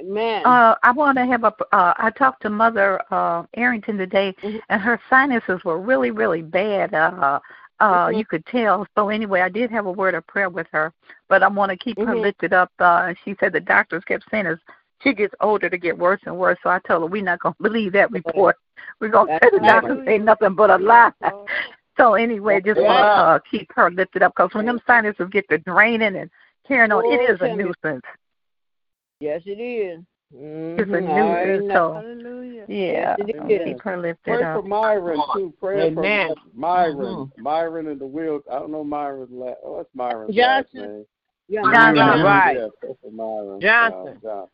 Amen. 0.00 0.46
Uh, 0.46 0.76
I 0.82 0.92
want 0.92 1.18
to 1.18 1.26
have 1.26 1.44
a. 1.44 1.52
Uh, 1.72 1.92
I 1.96 2.10
talked 2.16 2.42
to 2.42 2.50
Mother 2.50 3.00
uh, 3.10 3.44
Arrington 3.54 3.98
today, 3.98 4.34
Mhm. 4.42 4.60
and 4.68 4.80
her 4.80 5.00
sinuses 5.10 5.62
were 5.64 5.78
really, 5.78 6.12
really 6.12 6.42
bad. 6.42 6.94
Uh, 6.94 7.40
uh, 7.80 8.06
Mhm. 8.06 8.18
You 8.18 8.24
could 8.24 8.46
tell. 8.46 8.86
So 8.96 9.08
anyway, 9.08 9.40
I 9.40 9.48
did 9.48 9.70
have 9.70 9.86
a 9.86 9.92
word 9.92 10.14
of 10.14 10.26
prayer 10.26 10.48
with 10.48 10.68
her, 10.72 10.92
but 11.28 11.42
I 11.42 11.48
want 11.48 11.70
to 11.70 11.76
keep 11.76 11.98
her 11.98 12.14
Mhm. 12.14 12.20
lifted 12.20 12.52
up. 12.52 12.70
Uh, 12.78 13.14
she 13.24 13.36
said 13.40 13.52
the 13.52 13.60
doctors 13.60 14.04
kept 14.04 14.28
saying 14.30 14.46
as 14.46 14.58
she 15.02 15.14
gets 15.14 15.34
older 15.40 15.68
to 15.70 15.78
get 15.78 15.96
worse 15.96 16.20
and 16.26 16.36
worse. 16.36 16.58
So 16.62 16.70
I 16.70 16.78
told 16.86 17.02
her 17.02 17.06
we're 17.06 17.22
not 17.22 17.40
going 17.40 17.54
to 17.54 17.62
believe 17.62 17.92
that 17.92 18.10
report. 18.10 18.56
We're 19.00 19.08
going 19.08 19.28
to 19.28 19.38
say 19.42 19.50
the 19.52 19.60
doctors 19.66 20.04
say 20.06 20.18
nothing 20.18 20.54
but 20.54 20.70
a 20.70 20.76
lie. 20.76 21.12
So 21.96 22.14
anyway, 22.14 22.60
just 22.60 22.80
want 22.80 23.00
to 23.00 23.08
uh, 23.08 23.38
keep 23.50 23.68
her 23.74 23.90
lifted 23.90 24.22
up 24.22 24.32
because 24.36 24.54
when 24.54 24.66
them 24.66 24.80
sinuses 24.86 25.26
get 25.32 25.48
to 25.48 25.58
draining 25.58 26.14
and 26.14 26.30
carrying 26.64 26.92
on, 26.92 27.04
it 27.04 27.40
Oh, 27.42 27.44
a 27.44 27.56
nuisance. 27.56 28.04
yes, 29.18 29.42
it 29.46 29.60
is. 29.60 30.04
It's 30.32 30.88
a 30.88 30.94
Mhm. 30.94 31.08
I 31.08 31.20
already 31.20 31.48
nuisance. 31.50 31.68
know. 31.68 31.74
So 31.74 31.92
Hallelujah. 31.94 32.64
yeah, 32.68 33.16
Yes, 33.18 33.18
it 33.18 33.36
so 33.36 33.46
is. 33.48 33.64
keep 33.64 33.80
her 33.82 33.96
lifted 33.96 34.32
Pray 34.32 34.42
up. 34.44 34.62
for 34.62 34.68
Myron 34.68 35.20
too. 35.34 35.52
Pray 35.58 35.86
Amen. 35.88 36.28
for 36.28 36.36
Myron. 36.54 36.96
Mhm. 36.96 37.38
Myron 37.38 37.86
and 37.88 38.00
the 38.00 38.06
wheel. 38.06 38.42
I 38.48 38.60
don't 38.60 38.70
know 38.70 38.84
Myron's 38.84 39.32
last. 39.32 39.58
Oh, 39.64 39.72
what's 39.78 39.92
Myron's 39.92 40.36
Johnson. 40.36 40.80
last 40.80 40.90
name? 40.92 41.06
Yeah, 41.48 41.62
Johnson. 41.62 41.96
Yeah, 41.96 42.22
Right. 42.22 42.56
Yeah, 42.56 43.10
Myron. 43.10 43.60
Johnson. 43.60 44.08
Uh, 44.08 44.20
Johnson. 44.22 44.50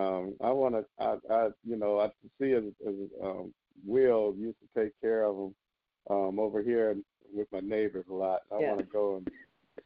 Um, 0.00 0.34
I 0.40 0.50
want 0.50 0.74
to. 0.74 0.84
I, 0.98 1.16
I, 1.32 1.48
you 1.64 1.76
know, 1.76 2.00
I 2.00 2.08
see 2.40 2.52
as, 2.52 2.64
as 2.86 2.94
um, 3.22 3.52
Will 3.84 4.34
used 4.36 4.56
to 4.60 4.82
take 4.82 4.92
care 5.00 5.24
of 5.24 5.36
him 5.36 5.54
um, 6.08 6.38
over 6.38 6.62
here 6.62 6.96
with 7.32 7.48
my 7.52 7.60
neighbors 7.60 8.06
a 8.10 8.14
lot. 8.14 8.40
I 8.52 8.60
Yeah. 8.60 8.68
want 8.68 8.80
to 8.80 8.86
go 8.86 9.16
and 9.16 9.28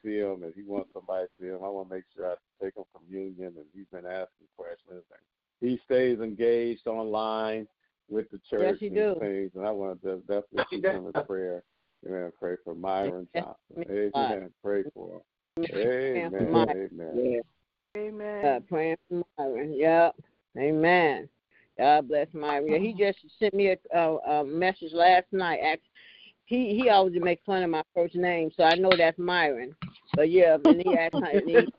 see 0.04 0.18
him, 0.18 0.42
and 0.44 0.52
he 0.54 0.62
wants 0.62 0.90
somebody 0.92 1.26
to 1.26 1.30
see 1.40 1.48
him. 1.48 1.64
I 1.64 1.68
want 1.68 1.88
to 1.88 1.94
make 1.96 2.04
sure 2.14 2.30
I 2.30 2.34
take 2.62 2.76
him 2.76 2.84
communion, 2.96 3.54
and 3.56 3.66
he's 3.74 3.86
been 3.92 4.06
asking 4.06 4.46
questions. 4.56 5.02
And 5.10 5.68
he 5.70 5.80
stays 5.84 6.20
engaged 6.20 6.86
online 6.86 7.66
with 8.08 8.30
the 8.30 8.40
church 8.48 8.78
he 8.80 8.86
and 8.86 8.94
do. 8.96 9.16
things, 9.18 9.50
and 9.54 9.66
I 9.66 9.70
want 9.70 10.02
to 10.02 10.18
definitely 10.20 10.64
keep 10.70 10.84
him 10.84 11.06
in 11.12 11.24
prayer. 11.24 11.62
Amen. 12.06 12.32
Pray 12.38 12.56
for 12.62 12.74
Myron 12.74 13.26
Yes. 13.34 13.44
Johnson. 13.70 14.10
Amen. 14.14 14.50
Pray 14.62 14.84
for 14.92 15.16
him. 15.56 15.66
Praying 15.72 16.30
for 16.30 16.36
Amen. 16.36 16.52
Myron. 16.52 16.90
Amen. 16.92 17.40
Amen. 17.96 18.44
Uh, 18.44 18.60
praying 18.68 18.96
for 19.08 19.22
Myron. 19.38 19.72
Yep. 19.72 20.16
Amen. 20.58 21.28
God 21.78 22.08
bless 22.08 22.26
Myron. 22.32 22.68
Yeah, 22.70 22.78
he 22.78 22.92
just 22.92 23.18
sent 23.38 23.54
me 23.54 23.68
a, 23.68 23.76
a, 23.96 24.16
a 24.40 24.44
message 24.44 24.92
last 24.92 25.26
night. 25.32 25.60
Asked, 25.60 25.82
he 26.46 26.76
he 26.80 26.88
always 26.90 27.14
make 27.20 27.40
fun 27.46 27.62
of 27.62 27.70
my 27.70 27.82
first 27.94 28.14
name, 28.14 28.50
so 28.56 28.64
I 28.64 28.74
know 28.74 28.92
that's 28.96 29.18
Myron. 29.18 29.74
But 30.14 30.30
yeah, 30.30 30.56
and 30.64 30.82
he 30.84 30.94
asked 30.94 31.14
my 31.14 31.30
and 31.32 31.48
he, 31.48 31.56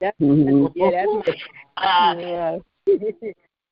that's, 0.00 0.18
Mhm. 0.20 0.72
yeah, 0.74 0.90
that's 0.90 1.12
my 1.12 1.34
Ah, 1.78 2.14
Yeah. 2.18 2.58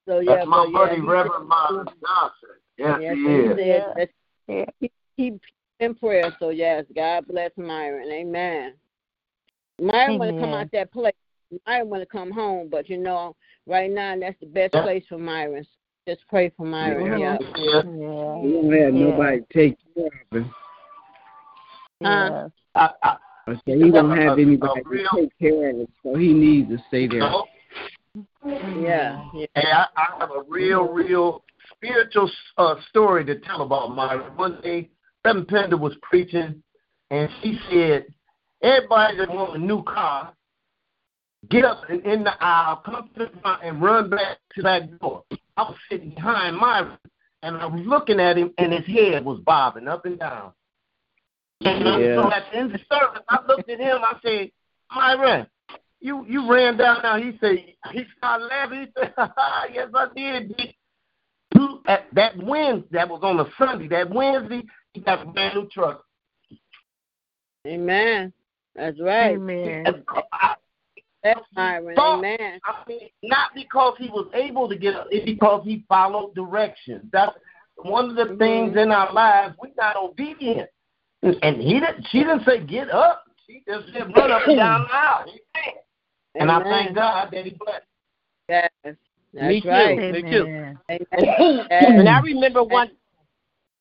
so 0.07 0.21
yeah, 0.21 0.37
That's 0.37 0.47
my 0.47 0.65
but, 0.65 0.71
yeah, 0.71 0.79
buddy, 0.79 1.01
he- 1.01 1.07
Reverend 1.07 1.49
Myron 1.49 1.87
Johnson. 1.87 2.49
Yes, 2.79 2.99
Yes, 3.01 3.17
he 3.17 3.25
he 3.25 3.35
is. 3.35 3.57
said 3.97 4.09
Yeah. 4.49 4.65
he, 4.79 4.91
he 5.17 5.41
in 5.81 5.95
prayer. 5.95 6.35
So 6.39 6.51
yes, 6.51 6.85
God 6.95 7.27
bless 7.27 7.51
Myron. 7.57 8.11
Amen. 8.13 8.75
Myron 9.81 10.19
want 10.19 10.35
to 10.35 10.41
come 10.41 10.55
out 10.55 10.71
that 10.73 10.93
place. 10.93 11.15
Myron 11.67 11.89
want 11.91 12.03
to 12.03 12.07
come 12.07 12.31
home, 12.31 12.69
but 12.71 12.89
you 12.89 12.99
know, 12.99 13.37
right 13.67 13.91
now 13.91 14.17
that's 14.19 14.39
the 14.41 14.47
best 14.47 14.75
Yeah. 14.75 14.83
place 14.83 15.05
for 15.09 15.19
Myron. 15.19 15.67
Just 16.09 16.21
pray 16.29 16.51
for 16.57 16.65
Myron. 16.67 17.19
Yeah. 17.21 17.37
Yeah. 17.57 17.83
Yeah. 17.85 18.43
He 18.43 18.53
don't 18.53 18.73
have 18.73 18.95
nobody 18.95 19.41
to 19.41 19.47
take 19.53 19.77
care 19.95 20.07
of 20.07 20.39
him. 20.39 20.55
Yeah. 22.01 22.49
I, 22.75 22.91
I, 23.03 23.17
I 23.49 23.53
said 23.65 23.79
he 23.83 23.91
don't 23.91 24.11
have 24.17 24.39
A- 24.39 24.41
a 24.41 24.45
anybody 24.45 24.83
real- 24.85 25.09
to 25.15 25.21
take 25.23 25.39
care 25.39 25.71
of 25.71 25.77
him, 25.77 25.89
so 26.03 26.15
he 26.17 26.33
needs 26.33 26.69
to 26.71 26.79
stay 26.89 27.07
there. 27.07 27.21
no, 27.21 27.47
Yeah. 28.45 29.25
yeah. 29.35 29.47
And 29.55 29.67
I, 29.69 29.87
I 29.97 30.07
have 30.21 30.31
a 30.31 30.43
real, 30.49 30.85
real 30.89 31.43
spiritual 31.75 32.31
uh, 32.59 32.77
story 32.89 33.25
to 33.25 33.39
tell 33.41 33.63
about 33.63 33.95
Myron. 33.95 34.37
One 34.37 34.61
day, 34.63 34.91
Reverend 35.25 35.49
Pender 35.49 35.77
was 35.77 35.95
preaching, 36.03 36.63
and 37.11 37.29
she 37.43 37.59
said, 37.71 38.07
"Everybody 38.67 39.19
that 39.19 39.31
wants 39.31 39.55
a 39.55 39.59
new 39.59 39.83
car, 39.85 40.35
get 41.49 41.65
up 41.65 41.89
in, 41.89 42.01
in 42.03 42.25
the 42.25 42.33
aisle, 42.43 42.83
come 42.85 43.11
to 43.17 43.27
the 43.27 43.41
front, 43.41 43.63
and 43.63 43.81
run 43.81 44.11
back 44.11 44.39
to 44.55 44.63
that 44.63 44.99
door." 44.99 45.25
I 45.57 45.63
was 45.63 45.77
sitting 45.89 46.11
behind 46.11 46.57
Myron, 46.57 46.99
and 47.43 47.57
I 47.57 47.67
was 47.67 47.87
looking 47.87 48.21
at 48.21 48.37
him, 48.37 48.53
and 48.59 48.73
his 48.73 48.87
head 48.87 49.25
was 49.25 49.41
bobbing 49.41 49.89
up 49.89 50.05
and 50.05 50.19
down. 50.19 50.53
And 51.65 51.85
Yeah. 51.85 52.17
so 52.17 52.33
at 52.33 52.51
the 52.51 52.57
end 52.57 52.75
of 52.75 52.81
the 52.81 52.95
service, 52.95 53.23
I 53.29 53.39
looked 53.47 53.71
at 53.71 53.81
him. 53.81 53.99
I 54.03 54.19
said, 54.23 54.51
"Myron." 54.95 55.47
You 56.01 56.25
you 56.29 56.51
ran 56.51 56.77
down 56.77 57.03
now. 57.03 57.17
He 57.17 57.39
said 57.39 57.57
he 57.91 58.07
started 58.19 58.47
laughing. 58.47 58.81
He 58.81 58.93
said, 58.97 59.15
"Yes, 59.73 59.89
I 59.95 60.09
did." 60.15 60.57
Dick." 60.57 60.77
Two, 61.55 61.81
at 61.87 62.07
that 62.15 62.37
Wednesday, 62.37 62.89
that 62.93 63.09
was 63.09 63.23
on 63.23 63.41
a 63.41 63.51
Sunday. 63.57 63.89
That 63.89 64.11
Wednesday, 64.11 64.63
he 64.93 65.01
got 65.01 65.23
a 65.23 65.31
brand 65.31 65.55
new 65.55 65.69
truck. 65.69 66.05
Amen. 67.67 68.33
That's 68.77 69.01
right. 69.01 69.35
Amen. 69.37 70.05
That's 71.23 71.41
Myron. 71.57 71.97
Thought- 71.97 72.19
Amen. 72.19 72.61
I 72.65 72.85
mean, 72.89 73.09
not 73.25 73.51
because 73.55 73.95
he 73.99 74.09
was 74.11 74.29
able 74.35 74.69
to 74.69 74.77
get 74.77 74.95
up, 74.95 75.09
it's 75.11 75.25
because 75.25 75.65
he 75.65 75.85
followed 75.89 76.35
directions. 76.35 77.05
That's 77.13 77.37
one 77.77 78.11
of 78.11 78.17
the 78.17 78.37
things 78.37 78.77
in 78.77 78.93
our 78.93 79.13
lives. 79.13 79.57
We're 79.61 79.71
not 79.77 79.97
obedient. 79.97 80.69
And 81.23 81.61
he 81.61 81.81
didn't. 81.81 82.07
She 82.11 82.19
didn't 82.21 82.45
say 82.45 82.65
get 82.65 82.91
up. 82.91 83.25
She 83.47 83.63
just 83.67 83.87
said 83.93 84.15
run 84.15 84.31
up 84.31 84.47
and 84.47 84.57
down 84.57 84.83
the 84.83 84.95
aisle. 84.95 85.25
He 85.27 85.41
can't. 85.55 85.77
And 86.37 86.51
I 86.51 86.63
thank 86.63 86.95
God 86.95 87.31
that 87.33 87.45
he 87.45 87.51
blessed. 87.59 87.83
Yes. 88.49 88.71
That's 88.85 88.97
Me 89.35 89.61
too. 89.61 89.69
right. 89.69 89.99
Me 90.13 90.23
too. 90.23 90.45
Amen. 90.45 90.79
Amen. 90.91 91.67
and 91.71 92.09
I 92.09 92.21
remember 92.21 92.63
one. 92.63 92.91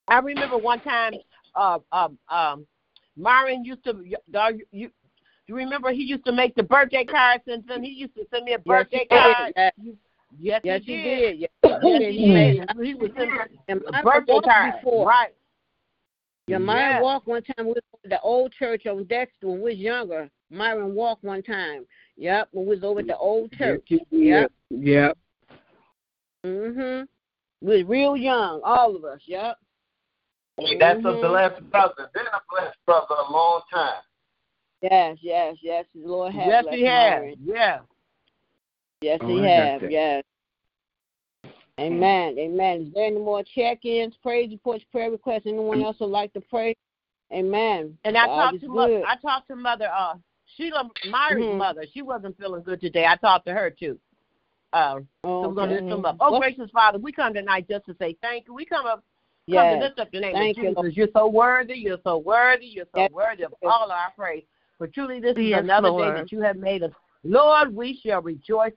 I 0.07 0.19
remember 0.19 0.57
one 0.57 0.79
time. 0.81 1.13
Uh, 1.55 1.79
um, 1.91 2.17
um, 2.29 2.65
Myron 3.17 3.63
used 3.63 3.83
to. 3.85 4.03
You, 4.03 4.17
you, 4.71 4.89
you 5.47 5.55
remember 5.55 5.91
he 5.91 6.03
used 6.03 6.25
to 6.25 6.31
make 6.31 6.55
the 6.55 6.63
birthday 6.63 7.05
cards 7.05 7.43
and 7.47 7.63
then 7.67 7.83
he 7.83 7.91
used 7.91 8.15
to 8.15 8.25
send 8.31 8.45
me 8.45 8.53
a 8.53 8.59
birthday 8.59 9.05
did. 9.09 9.09
card. 9.09 9.53
Yes, 9.55 9.73
Yes, 10.41 10.61
yes, 10.63 10.81
he 10.85 10.95
did. 10.97 11.03
did. 11.03 11.39
Yes, 11.39 11.49
Yes, 11.63 11.79
he 11.83 11.99
did. 11.99 12.13
he 12.13 12.19
He 12.25 12.33
made 12.33 12.67
did. 12.67 12.85
He 12.85 12.93
was 12.95 13.11
sending 13.15 13.85
a 13.93 14.03
birthday 14.03 14.39
card. 14.43 14.73
before. 14.81 15.07
Right. 15.07 15.33
Yeah, 16.47 16.57
Myron 16.59 16.95
Yeah. 16.95 17.01
walked 17.01 17.27
one 17.27 17.41
time. 17.43 17.65
We 17.67 17.73
was 17.73 17.81
at 18.03 18.09
the 18.09 18.21
old 18.21 18.51
church 18.53 18.85
on 18.85 19.03
Dexter 19.05 19.47
when 19.47 19.61
we 19.61 19.71
was 19.71 19.79
younger. 19.79 20.29
Myron 20.51 20.93
walked 20.93 21.23
one 21.23 21.41
time. 21.41 21.85
Yep, 22.17 22.49
when 22.51 22.65
we 22.67 22.75
was 22.75 22.83
over 22.83 22.99
at 22.99 23.07
the 23.07 23.17
old 23.17 23.51
church. 23.53 23.83
Yes, 23.89 24.01
Yep. 24.11 24.51
Yep. 24.69 25.17
Mhm. 26.45 27.07
We 27.61 27.77
was 27.77 27.85
real 27.85 28.15
young, 28.15 28.61
all 28.63 28.95
of 28.95 29.03
us. 29.05 29.21
Yep. 29.25 29.57
Hey, 30.57 30.77
that's 30.77 30.99
a 30.99 31.03
Mhm. 31.03 31.21
blessed 31.21 31.69
brother. 31.69 32.09
Been 32.13 32.27
a 32.27 32.41
blessed 32.49 32.77
brother 32.85 33.15
a 33.17 33.31
long 33.31 33.61
time. 33.69 34.01
Yes, 34.81 35.17
yes, 35.21 35.57
yes. 35.61 35.85
The 35.93 36.07
Lord 36.07 36.33
has 36.33 36.47
Yes, 36.47 36.65
he 36.73 36.83
has. 36.85 37.21
Myron. 37.21 37.37
Yeah. 37.43 37.79
Yes, 39.01 39.19
Oh, 39.21 39.27
he 39.27 39.41
I 39.41 39.47
has. 39.47 39.81
Yes. 39.81 40.23
Amen. 41.79 42.39
Amen. 42.39 42.81
Is 42.83 42.93
there 42.93 43.05
any 43.05 43.19
more 43.19 43.43
check-ins, 43.43 44.15
praise 44.17 44.49
reports, 44.49 44.85
prayer 44.85 45.11
requests? 45.11 45.45
Anyone 45.45 45.81
else 45.81 45.99
would 45.99 46.09
like 46.09 46.31
to 46.33 46.41
pray? 46.41 46.75
Amen. 47.33 47.97
And 48.05 48.17
I 48.17 48.27
God 48.27 48.51
talked 48.51 48.61
to 48.61 48.67
mother. 48.69 49.03
I 49.05 49.15
talked 49.17 49.47
to 49.49 49.55
mother. 49.55 49.89
Uh, 49.91 50.15
Sheila 50.55 50.89
Myers' 51.09 51.43
Mhm. 51.43 51.57
mother. 51.57 51.85
She 51.87 52.01
wasn't 52.01 52.37
feeling 52.37 52.63
good 52.63 52.79
today. 52.79 53.05
I 53.05 53.17
talked 53.17 53.45
to 53.47 53.53
her 53.53 53.69
too. 53.69 53.99
Uh, 54.71 55.01
Oh, 55.23 55.43
so 55.43 55.49
we're 55.49 55.55
gonna 55.55 55.73
lift 55.73 55.89
them 55.89 56.05
up. 56.05 56.17
Oh, 56.19 56.31
What- 56.31 56.41
gracious 56.41 56.69
Father, 56.71 56.97
we 56.97 57.11
come 57.11 57.33
tonight 57.33 57.67
just 57.67 57.85
to 57.87 57.95
say 57.95 58.13
thank 58.21 58.47
you. 58.47 58.53
We 58.53 58.63
come 58.65 58.85
up, 58.85 59.03
come 59.53 59.65
Yes. 59.65 59.79
to 59.79 59.85
lift 59.85 59.99
up 59.99 60.11
the 60.11 60.19
name 60.19 60.33
Thank 60.33 60.57
of 60.57 60.63
you, 60.63 60.71
Lord. 60.71 60.93
You're 60.93 61.07
so 61.13 61.27
worthy. 61.27 61.75
You're 61.75 61.99
so 62.03 62.17
worthy. 62.17 62.65
You're 62.65 62.87
so 62.93 63.01
Yes. 63.01 63.11
worthy 63.11 63.43
of 63.43 63.53
all 63.63 63.91
our 63.91 64.11
praise. 64.15 64.45
For 64.77 64.87
truly, 64.87 65.19
this 65.19 65.37
is 65.37 65.43
Yes, 65.43 65.63
another 65.63 65.89
Lord. 65.89 66.15
day 66.15 66.21
that 66.21 66.31
you 66.31 66.41
have 66.41 66.57
made 66.57 66.83
us. 66.83 66.91
Lord, 67.23 67.75
we 67.75 67.95
shall 67.97 68.21
rejoice 68.21 68.73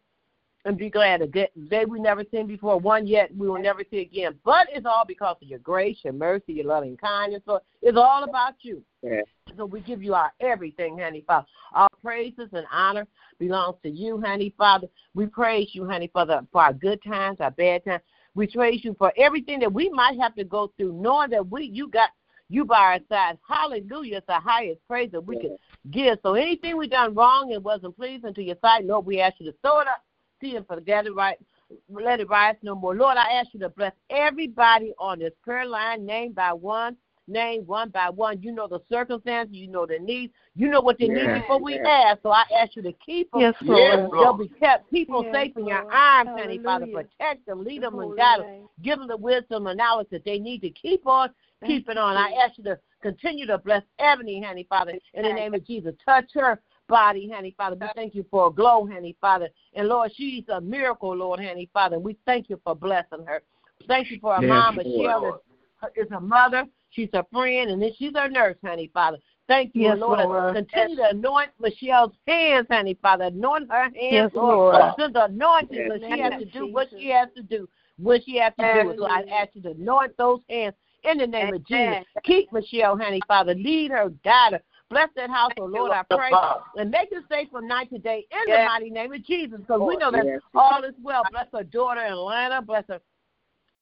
and 0.65 0.77
be 0.77 0.91
glad. 0.91 1.23
A 1.23 1.27
day 1.27 1.49
day 1.69 1.85
we 1.85 1.99
never 2.01 2.25
seen 2.25 2.47
before, 2.47 2.79
one 2.79 3.07
yet 3.07 3.35
we 3.35 3.49
will 3.49 3.61
never 3.61 3.83
see 3.91 4.01
again. 4.01 4.39
But 4.45 4.69
it's 4.71 4.87
all 4.87 5.05
because 5.07 5.37
of 5.41 5.49
your 5.49 5.59
grace, 5.61 5.99
your 6.05 6.13
mercy, 6.13 6.55
your 6.55 6.67
loving 6.67 6.97
kindness. 6.97 7.43
So 7.47 7.61
it's 7.83 7.97
all 7.97 8.25
about 8.25 8.55
you. 8.63 8.83
Yeah. 9.03 9.23
So 9.57 9.65
we 9.65 9.81
give 9.81 10.03
you 10.03 10.15
our 10.15 10.33
everything, 10.41 10.99
honey 10.99 11.25
Father. 11.27 11.47
Our 11.73 11.89
praises 12.03 12.51
and 12.53 12.67
honor 12.71 13.07
belongs 13.39 13.77
to 13.83 13.89
you, 13.89 14.21
honey 14.21 14.55
Father. 14.57 14.89
We 15.15 15.27
praise 15.27 15.71
you, 15.73 15.87
honey 15.87 16.11
Father, 16.13 16.43
for 16.53 16.63
our 16.63 16.73
good 16.73 17.03
times, 17.03 17.39
our 17.41 17.51
bad 17.51 17.85
times. 17.85 18.03
We 18.39 18.47
praise 18.47 18.85
you 18.85 18.95
for 18.97 19.13
everything 19.17 19.59
that 19.61 19.73
we 19.73 19.91
might 19.91 20.17
have 20.21 20.37
to 20.37 20.45
go 20.45 20.73
through, 20.77 20.93
knowing 20.93 21.31
that 21.31 21.51
we 21.51 21.65
you 21.65 21.89
got 21.89 22.11
you 22.49 22.65
by 22.65 22.79
our 22.79 22.99
side. 23.09 23.37
Hallelujah. 23.47 24.19
It's 24.19 24.27
the 24.29 24.39
highest 24.39 24.79
praise 24.87 25.11
that 25.11 25.23
we 25.23 25.41
can 25.41 25.57
give. 25.91 26.19
So 26.23 26.35
anything 26.35 26.77
we 26.77 26.87
done 26.87 27.15
wrong 27.15 27.53
and 27.53 27.65
wasn't 27.65 27.97
pleasing 27.97 28.33
to 28.33 28.43
your 28.43 28.55
sight, 28.63 28.85
Lord, 28.85 29.07
we 29.07 29.21
ask 29.21 29.41
you 29.41 29.51
to 29.51 29.57
throw 29.61 29.81
it 29.81 29.89
up, 29.89 30.05
see 30.41 30.55
and 30.55 30.65
forget 30.69 31.05
it 31.05 31.15
right. 31.17 31.37
Let 31.91 32.21
it 32.21 32.29
rise 32.29 32.55
no 32.63 32.77
more. 32.77 32.95
Lord, 32.95 33.17
I 33.17 33.33
ask 33.33 33.49
you 33.53 33.59
to 33.61 33.71
bless 33.71 33.93
everybody 34.09 34.95
on 35.01 35.19
this 35.19 35.35
prayer 35.43 35.67
line, 35.67 36.07
name 36.07 36.33
by 36.33 36.53
one, 36.53 36.97
name 37.29 37.63
one 37.67 37.91
by 37.91 38.11
one. 38.11 38.43
You 38.43 38.53
know 38.53 38.67
the 38.67 38.81
circumstances, 38.91 39.55
you 39.55 39.69
know 39.69 39.87
the 39.87 39.99
needs, 39.99 40.33
you 40.55 40.69
know 40.69 40.81
what 40.81 40.99
they 40.99 41.09
need 41.09 41.27
before 41.33 41.61
we 41.61 41.75
yeah. 41.75 42.11
ask. 42.11 42.23
So 42.23 42.31
I 42.31 42.45
ask 42.59 42.75
you 42.75 42.83
to 42.83 42.93
keep 42.93 43.31
them. 43.31 43.41
Yes, 43.41 43.55
Yes, 43.61 43.69
Lord. 43.69 44.11
They'll 44.13 44.33
be 44.33 44.49
kept. 44.49 44.91
People 44.91 45.23
Yes, 45.25 45.35
safe 45.35 45.57
in 45.57 45.67
your 45.67 45.83
Lord. 45.83 45.95
arms, 45.95 46.31
honey, 46.35 46.61
Father. 46.65 46.87
Protect 46.87 47.47
them, 47.47 47.65
lead 47.65 47.83
them, 47.83 47.95
and 47.95 48.03
Holy 48.03 48.17
guide 48.17 48.41
them. 48.41 48.69
Give 48.83 48.99
them 48.99 49.09
the 49.09 49.17
wisdom 49.17 49.67
and 49.67 49.77
knowledge 49.77 50.09
that 50.11 50.25
they 50.25 50.39
need 50.39 50.61
to 50.61 50.71
keep 50.71 51.07
on 51.07 51.31
Thank 51.61 51.73
keeping 51.73 51.97
you, 51.97 52.03
on. 52.03 52.17
I 52.17 52.33
ask 52.45 52.59
you 52.59 52.65
to 52.65 52.79
continue 53.03 53.47
to 53.47 53.59
bless 53.59 53.83
Ebony, 53.99 54.43
honey, 54.43 54.67
Father, 54.69 54.95
in 55.15 55.23
the 55.23 55.33
name 55.33 55.55
of 55.55 55.67
Jesus. 55.67 55.95
Touch 56.05 56.31
her 56.35 56.61
body, 56.89 57.31
honey, 57.33 57.55
Father. 57.57 57.77
We 57.81 57.89
thank 57.95 58.15
you 58.15 58.25
for 58.31 58.49
a 58.49 58.51
glow, 58.51 58.87
honey, 58.87 59.17
Father. 59.21 59.49
And 59.75 59.89
Lord, 59.89 60.13
she's 60.15 60.45
a 60.49 60.61
miracle, 60.61 61.15
Lord, 61.17 61.41
honey, 61.41 61.69
Father. 61.73 61.99
We 61.99 62.17
thank 62.25 62.49
you 62.49 62.61
for 62.65 62.75
blessing 62.75 63.25
her. 63.27 63.43
Thank 63.87 64.11
you 64.11 64.19
for 64.21 64.35
her 64.35 64.43
Yes, 64.43 64.49
mom, 64.49 64.77
Lord. 64.85 64.87
Michelle, 64.87 65.43
is, 65.97 66.11
a 66.11 66.21
mother. 66.21 66.65
She's 66.91 67.09
her 67.13 67.25
friend, 67.33 67.71
and 67.71 67.83
then 67.83 67.93
she's 67.99 68.13
her 68.15 68.29
nurse, 68.29 68.57
honey, 68.65 68.91
Father. 68.93 69.19
Thank 69.47 69.75
you, 69.75 69.85
Yes, 69.85 69.99
Lord. 69.99 70.29
Lord. 70.29 70.55
Continue 70.57 70.97
to 70.97 71.11
anoint 71.11 71.51
Michelle's 71.59 72.13
hands, 72.27 72.67
honey, 72.71 72.99
Father. 73.01 73.25
Anoint 73.25 73.71
her 73.71 73.85
hands, 73.85 73.95
Yes, 74.11 74.31
Lord. 74.35 74.75
Lord. 74.75 74.93
Send 74.99 75.15
the 75.15 75.25
anointing 75.25 75.79
Yes, 75.79 75.91
so 76.01 76.07
she 76.07 76.21
has 76.21 76.33
to 76.39 76.45
do 76.45 76.67
what 76.67 76.89
she 76.99 77.09
has 77.09 77.29
to 77.37 77.43
do 77.43 77.69
when 77.99 78.23
she 78.25 78.37
has 78.37 78.53
to 78.59 78.83
do 78.83 78.91
it. 78.91 78.99
So 78.99 79.07
I 79.07 79.25
ask 79.33 79.51
you 79.55 79.63
to 79.63 79.71
anoint 79.71 80.17
those 80.19 80.41
hands 80.51 80.75
in 81.05 81.19
the 81.19 81.27
name 81.27 81.55
of 81.55 81.65
Jesus. 81.65 82.05
Keep 82.25 82.53
Michelle, 82.53 82.99
honey, 82.99 83.21
Father. 83.27 83.55
Lead 83.55 83.91
her, 83.91 84.11
guide 84.25 84.53
her. 84.55 84.61
Bless 84.91 85.09
that 85.17 85.29
house, 85.29 85.53
oh 85.59 85.67
Lord, 85.67 85.93
I 85.93 86.03
pray. 86.09 86.33
And 86.77 86.91
make 86.91 87.09
it 87.13 87.23
safe 87.31 87.49
from 87.51 87.69
night 87.69 87.91
to 87.91 87.99
day 87.99 88.27
in 88.33 88.53
the 88.53 88.65
mighty 88.65 88.89
name 88.91 89.13
of 89.13 89.23
Jesus. 89.25 89.61
Because 89.61 89.83
we 89.87 89.97
know 89.97 90.11
that 90.11 90.25
Yes. 90.25 90.41
all 90.55 90.83
is 90.85 90.95
well. 91.03 91.25
Bless 91.31 91.47
her 91.53 91.65
daughter 91.65 92.01
in 92.01 92.13
Atlanta. 92.13 92.63
Bless 92.63 92.85
her 92.89 93.01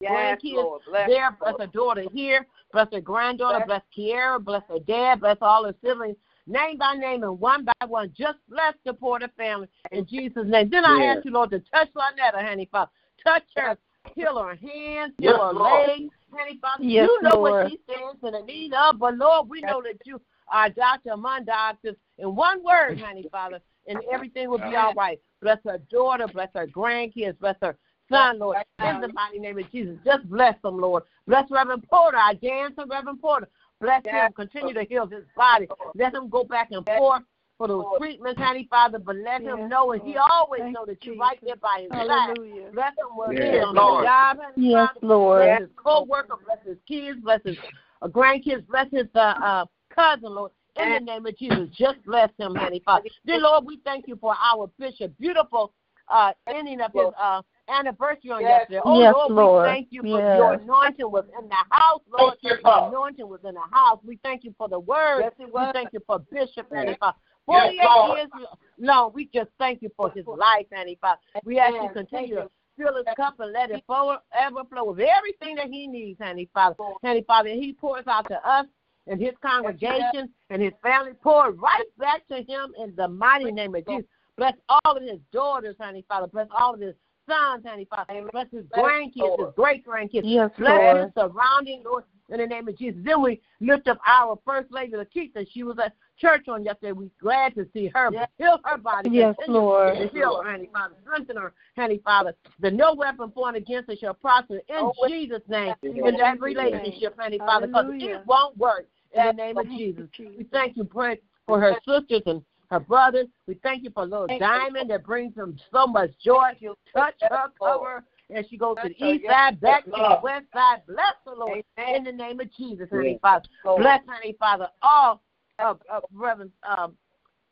Yes, 0.00 0.12
grandkids 0.12 0.54
Lord. 0.54 0.82
Bless 0.88 1.08
there. 1.08 1.36
Bless 1.40 1.54
her 1.58 1.66
daughter 1.66 2.04
here. 2.12 2.46
Bless 2.72 2.88
her 2.92 3.00
granddaughter. 3.00 3.64
Bless 3.66 3.82
Kiera. 3.96 4.42
Bless 4.42 4.62
her 4.68 4.78
dad. 4.80 5.20
Bless 5.20 5.38
all 5.40 5.64
her 5.64 5.74
siblings. 5.82 6.16
Name 6.46 6.78
by 6.78 6.94
name 6.94 7.22
and 7.24 7.40
one 7.40 7.64
by 7.64 7.86
one. 7.86 8.12
Just 8.16 8.38
bless 8.48 8.74
the 8.84 8.92
Porter 8.92 9.28
family 9.36 9.68
in 9.90 10.06
Jesus' 10.06 10.46
name. 10.46 10.68
Then 10.68 10.84
I 10.84 11.02
Yeah. 11.02 11.14
ask 11.14 11.24
you, 11.24 11.32
Lord, 11.32 11.50
to 11.50 11.60
touch 11.60 11.92
Lynetta, 11.94 12.46
honey, 12.46 12.66
Father. 12.66 12.90
Touch 13.24 13.44
her. 13.56 13.76
Heal 14.14 14.38
her 14.38 14.54
hands, 14.54 15.14
Yes, 15.18 15.34
heal 15.34 15.44
her 15.44 15.52
Lord. 15.52 15.88
legs, 15.88 16.14
honey, 16.32 16.58
Father. 16.58 16.84
Yes, 16.84 17.02
you 17.02 17.22
know 17.22 17.34
Lord. 17.34 17.64
what 17.64 17.70
she 17.70 17.78
stands 17.84 18.22
in 18.22 18.32
the 18.32 18.42
need 18.42 18.72
of, 18.72 18.98
but 18.98 19.16
Lord, 19.16 19.48
we 19.48 19.60
know 19.60 19.82
that 19.82 19.98
you 20.06 20.20
are 20.48 20.70
doctor 20.70 21.10
among 21.10 21.44
doctors. 21.44 21.96
In 22.18 22.34
one 22.34 22.62
word, 22.62 22.98
honey, 22.98 23.26
Father, 23.30 23.60
and 23.88 24.00
everything 24.10 24.48
will 24.48 24.58
be 24.58 24.76
all 24.76 24.94
right. 24.94 25.20
Bless 25.42 25.58
her 25.64 25.78
daughter, 25.90 26.28
bless 26.28 26.48
her 26.54 26.66
grandkids, 26.66 27.38
bless 27.40 27.56
her 27.60 27.76
son, 28.10 28.38
Lord. 28.38 28.58
In 28.80 29.00
the 29.00 29.12
mighty 29.12 29.38
name 29.38 29.58
of 29.58 29.70
Jesus, 29.70 29.96
just 30.04 30.28
bless 30.28 30.54
them, 30.62 30.78
Lord. 30.78 31.02
Bless 31.26 31.50
Reverend 31.50 31.86
Porter, 31.88 32.16
our 32.16 32.34
dancer, 32.34 32.84
Reverend 32.88 33.20
Porter. 33.20 33.48
Bless 33.80 34.04
him. 34.04 34.32
Continue 34.32 34.74
to 34.74 34.84
heal 34.84 35.06
his 35.06 35.24
body. 35.36 35.68
Let 35.94 36.14
him 36.14 36.28
go 36.28 36.44
back 36.44 36.68
and 36.70 36.86
forth 36.86 37.22
for 37.58 37.68
those 37.68 37.84
treatments, 37.98 38.40
honey, 38.40 38.66
Father, 38.68 38.98
but 38.98 39.16
let 39.16 39.42
him 39.42 39.68
know, 39.68 39.92
and 39.92 40.02
he 40.02 40.16
always 40.16 40.62
know 40.72 40.84
that 40.86 41.02
you're 41.04 41.16
right 41.16 41.38
there 41.42 41.56
by 41.56 41.82
his 41.82 41.90
side. 41.90 42.36
Bless 42.72 42.92
him 42.98 43.16
where 43.16 43.32
he 43.32 43.38
is 43.38 43.64
on 43.64 43.74
the 43.74 44.04
job, 44.04 44.38
honey, 44.40 44.68
Yes, 44.68 44.88
Father. 44.88 45.06
Lord. 45.06 45.42
Bless 45.42 45.60
his 45.60 45.68
co-worker, 45.76 46.34
bless 46.44 46.58
his 46.66 46.76
kids, 46.86 47.18
bless 47.22 47.40
his 47.44 47.56
uh, 48.02 48.08
grandkids, 48.08 48.66
bless 48.66 48.90
his 48.90 49.06
uh, 49.14 49.18
uh, 49.42 49.64
cousin, 49.94 50.34
Lord. 50.34 50.52
In 50.78 50.92
the 50.92 51.00
name 51.00 51.24
of 51.24 51.36
Jesus, 51.38 51.70
just 51.72 52.04
bless 52.04 52.28
him, 52.38 52.54
honey, 52.54 52.82
Father. 52.84 53.08
Dear 53.24 53.40
Lord, 53.40 53.64
we 53.64 53.80
thank 53.82 54.06
you 54.06 54.16
for 54.16 54.34
our 54.34 54.70
bishop. 54.78 55.16
Beautiful 55.18 55.72
uh, 56.08 56.32
ending 56.46 56.82
of 56.82 56.92
his 56.92 57.06
uh, 57.18 57.40
anniversary 57.68 58.30
on 58.30 58.42
yesterday. 58.42 58.80
Oh, 58.84 59.00
Yes, 59.00 59.14
Lord, 59.14 59.32
Lord. 59.32 59.62
we 59.64 59.68
thank 59.70 59.88
you 59.90 60.02
for 60.02 60.20
Yes. 60.20 60.36
your 60.36 60.52
anointing 60.54 61.10
was 61.10 61.24
in 61.38 61.48
the 61.48 61.64
house, 61.70 62.02
Lord. 62.08 62.38
Thank 62.42 62.56
you, 62.56 62.62
The 62.62 62.86
anointing 62.86 63.28
was 63.28 63.40
in 63.44 63.54
the 63.54 63.60
house. 63.70 64.00
We 64.04 64.16
thank 64.22 64.44
you 64.44 64.54
for 64.56 64.68
the 64.68 64.78
word. 64.80 65.20
Yes, 65.20 65.32
it 65.38 65.44
We 65.46 65.50
was. 65.50 65.72
thank 65.72 65.92
you 65.92 66.00
for 66.06 66.18
Bishop, 66.18 66.68
Yes. 66.72 66.96
Father. 66.98 67.18
Yes, 67.48 67.74
48 67.78 67.84
Lord. 67.84 68.18
years 68.18 68.30
long, 68.78 69.12
we 69.12 69.26
just 69.26 69.50
thank 69.58 69.80
you 69.82 69.90
for 69.96 70.10
his 70.10 70.26
life, 70.26 70.66
honey, 70.74 70.98
Father. 71.00 71.20
We 71.44 71.58
ask 71.58 71.74
you 71.74 71.88
to 71.88 71.94
continue 71.94 72.34
to 72.36 72.50
fill 72.76 72.96
his 72.96 73.06
cup 73.16 73.38
and 73.40 73.52
let 73.52 73.70
it 73.70 73.84
forward, 73.86 74.18
ever 74.32 74.64
flow 74.64 74.92
with 74.92 74.98
everything 75.00 75.54
that 75.56 75.68
he 75.68 75.86
needs, 75.86 76.20
honey, 76.20 76.48
Father. 76.52 76.76
Honey, 77.04 77.22
Father, 77.22 77.50
and 77.50 77.62
he 77.62 77.72
pours 77.72 78.06
out 78.06 78.26
to 78.28 78.48
us 78.48 78.66
and 79.06 79.20
his 79.20 79.34
congregation 79.40 80.28
and 80.50 80.60
his 80.60 80.72
family. 80.82 81.12
Pour 81.22 81.52
right 81.52 81.86
back 81.98 82.26
to 82.28 82.42
him 82.42 82.74
in 82.78 82.94
the 82.96 83.06
mighty 83.06 83.52
name 83.52 83.74
of 83.74 83.86
Jesus. 83.86 84.06
Bless 84.36 84.54
all 84.68 84.96
of 84.96 85.02
his 85.02 85.18
daughters, 85.32 85.76
honey, 85.80 86.04
Father. 86.08 86.26
Bless 86.26 86.48
all 86.56 86.74
of 86.74 86.80
his 86.80 86.94
sons, 87.28 87.64
honey, 87.66 87.86
Father. 87.88 88.28
Bless 88.32 88.46
his 88.50 88.64
grandkids, 88.66 89.38
his 89.38 89.54
great 89.54 89.86
grandkids. 89.86 90.22
Yes, 90.24 90.50
Bless 90.58 90.78
Lord. 90.78 90.96
his 91.04 91.12
surrounding, 91.14 91.82
Lord, 91.84 92.04
in 92.28 92.38
the 92.38 92.46
name 92.46 92.68
of 92.68 92.76
Jesus. 92.78 93.00
Then 93.04 93.22
we 93.22 93.40
lift 93.60 93.88
up 93.88 93.98
our 94.06 94.38
First 94.44 94.72
Lady 94.72 94.92
Lakeisha. 94.92 95.46
She 95.52 95.62
was 95.62 95.78
at 95.78 95.92
church 96.18 96.48
on 96.48 96.64
yesterday. 96.64 96.92
We're 96.92 97.08
glad 97.20 97.54
to 97.54 97.66
see 97.72 97.88
her. 97.94 98.10
Heal 98.38 98.60
her 98.64 98.78
body. 98.78 99.10
Yes, 99.12 99.34
Continue 99.36 99.60
Lord. 99.60 99.98
to 99.98 100.08
Heal 100.08 100.42
her, 100.42 100.50
honey, 100.50 100.68
Father. 100.72 100.94
Strengthen 101.02 101.36
her, 101.36 101.52
honey, 101.76 102.00
Father. 102.04 102.34
The 102.60 102.70
no 102.70 102.94
weapon 102.94 103.30
formed 103.32 103.56
against 103.56 103.90
her 103.90 103.96
shall 103.96 104.14
prosper 104.14 104.60
in 104.68 104.90
Jesus' 105.08 105.42
name. 105.48 105.74
In 105.82 106.16
that 106.18 106.40
relationship, 106.40 107.16
honey, 107.18 107.38
Father, 107.38 107.66
because 107.66 107.86
it 107.90 108.26
won't 108.26 108.56
work 108.56 108.86
in 109.12 109.26
the 109.26 109.32
name 109.32 109.58
of 109.58 109.66
Jesus. 109.66 110.08
We 110.18 110.46
thank 110.50 110.76
you, 110.76 110.84
pray 110.84 111.20
for 111.46 111.60
her 111.60 111.74
sisters 111.86 112.22
and 112.26 112.42
her 112.70 112.80
brothers. 112.80 113.26
We 113.46 113.54
thank 113.54 113.84
you 113.84 113.90
for 113.90 114.04
little 114.04 114.26
Diamond 114.26 114.90
that 114.90 115.04
brings 115.04 115.34
them 115.34 115.58
so 115.72 115.86
much 115.86 116.10
joy. 116.24 116.50
You 116.58 116.76
touch 116.92 117.14
her, 117.22 117.48
cover 117.60 118.04
as 118.34 118.46
she 118.48 118.56
goes 118.56 118.76
to 118.82 118.88
the 118.88 119.04
east 119.04 119.24
side, 119.26 119.60
back 119.60 119.84
to 119.84 119.90
the 119.90 120.18
west 120.22 120.46
side. 120.52 120.82
Bless 120.86 121.14
the 121.24 121.32
Lord 121.32 121.62
in 121.94 122.04
the 122.04 122.12
name 122.12 122.40
of 122.40 122.52
Jesus, 122.54 122.88
honey, 122.90 123.18
Father. 123.22 123.46
Bless, 123.64 124.00
honey, 124.06 124.34
Father, 124.38 124.68
all 124.82 125.22
of, 125.58 125.80
of 125.90 126.04
Reverend 126.12 126.50
um, 126.66 126.96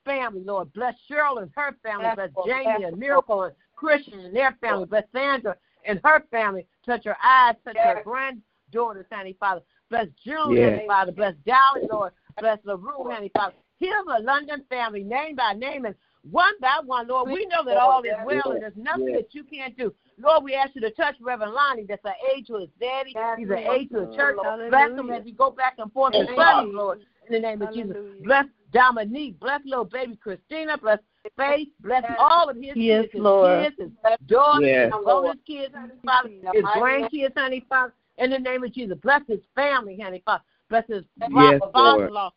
family, 0.05 0.43
Lord. 0.45 0.73
Bless 0.73 0.95
Cheryl 1.11 1.43
and 1.43 1.51
her 1.57 1.77
family. 1.83 2.09
Bless 2.15 2.31
Jamie 2.45 2.85
and 2.85 2.99
Miracle 2.99 3.45
and 3.45 3.55
Christian 3.77 4.21
and 4.21 4.35
their 4.35 4.57
family. 4.61 4.87
Bless 4.87 5.05
Sandra 5.12 5.57
and 5.87 6.01
her 6.05 6.25
family. 6.31 6.67
Touch 6.85 7.05
her 7.05 7.17
eyes, 7.23 7.55
touch 7.65 7.77
her 7.77 8.03
granddaughters, 8.05 9.07
honey, 9.11 9.37
Father. 9.39 9.62
Bless 9.91 10.07
June, 10.25 10.53
Yeah. 10.53 10.71
honey, 10.71 10.87
Father. 10.87 11.12
Bless 11.12 11.35
Dolly, 11.47 11.87
Lord. 11.89 12.12
Bless 12.41 12.59
LaRue, 12.65 13.11
honey, 13.11 13.31
Father. 13.35 13.55
Heal 13.85 14.05
the 14.07 14.22
London 14.22 14.64
family, 14.70 15.05
name 15.05 15.37
by 15.37 15.53
name, 15.53 15.85
and 15.85 15.95
one 16.30 16.55
by 16.61 16.80
one, 16.85 17.07
Lord. 17.07 17.30
We 17.30 17.47
know 17.47 17.62
that 17.66 17.76
all 17.76 18.03
is 18.03 18.12
well, 18.24 18.53
and 18.53 18.62
there's 18.62 18.72
nothing 18.76 19.12
that 19.12 19.35
you 19.35 19.45
can't 19.45 19.76
do. 19.76 19.93
Lord, 20.18 20.43
we 20.43 20.55
ask 20.55 20.74
you 20.74 20.80
to 20.80 20.91
touch 20.93 21.16
Reverend 21.20 21.53
Lonnie. 21.53 21.85
That's 21.87 22.05
an 22.05 22.12
aid 22.35 22.47
to 22.47 22.57
his 22.57 22.70
daddy. 22.80 23.14
He's 23.37 23.51
an 23.51 23.59
aid 23.59 23.91
to 23.91 24.07
the 24.07 24.12
church. 24.16 24.37
Bless 24.70 24.91
him 24.91 25.11
as 25.11 25.24
he 25.24 25.32
go 25.32 25.51
back 25.51 25.74
and 25.78 25.93
forth 25.93 26.12
to 26.12 26.26
Sunday, 26.35 26.72
Lord. 26.72 27.01
In 27.26 27.35
the 27.35 27.41
name 27.41 27.61
of 27.61 27.74
Jesus. 27.74 27.97
Bless 28.22 28.47
Dominique. 28.72 29.39
Bless 29.39 29.61
little 29.66 29.85
baby 29.85 30.16
Christina. 30.16 30.78
Bless 30.78 30.99
Faith. 31.37 31.68
Bless 31.80 32.05
all 32.18 32.49
of 32.51 32.57
his 32.57 32.76
Yes, 32.76 33.03
kids, 33.03 33.12
his 33.14 33.22
Lord. 33.22 33.64
kids, 33.64 33.76
his 33.78 34.18
daughters, 34.26 34.68
Yes. 34.68 34.93
his 34.93 35.05
bonus 35.05 35.37
kids, 35.47 35.74
honey, 35.74 35.95
Father. 36.05 36.28
His 36.53 36.64
grandkids, 36.64 37.32
honey, 37.37 37.64
Father. 37.68 37.95
In 38.18 38.30
the 38.30 38.39
name 38.39 38.62
of 38.62 38.72
Jesus. 38.72 38.99
Bless 39.03 39.22
his 39.26 39.41
family, 39.55 39.99
honey, 39.99 40.22
Father. 40.24 40.45
Bless 40.68 40.87
his 40.87 41.05
Yes, 41.30 41.61
father-in-law 41.72 42.30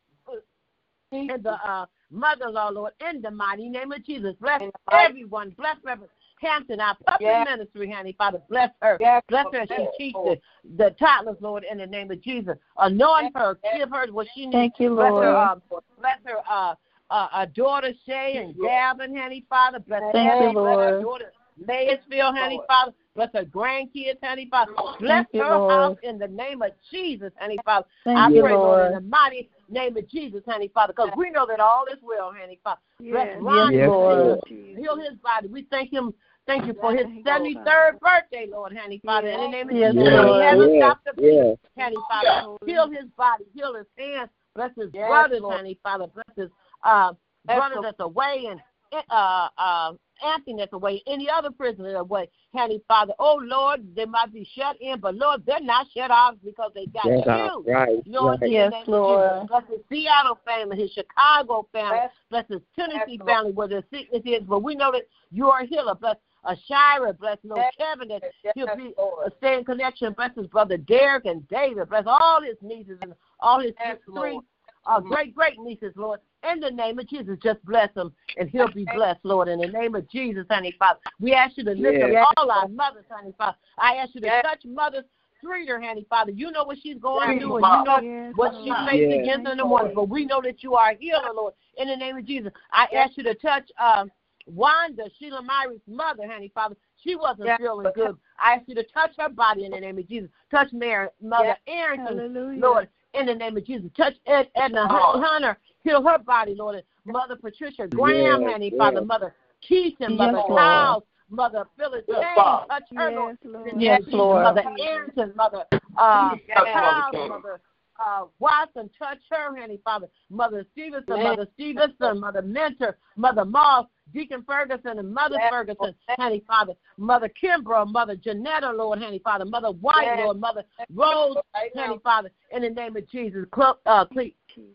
and 1.11 1.43
the 1.43 1.51
uh, 1.51 1.85
mother-in-law, 2.11 2.69
Lord, 2.69 2.93
in 3.09 3.21
the 3.21 3.31
mighty 3.31 3.69
name 3.69 3.91
of 3.91 4.05
Jesus. 4.05 4.35
Bless 4.39 4.61
everyone. 4.91 5.51
Bless 5.57 5.77
Reverend 5.83 6.11
Hampton, 6.41 6.79
our 6.79 6.95
puppet 7.05 7.21
Yes. 7.21 7.47
ministry, 7.49 7.91
honey, 7.91 8.13
Father. 8.17 8.41
Bless 8.49 8.69
her. 8.81 8.97
Yes, 8.99 9.23
Bless 9.29 9.45
her 9.51 9.61
as 9.61 9.69
she 9.69 9.87
teaches 9.97 10.21
the, 10.23 10.85
the 10.85 10.95
toddlers, 10.99 11.37
Lord, 11.39 11.65
in 11.69 11.79
the 11.79 11.87
name 11.87 12.11
of 12.11 12.21
Jesus. 12.21 12.57
Anoint 12.77 13.35
her. 13.35 13.57
Give 13.75 13.89
her 13.89 14.11
what 14.11 14.27
she 14.35 14.45
needs. 14.45 14.53
Thank 14.53 14.79
you, 14.79 14.93
Bless 14.93 15.11
Lord. 15.11 15.25
her, 15.25 15.35
uh, 15.35 15.55
bless 15.99 16.19
her 16.25 16.37
uh, 16.49 16.75
uh, 17.09 17.27
uh, 17.33 17.45
daughter 17.55 17.91
Shay 18.05 18.43
and 18.43 18.55
Gavin, 18.59 19.15
honey, 19.15 19.45
Father. 19.49 19.79
Bless 19.79 20.01
Thank 20.11 20.39
you, 20.39 20.47
Abby. 20.47 20.53
Bless 20.53 20.75
her 20.75 20.91
Lord. 20.91 21.01
daughter 21.01 21.31
Mayersfield, 21.65 22.35
honey, 22.37 22.61
Father. 22.67 22.93
Bless 23.17 23.29
her 23.33 23.45
grandkids, 23.45 24.19
honey, 24.23 24.47
Father. 24.49 24.73
Bless 24.99 25.25
Thank 25.25 25.27
you, 25.33 25.43
her 25.43 25.57
Lord. 25.57 25.71
house 25.71 25.97
in 26.03 26.19
the 26.19 26.27
name 26.27 26.61
of 26.61 26.69
Jesus, 26.91 27.31
honey, 27.39 27.57
Father. 27.65 27.87
Thank 28.03 28.19
I 28.19 28.29
you, 28.29 28.43
pray, 28.43 28.53
Lord, 28.53 28.85
in 28.85 28.91
the 28.93 29.01
mighty 29.01 29.49
name 29.69 29.97
of 29.97 30.07
Jesus, 30.07 30.43
honey, 30.47 30.69
Father, 30.71 30.93
because 30.93 31.09
we 31.17 31.31
know 31.31 31.47
that 31.47 31.59
all 31.59 31.85
is 31.91 31.97
well, 32.03 32.31
honey, 32.31 32.59
Father. 32.63 32.79
Bless 32.99 33.25
Yes. 33.25 33.37
Ron, 33.41 33.73
Yes, 33.73 33.89
Lord. 33.89 34.39
Heal 34.47 34.97
his 34.97 35.17
body. 35.23 35.47
We 35.47 35.63
thank 35.63 35.91
him. 35.91 36.13
Thank 36.45 36.67
you 36.67 36.75
for 36.79 36.93
his 36.95 37.07
73rd 37.25 37.99
birthday, 37.99 38.45
Lord, 38.47 38.77
honey, 38.77 39.01
Father. 39.03 39.29
In 39.29 39.39
the 39.41 39.47
name 39.47 39.69
of 39.69 39.75
Yes, 39.75 39.93
Jesus, 39.93 40.09
Lord. 40.13 40.27
he 40.27 40.43
hasn't 40.43 40.73
Yes, 40.75 40.83
stopped 40.83 41.07
to 41.07 41.13
breathe, 41.15 41.33
yes. 41.33 41.57
honey, 41.75 41.97
Father. 42.07 42.57
Heal 42.67 42.89
his 42.91 43.09
body. 43.17 43.45
Heal 43.55 43.73
his 43.73 43.87
hands. 43.97 44.29
Bless 44.53 44.71
his 44.77 44.91
brothers, 44.91 45.41
honey, 45.43 45.79
Father. 45.81 46.05
Bless 46.05 46.37
his 46.37 46.49
uh, 46.83 47.13
brothers 47.47 47.79
that's 47.81 47.99
away 47.99 48.45
and 48.47 48.61
uh, 49.09 49.47
uh, 49.57 49.93
Anthony 50.25 50.65
away, 50.71 51.01
any 51.07 51.29
other 51.29 51.49
prisoner 51.51 51.91
that's 51.93 52.01
away, 52.01 52.29
honey, 52.53 52.81
Father. 52.87 53.13
Oh, 53.19 53.39
Lord, 53.41 53.81
they 53.95 54.05
might 54.05 54.33
be 54.33 54.47
shut 54.55 54.77
in, 54.81 54.99
but 54.99 55.15
Lord, 55.15 55.43
they're 55.45 55.61
not 55.61 55.87
shut 55.95 56.11
off 56.11 56.35
because 56.43 56.71
they 56.75 56.85
got 56.87 57.05
That's 57.05 57.25
you. 57.25 57.31
all 57.31 57.63
right. 57.65 58.03
Lord, 58.05 58.41
right. 58.41 58.47
in 58.47 58.53
Yes, 58.53 58.73
the 58.85 58.91
Lord. 58.91 59.47
Bless 59.47 59.63
his 59.69 59.79
Seattle 59.89 60.39
family, 60.45 60.77
his 60.77 60.91
Chicago 60.91 61.67
family, 61.71 61.99
bless 62.29 62.45
his 62.47 62.61
Tennessee 62.77 63.19
family 63.25 63.51
where 63.51 63.67
the 63.67 63.83
sickness 63.91 64.21
is. 64.25 64.43
But 64.47 64.63
we 64.63 64.75
know 64.75 64.91
that 64.91 65.03
you 65.31 65.47
are 65.47 65.61
a 65.61 65.65
healer. 65.65 65.95
Bless 65.95 66.17
Ashira, 66.45 67.17
bless 67.17 67.37
little 67.43 67.63
Kevin 67.77 68.07
that 68.09 68.23
he'll 68.55 68.75
be 68.77 68.93
uh, 68.97 69.29
stay 69.37 69.57
in 69.57 69.65
connection. 69.65 70.13
Bless 70.13 70.35
his 70.35 70.47
brother 70.47 70.77
Derek 70.77 71.25
and 71.25 71.47
David. 71.47 71.89
Bless 71.89 72.03
all 72.05 72.41
his 72.41 72.55
nieces 72.61 72.97
and 73.01 73.13
all 73.39 73.59
his 73.59 73.73
three 74.13 74.39
uh, 74.85 74.99
great 75.01 75.35
great 75.35 75.59
nieces, 75.59 75.93
Lord. 75.95 76.19
In 76.51 76.59
the 76.59 76.71
name 76.71 76.99
of 76.99 77.07
Jesus, 77.07 77.37
just 77.43 77.63
bless 77.65 77.93
him 77.95 78.13
and 78.37 78.49
he'll 78.49 78.67
be 78.67 78.85
blessed, 78.93 79.19
Lord. 79.23 79.47
In 79.47 79.59
the 79.59 79.67
name 79.67 79.95
of 79.95 80.09
Jesus, 80.09 80.45
honey 80.49 80.75
Father. 80.77 80.99
We 81.19 81.33
ask 81.33 81.57
you 81.57 81.63
to 81.65 81.71
lift 81.71 81.99
Yes. 81.99 82.15
up 82.21 82.33
all 82.37 82.51
our 82.51 82.67
mothers, 82.67 83.05
honey 83.09 83.33
Father. 83.37 83.57
I 83.77 83.95
ask 83.95 84.15
you 84.15 84.21
to 84.21 84.41
touch 84.41 84.63
mothers 84.65 85.05
Treat 85.43 85.69
honey, 85.69 86.05
Father. 86.09 86.31
You 86.31 86.51
know 86.51 86.63
what 86.63 86.77
she's 86.81 86.97
going 86.97 87.39
through, 87.39 87.57
and 87.57 87.65
you 87.67 87.85
know 87.85 88.01
Yes, 88.01 88.35
what 88.35 88.53
Lord. 88.53 88.63
she 88.63 88.73
faced 88.89 89.11
Yes. 89.11 89.19
against 89.19 89.47
in 89.47 89.57
the 89.57 89.65
morning. 89.65 89.93
But 89.93 90.09
we 90.09 90.25
know 90.25 90.41
that 90.41 90.63
you 90.63 90.75
are 90.75 90.91
a 90.91 90.95
healer, 90.95 91.31
Lord. 91.33 91.53
In 91.77 91.87
the 91.87 91.95
name 91.95 92.17
of 92.17 92.25
Jesus, 92.25 92.51
I 92.71 92.87
ask 92.95 93.17
you 93.17 93.23
to 93.23 93.35
touch 93.35 93.69
um, 93.77 94.11
Wanda, 94.47 95.09
Sheila 95.17 95.41
Myrick's 95.43 95.87
mother, 95.87 96.27
honey, 96.27 96.49
Father. 96.53 96.75
She 97.03 97.15
wasn't 97.15 97.51
feeling 97.59 97.91
good. 97.93 98.17
I 98.39 98.55
ask 98.55 98.67
you 98.67 98.75
to 98.75 98.83
touch 98.83 99.11
her 99.17 99.29
body 99.29 99.65
in 99.65 99.71
the 99.71 99.79
name 99.79 99.97
of 99.97 100.07
Jesus. 100.07 100.29
Touch 100.49 100.73
Mary, 100.73 101.09
Mother 101.21 101.55
Arrington, 101.67 102.17
Hallelujah. 102.17 102.59
Lord, 102.59 102.89
in 103.13 103.27
the 103.27 103.35
name 103.35 103.57
of 103.57 103.65
Jesus. 103.65 103.89
Touch 103.95 104.15
Ed, 104.25 104.49
Edna 104.55 104.87
Hunter. 104.87 105.57
Heal 105.87 106.03
her 106.03 106.17
body, 106.17 106.53
Lord. 106.53 106.83
Mother 107.05 107.37
Patricia 107.37 107.87
Graham, 107.87 108.41
Yes, 108.41 108.51
honey, 108.51 108.69
yes. 108.73 108.77
Father. 108.77 109.05
Mother 109.05 109.33
Keaton, 109.65 110.11
Yes, 110.11 110.17
Mother 110.17 110.33
Lord. 110.33 110.59
Childs, 110.59 111.05
Mother 111.29 111.65
Phyllis 111.77 112.03
James. 112.09 112.67
Touch 112.69 112.83
her, 112.93 113.11
Lord. 113.11 113.37
Yes, 113.41 113.51
Lord. 113.53 113.67
In 113.69 113.77
the 113.77 113.83
Yes, 113.83 113.89
name 113.89 113.97
of 113.99 114.05
Jesus. 114.05 114.17
Lord. 114.17 114.43
Mother 114.43 114.63
Arrington, 114.81 115.33
Mother 115.37 115.63
uh, 115.97 116.35
Yes, 116.45 116.57
Mother 116.57 116.71
Childs, 116.73 117.29
Mother 117.29 117.61
uh, 118.05 118.25
Watson, 118.39 118.89
touch 118.99 119.19
her, 119.31 119.57
honey, 119.57 119.79
Father. 119.85 120.07
Mother 120.29 120.65
Stevenson, 120.73 121.23
Mother 121.23 121.47
Stevenson, 121.53 122.19
Mother 122.19 122.41
Mentor, 122.41 122.97
Mother 123.15 123.45
Moss, 123.45 123.85
Deacon 124.13 124.43
Ferguson, 124.47 124.99
and 124.99 125.13
Mother 125.13 125.37
Ferguson, 125.49 125.93
honey, 126.17 126.43
Father. 126.47 126.73
Mother 126.97 127.29
Kimbrough, 127.41 127.91
Mother 127.91 128.15
Janetta, 128.15 128.71
Lord, 128.71 128.99
honey, 128.99 129.19
Father. 129.19 129.45
Mother 129.45 129.69
White, 129.71 130.17
Lord, 130.17 130.39
Mother 130.39 130.63
Rose, 130.93 131.37
honey, 131.75 131.99
Father. 132.03 132.31
In 132.51 132.61
the 132.61 132.69
name 132.69 132.95
of 132.95 133.07
Jesus, 133.09 133.45
Cl- 133.53 133.79
uh, 133.85 134.05
Cle- 134.05 134.31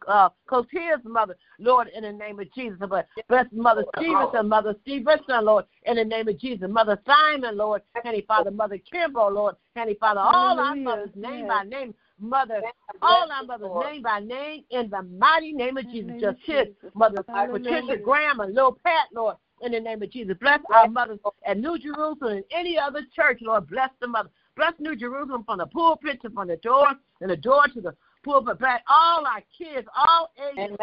uh, 0.07 0.29
Clotilde's 0.47 1.05
mother, 1.05 1.37
Lord, 1.59 1.89
in 1.89 2.05
the 2.05 2.13
name 2.13 2.39
of 2.39 2.53
Jesus. 2.53 2.79
But 2.79 3.07
bless 3.29 3.47
Mother 3.53 3.85
Stevenson, 3.97 4.49
Mother 4.49 4.75
Stevenson, 4.83 5.45
Lord, 5.45 5.65
in 5.85 5.97
the 5.97 6.05
name 6.05 6.29
of 6.29 6.39
Jesus. 6.39 6.69
Mother 6.71 7.01
Simon, 7.07 7.57
Lord, 7.57 7.83
Henny 8.05 8.23
Father, 8.23 8.51
Mother 8.51 8.79
Kimbrough, 8.93 9.35
Lord, 9.35 9.57
Henny 9.75 9.95
Father, 9.95 10.21
all 10.21 10.59
our 10.61 10.77
mothers, 10.77 11.11
name 11.17 11.47
Yes. 11.47 11.49
by 11.49 11.65
name, 11.65 11.95
Mother, 12.23 12.63
all 13.03 13.27
our 13.31 13.45
mothers, 13.45 13.71
name 13.85 14.03
by 14.03 14.21
name, 14.21 14.65
in 14.71 14.89
the 14.89 15.03
mighty 15.03 15.53
name 15.53 15.77
of 15.77 15.91
Jesus. 15.91 16.13
Just 16.21 16.39
Jesus. 16.47 16.75
Mother 16.95 17.25
Patricia 17.25 17.97
Graham 17.97 18.39
and 18.39 18.55
Lil 18.55 18.79
Pat, 18.85 19.09
Lord, 19.13 19.37
in 19.61 19.73
the 19.73 19.81
name 19.81 20.03
of 20.03 20.11
Jesus. 20.11 20.37
Bless 20.41 20.61
our 20.73 20.89
mothers 20.89 21.19
at 21.45 21.59
New 21.59 21.79
Jerusalem 21.79 22.37
and 22.37 22.45
any 22.53 22.79
other 22.79 23.01
church, 23.15 23.41
Lord. 23.43 23.69
Bless 23.69 23.91
the 24.01 24.07
mother. 24.07 24.31
Bless 24.57 24.73
New 24.79 24.95
Jerusalem 24.95 25.43
from 25.45 25.59
the 25.59 25.67
pulpit 25.67 26.23
to 26.23 26.31
from 26.31 26.47
the 26.47 26.57
door 26.59 26.89
and 27.21 27.31
the 27.31 27.37
door 27.37 27.65
to 27.75 27.81
the 27.81 27.95
pulpit. 28.25 28.59
Bless 28.61 28.81
all 28.89 29.27
our 29.27 29.43
kids, 29.59 29.89
all 29.97 30.31
ages, 30.53 30.77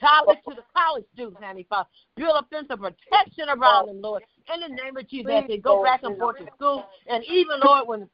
college 0.00 0.38
to 0.48 0.54
the 0.54 0.62
college 0.74 1.04
students, 1.12 1.38
Heavenly 1.38 1.66
Father. 1.68 1.88
Build 2.16 2.34
a 2.34 2.46
fence 2.48 2.68
of 2.70 2.80
protection 2.80 3.48
around 3.50 3.88
them, 3.88 4.00
Lord. 4.00 4.22
In 4.54 4.60
the 4.60 4.82
name 4.82 4.96
of 4.96 5.06
Jesus, 5.06 5.30
as 5.34 5.48
they 5.48 5.58
go 5.58 5.82
back 5.82 6.02
and 6.02 6.16
forth 6.16 6.38
to 6.38 6.46
school, 6.56 6.84
and 7.08 7.22
even 7.24 7.60
Lord, 7.62 7.86
when 7.88 8.08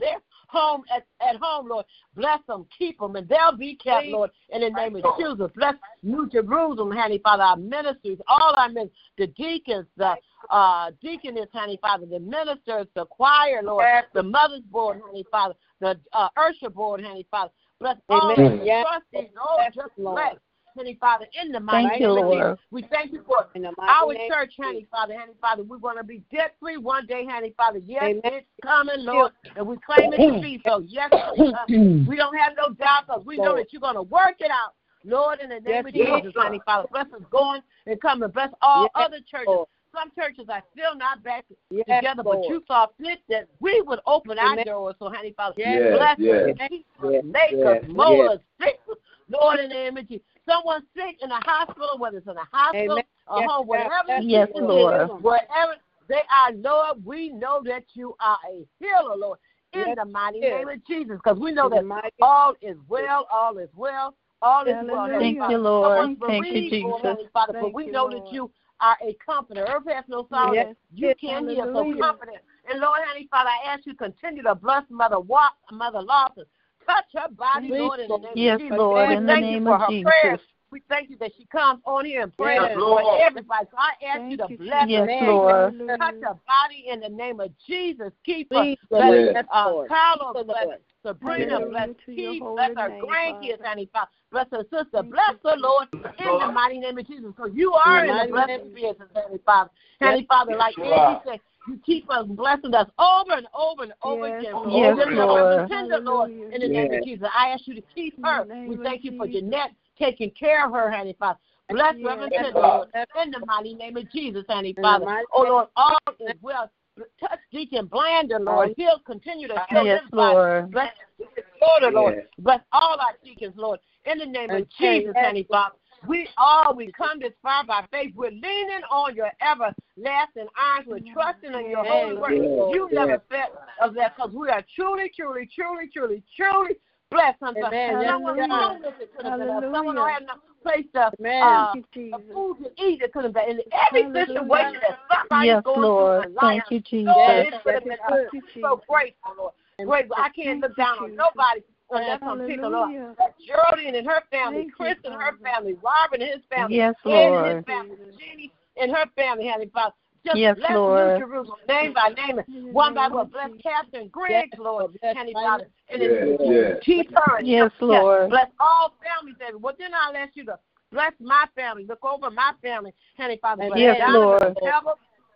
they're 0.00 0.20
home 0.48 0.82
at, 0.94 1.06
at 1.26 1.36
home, 1.40 1.68
Lord. 1.68 1.86
Bless 2.16 2.40
them, 2.48 2.66
keep 2.76 2.98
them, 2.98 3.16
and 3.16 3.28
they'll 3.28 3.56
be 3.56 3.76
kept, 3.76 4.06
Lord, 4.08 4.30
in 4.50 4.62
the 4.62 4.70
name 4.70 4.96
of 4.96 5.04
Jesus. 5.18 5.50
Bless 5.54 5.74
New 6.02 6.28
Jerusalem, 6.28 6.90
honey, 6.90 7.20
Father, 7.22 7.42
our 7.42 7.56
ministers, 7.56 8.18
all 8.26 8.54
our 8.56 8.68
ministers, 8.68 8.96
the 9.18 9.26
deacons, 9.28 9.86
the 9.96 10.14
uh, 10.50 10.90
deaconess, 11.00 11.46
honey, 11.52 11.78
Father, 11.80 12.06
the 12.06 12.18
ministers, 12.18 12.86
the 12.94 13.04
choir, 13.06 13.62
Lord, 13.62 13.86
the 14.14 14.22
mother's 14.22 14.64
board, 14.70 15.00
honey, 15.06 15.24
Father, 15.30 15.54
the 15.80 15.98
uh, 16.12 16.28
usher 16.36 16.70
board, 16.70 17.02
honey, 17.04 17.26
Father. 17.30 17.52
Bless 17.78 17.96
all 18.08 18.34
Amen. 18.34 18.58
the 18.58 18.64
Yes. 18.66 18.86
trustees, 19.12 19.30
oh, 19.42 19.64
just 19.74 19.92
Lord. 19.96 20.16
bless. 20.16 20.36
Honey, 20.76 20.96
Father, 21.00 21.26
in 21.40 21.52
the 21.52 21.60
mighty 21.60 21.88
Thank 21.88 22.00
name 22.00 22.10
you, 22.10 22.18
of 22.18 22.30
Jesus. 22.30 22.42
Lord. 22.42 22.58
We 22.70 22.82
thank 22.90 23.12
you 23.12 23.22
for 23.26 23.46
In 23.54 23.62
the 23.62 23.72
mighty 23.76 23.90
our 23.90 24.14
name 24.14 24.30
church, 24.30 24.54
of 24.58 24.64
honey, 24.64 24.86
Father, 24.90 25.14
honey, 25.18 25.32
Father. 25.40 25.62
We 25.62 25.76
want 25.76 25.98
to 25.98 26.04
be 26.04 26.22
debt 26.32 26.54
free 26.60 26.76
one 26.76 27.06
day, 27.06 27.26
honey, 27.28 27.54
Father. 27.56 27.80
Yes, 27.84 28.04
Amen. 28.04 28.20
it's 28.24 28.46
coming, 28.62 29.04
Lord, 29.04 29.32
and 29.56 29.66
we 29.66 29.76
claim 29.84 30.12
it 30.12 30.16
to 30.18 30.40
be 30.40 30.60
so. 30.64 30.82
Yes, 30.86 31.10
we 31.38 32.16
don't 32.16 32.36
have 32.36 32.52
no 32.56 32.74
doubt 32.74 33.06
because 33.06 33.24
we 33.26 33.36
know 33.36 33.56
that 33.56 33.72
you're 33.72 33.80
going 33.80 33.96
to 33.96 34.02
work 34.02 34.36
it 34.40 34.50
out. 34.50 34.74
Lord, 35.04 35.40
in 35.40 35.48
the 35.48 35.60
name 35.60 35.64
Yes, 35.66 35.84
of 35.86 35.94
Lord. 35.94 36.22
Jesus, 36.22 36.34
honey, 36.36 36.60
Father, 36.64 36.88
bless 36.92 37.06
us 37.06 37.22
going 37.30 37.62
and 37.86 38.00
coming. 38.00 38.28
Bless 38.30 38.50
all 38.62 38.82
Yes, 38.82 39.06
other 39.06 39.18
churches. 39.30 39.46
Lord. 39.48 39.68
Some 39.92 40.12
churches 40.16 40.46
are 40.48 40.62
still 40.72 40.94
not 40.96 41.24
back 41.24 41.46
Yes, 41.70 41.84
together, 41.88 42.22
but 42.22 42.44
you 42.48 42.62
saw 42.68 42.86
fit 42.96 43.18
that 43.28 43.48
we 43.58 43.82
would 43.86 43.98
open 44.06 44.38
our 44.38 44.62
doors. 44.62 44.94
So, 45.00 45.10
honey, 45.10 45.34
Father, 45.36 45.54
Yes, 45.58 45.96
bless 45.96 46.16
yes. 46.18 46.54
us, 46.60 46.70
us, 46.70 47.10
Yes, 47.10 47.24
make 47.24 47.58
yes, 47.58 47.66
us, 47.66 47.88
mold 47.88 48.20
yes. 48.20 48.30
us, 48.30 48.40
fix 48.58 48.78
us. 48.88 48.96
Lord, 49.30 49.60
in 49.60 49.68
the 49.68 49.74
name 49.74 49.96
of 49.96 50.08
Jesus. 50.08 50.24
Someone 50.48 50.82
sick 50.96 51.16
in 51.22 51.30
a 51.30 51.40
hospital, 51.44 51.98
whether 51.98 52.18
it's 52.18 52.26
in 52.26 52.36
a 52.36 52.48
hospital, 52.52 52.94
Amen. 52.96 53.04
a 53.28 53.40
Yes, 53.40 53.48
home, 53.48 53.66
God. 53.66 53.68
whatever 53.68 54.22
Yes, 54.22 54.48
it 54.54 54.58
is, 54.58 54.62
Lord. 54.62 55.22
wherever 55.22 55.74
they 56.08 56.22
are, 56.36 56.52
Lord, 56.52 57.04
we 57.04 57.28
know 57.30 57.62
that 57.64 57.84
you 57.94 58.16
are 58.20 58.38
a 58.50 58.66
healer, 58.80 59.16
Lord, 59.16 59.38
in 59.72 59.80
Yes, 59.86 59.96
the 59.96 60.04
mighty 60.04 60.40
yes. 60.40 60.50
name 60.58 60.68
of 60.68 60.84
Jesus, 60.86 61.16
because 61.22 61.38
we 61.38 61.52
know 61.52 61.66
In 61.66 61.70
that 61.76 61.84
mighty- 61.84 62.10
all 62.20 62.54
is 62.60 62.76
well, 62.88 63.26
all 63.30 63.56
is 63.58 63.68
well, 63.76 64.14
all 64.42 64.66
is 64.66 64.74
well. 64.86 65.06
Hallelujah. 65.06 65.18
Thank 65.20 65.38
Father. 65.38 65.52
you, 65.52 65.58
Lord. 65.58 66.16
Thank 66.26 66.46
you, 66.50 66.70
Jesus. 66.70 67.00
Heavenly 67.02 67.28
Father, 67.32 67.52
but 67.60 67.72
we 67.72 67.86
you, 67.86 67.92
know 67.92 68.06
Lord. 68.06 68.14
that 68.14 68.32
you 68.32 68.50
are 68.80 68.96
a 69.02 69.14
comforter. 69.24 69.64
Earth 69.68 69.84
has 69.88 70.04
no 70.08 70.26
sorrow. 70.28 70.54
Yes, 70.54 70.74
You 70.92 71.08
yes, 71.08 71.16
can 71.20 71.48
heal, 71.48 71.64
so 71.64 71.70
hallelujah. 71.70 72.02
comfort 72.02 72.30
it. 72.34 72.44
And 72.68 72.80
Lord, 72.80 72.98
Heavenly 73.06 73.28
Father, 73.30 73.50
I 73.50 73.72
ask 73.72 73.86
you 73.86 73.92
to 73.92 73.98
continue 73.98 74.42
to 74.42 74.54
bless 74.54 74.82
Mother 74.90 75.20
Walk, 75.20 75.52
Mother 75.70 76.00
Lawson. 76.00 76.44
Touch 76.86 77.04
her 77.14 77.28
body, 77.34 77.68
Please, 77.68 77.78
Lord, 77.80 78.00
in 78.00 78.08
the 78.08 78.18
name 78.18 78.32
Yes, 78.34 78.54
of 78.56 78.60
Jesus. 78.60 78.78
Lord, 78.78 79.08
we 79.08 79.14
in 79.16 79.26
the 79.26 79.32
thank 79.32 79.42
name 79.46 79.64
you 79.64 79.64
for 79.64 79.74
of 79.74 79.80
her 79.80 79.90
Jesus. 79.90 80.12
prayers. 80.22 80.40
We 80.72 80.82
thank 80.88 81.10
you 81.10 81.16
that 81.18 81.32
she 81.36 81.46
comes 81.46 81.80
on 81.84 82.04
here 82.04 82.22
and 82.22 82.36
prays 82.36 82.60
Yes, 82.62 82.76
for 82.78 83.20
everybody. 83.20 83.66
So 83.72 83.76
I 83.76 84.06
ask 84.06 84.30
you 84.30 84.36
to 84.36 84.46
Thank 84.46 84.50
you, 84.50 84.58
bless 84.58 84.88
Yes, 84.88 85.08
her. 85.08 85.26
Lord. 85.26 85.74
Touch 85.88 86.14
her 86.22 86.34
body 86.46 86.84
in 86.88 87.00
the 87.00 87.08
name 87.08 87.40
of 87.40 87.50
Jesus. 87.66 88.12
Keep 88.24 88.52
her. 88.52 88.62
Please, 88.62 88.78
Bless 88.88 89.02
Lord. 89.02 89.18
Yes. 89.18 89.34
Yes, 89.34 89.44
uh, 89.52 89.70
Lord. 89.70 89.88
Carlos, 89.88 90.34
Yes, 90.36 90.44
bless 90.46 90.78
Sabrina, 91.02 91.46
Hallelujah 91.50 91.70
bless 91.72 91.88
to 91.88 91.94
Keith, 92.06 92.42
bless 92.54 92.70
her 92.76 92.88
name, 92.88 93.02
grandkids, 93.02 93.50
Father. 93.50 93.64
honey, 93.64 93.88
Father. 93.92 94.10
Bless 94.30 94.46
her 94.52 94.62
sister. 94.62 94.86
Thank 94.92 95.10
Bless 95.10 95.32
you, 95.44 95.50
her, 95.50 95.56
Lord, 95.56 95.88
in 96.18 96.38
the 96.38 96.52
mighty 96.52 96.78
name 96.78 96.98
of 96.98 97.06
Jesus. 97.06 97.32
So 97.36 97.46
you 97.46 97.72
are 97.72 98.04
In 98.04 98.10
in 98.10 98.16
the 98.16 98.26
the 98.26 98.32
mighty 98.32 98.52
blessed 98.52 98.64
name. 98.66 98.74
business, 98.92 99.08
Heavenly 99.14 99.40
Father. 99.44 99.70
Heavenly 100.00 100.26
Father, 100.28 100.56
like 100.56 100.76
Yes, 100.78 100.86
Angie 100.86 100.96
Lord. 101.00 101.18
said, 101.26 101.40
you 101.68 101.80
keep 101.84 102.10
us 102.10 102.26
blessing 102.26 102.74
us 102.74 102.88
over 102.98 103.32
and 103.32 103.46
over 103.54 103.82
and 103.84 103.92
over 104.02 104.28
Yes, 104.28 104.40
again. 104.40 104.54
Lord. 104.54 104.72
Yes, 104.72 104.96
Lift 104.96 105.12
Lord. 105.12 105.50
Reverend 105.50 105.70
Pender, 105.70 106.00
Lord, 106.00 106.30
in 106.30 106.60
the 106.60 106.68
name 106.68 106.92
of 106.92 107.04
Jesus. 107.04 107.28
I 107.36 107.48
ask 107.48 107.66
you 107.66 107.74
to 107.74 107.82
keep 107.94 108.14
her. 108.24 108.46
We 108.66 108.76
thank 108.78 109.04
you 109.04 109.16
for 109.16 109.26
Jesus. 109.26 109.42
Jeanette 109.42 109.72
taking 109.98 110.30
care 110.30 110.66
of 110.66 110.72
her, 110.72 110.90
honey, 110.90 111.14
Father. 111.18 111.38
Bless 111.68 111.94
Yes. 111.96 112.06
Reverend 112.06 112.32
Yes, 112.32 112.44
Pender, 112.44 112.60
Lord. 112.60 112.88
Lord, 112.94 113.06
in 113.24 113.30
the 113.30 113.46
mighty 113.46 113.74
name 113.74 113.96
of 113.96 114.10
Jesus, 114.10 114.44
honey, 114.48 114.74
Father. 114.80 115.06
Oh, 115.32 115.42
Lord, 115.42 115.68
all 115.76 115.98
is 116.18 116.36
well. 116.42 116.70
Touch 117.18 117.38
Deacon 117.52 117.86
Blander, 117.86 118.40
Lord. 118.40 118.74
He'll 118.76 118.98
continue 119.00 119.48
to 119.48 119.62
heal 119.68 119.84
Yes, 119.84 120.02
his 120.02 120.10
body. 120.10 120.34
Lord. 120.34 120.70
Bless 120.70 120.92
his 121.18 121.28
daughter, 121.60 121.90
Lord. 121.92 122.26
Bless 122.38 122.60
all 122.72 122.98
our 122.98 123.14
deacons, 123.24 123.54
Lord. 123.56 123.78
In 124.04 124.18
the 124.18 124.26
name 124.26 124.50
of 124.50 124.56
And 124.56 124.66
Jesus, 124.78 125.12
yes. 125.14 125.24
honey, 125.26 125.46
Father. 125.48 125.76
We 126.06 126.28
all 126.38 126.74
we 126.74 126.90
come 126.92 127.20
this 127.20 127.32
far 127.42 127.64
by 127.64 127.84
faith. 127.90 128.12
We're 128.16 128.30
leaning 128.30 128.82
on 128.90 129.14
your 129.14 129.30
everlasting 129.40 130.46
arms. 130.58 130.86
We're 130.86 131.00
trusting 131.12 131.52
in 131.52 131.70
your 131.70 131.84
holy 131.84 132.16
word. 132.16 132.32
You 132.32 132.88
never 132.92 133.22
failed 133.28 133.56
of 133.82 133.94
that 133.94 134.16
because 134.16 134.32
we 134.34 134.48
are 134.48 134.64
truly, 134.74 135.10
truly, 135.14 135.48
truly, 135.54 135.90
truly, 135.92 136.22
truly 136.36 136.76
blessed. 137.10 137.38
Sometimes 137.40 137.66
Amen. 137.66 138.06
someone 138.08 138.38
Hallelujah. 138.38 138.68
homeless 138.68 138.94
that 139.22 139.24
have. 139.26 139.64
Someone 139.74 139.96
who 139.96 140.06
had 140.06 140.22
no 140.22 140.34
place 140.62 140.86
to 140.94 141.10
Amen. 141.18 141.42
uh, 141.42 141.72
Thank 141.72 141.74
you, 141.74 141.84
a 142.12 142.18
Jesus. 142.18 142.32
food 142.34 142.56
to 142.64 142.82
eat 142.82 143.00
that 143.00 143.12
could 143.12 143.24
have 143.24 143.34
been. 143.34 143.50
In 143.50 143.60
every 143.88 144.02
Hallelujah. 144.02 144.26
situation 144.26 144.80
that 144.80 144.98
somebody's 145.10 145.46
Yes, 145.48 145.62
going 145.64 145.82
Lord. 145.82 146.22
through 146.22 146.30
in 146.30 146.34
life, 146.34 146.62
Thank 146.70 146.92
you, 146.92 147.04
Lord, 147.06 147.38
Jesus. 147.38 147.54
it 147.54 147.64
could 147.64 147.74
have 147.74 147.84
been 147.84 147.92
us. 147.92 147.98
Thank 148.32 148.44
you, 148.54 148.62
So 148.62 148.82
grateful, 148.88 149.32
Lord. 149.36 149.52
Grateful. 149.84 150.16
I 150.18 150.28
can't 150.30 150.60
look 150.60 150.76
down 150.76 150.98
on 150.98 151.16
nobody 151.16 151.60
unless 151.90 152.18
I'm 152.22 152.38
picking 152.40 152.64
up. 152.64 152.72
Hallelujah. 152.72 153.14
Geraldine 153.46 153.94
and 153.96 154.06
her 154.06 154.22
family, 154.30 154.58
Thank 154.60 154.68
you, 154.68 154.74
Chris 154.76 154.96
and 155.04 155.14
her 155.14 155.36
family, 155.42 155.74
Robin 155.82 156.22
and 156.22 156.30
his 156.30 156.42
family, 156.48 156.76
Yes, 156.76 156.94
Ed 157.06 157.10
and 157.10 157.56
his 157.56 157.64
family, 157.64 157.96
Jeannie 158.18 158.52
and 158.80 158.90
her 158.90 159.06
family, 159.16 159.46
Heavenly 159.46 159.70
Father. 159.72 159.94
Just 160.24 160.36
Yes, 160.36 160.56
bless 160.58 160.72
Lord. 160.72 161.18
New 161.18 161.26
Jerusalem, 161.26 161.58
name 161.66 161.94
by 161.94 162.08
name, 162.08 162.40
In 162.46 162.74
one 162.74 162.94
by 162.94 163.08
one. 163.08 163.28
Bless 163.28 163.48
Jesus. 163.48 163.62
Catherine 163.62 164.08
Griggs, 164.08 164.58
Lord, 164.58 164.92
Bless 165.00 165.16
Heavenly 165.16 165.32
Father. 165.32 165.66
And 165.88 166.02
Yes, 166.02 166.10
then 166.38 166.52
yes. 166.52 166.78
keep 166.82 167.10
her. 167.14 167.36
and 167.38 167.48
Yes, 167.48 167.70
Lord. 167.80 168.28
Bless 168.28 168.48
all 168.60 168.92
families, 169.02 169.36
David. 169.40 169.62
Well, 169.62 169.74
then 169.78 169.92
I'll 169.94 170.14
ask 170.14 170.36
you 170.36 170.44
to 170.44 170.58
bless 170.92 171.12
my 171.20 171.46
family. 171.54 171.84
Look 171.84 172.04
over 172.04 172.30
my 172.30 172.52
family, 172.60 172.92
Heavenly 173.16 173.38
Father. 173.40 173.66
Bless 173.66 173.78
Yes, 173.78 173.98
Donna, 173.98 174.18
Lord. 174.18 174.40
bless 174.40 174.72
Heather. 174.74 174.90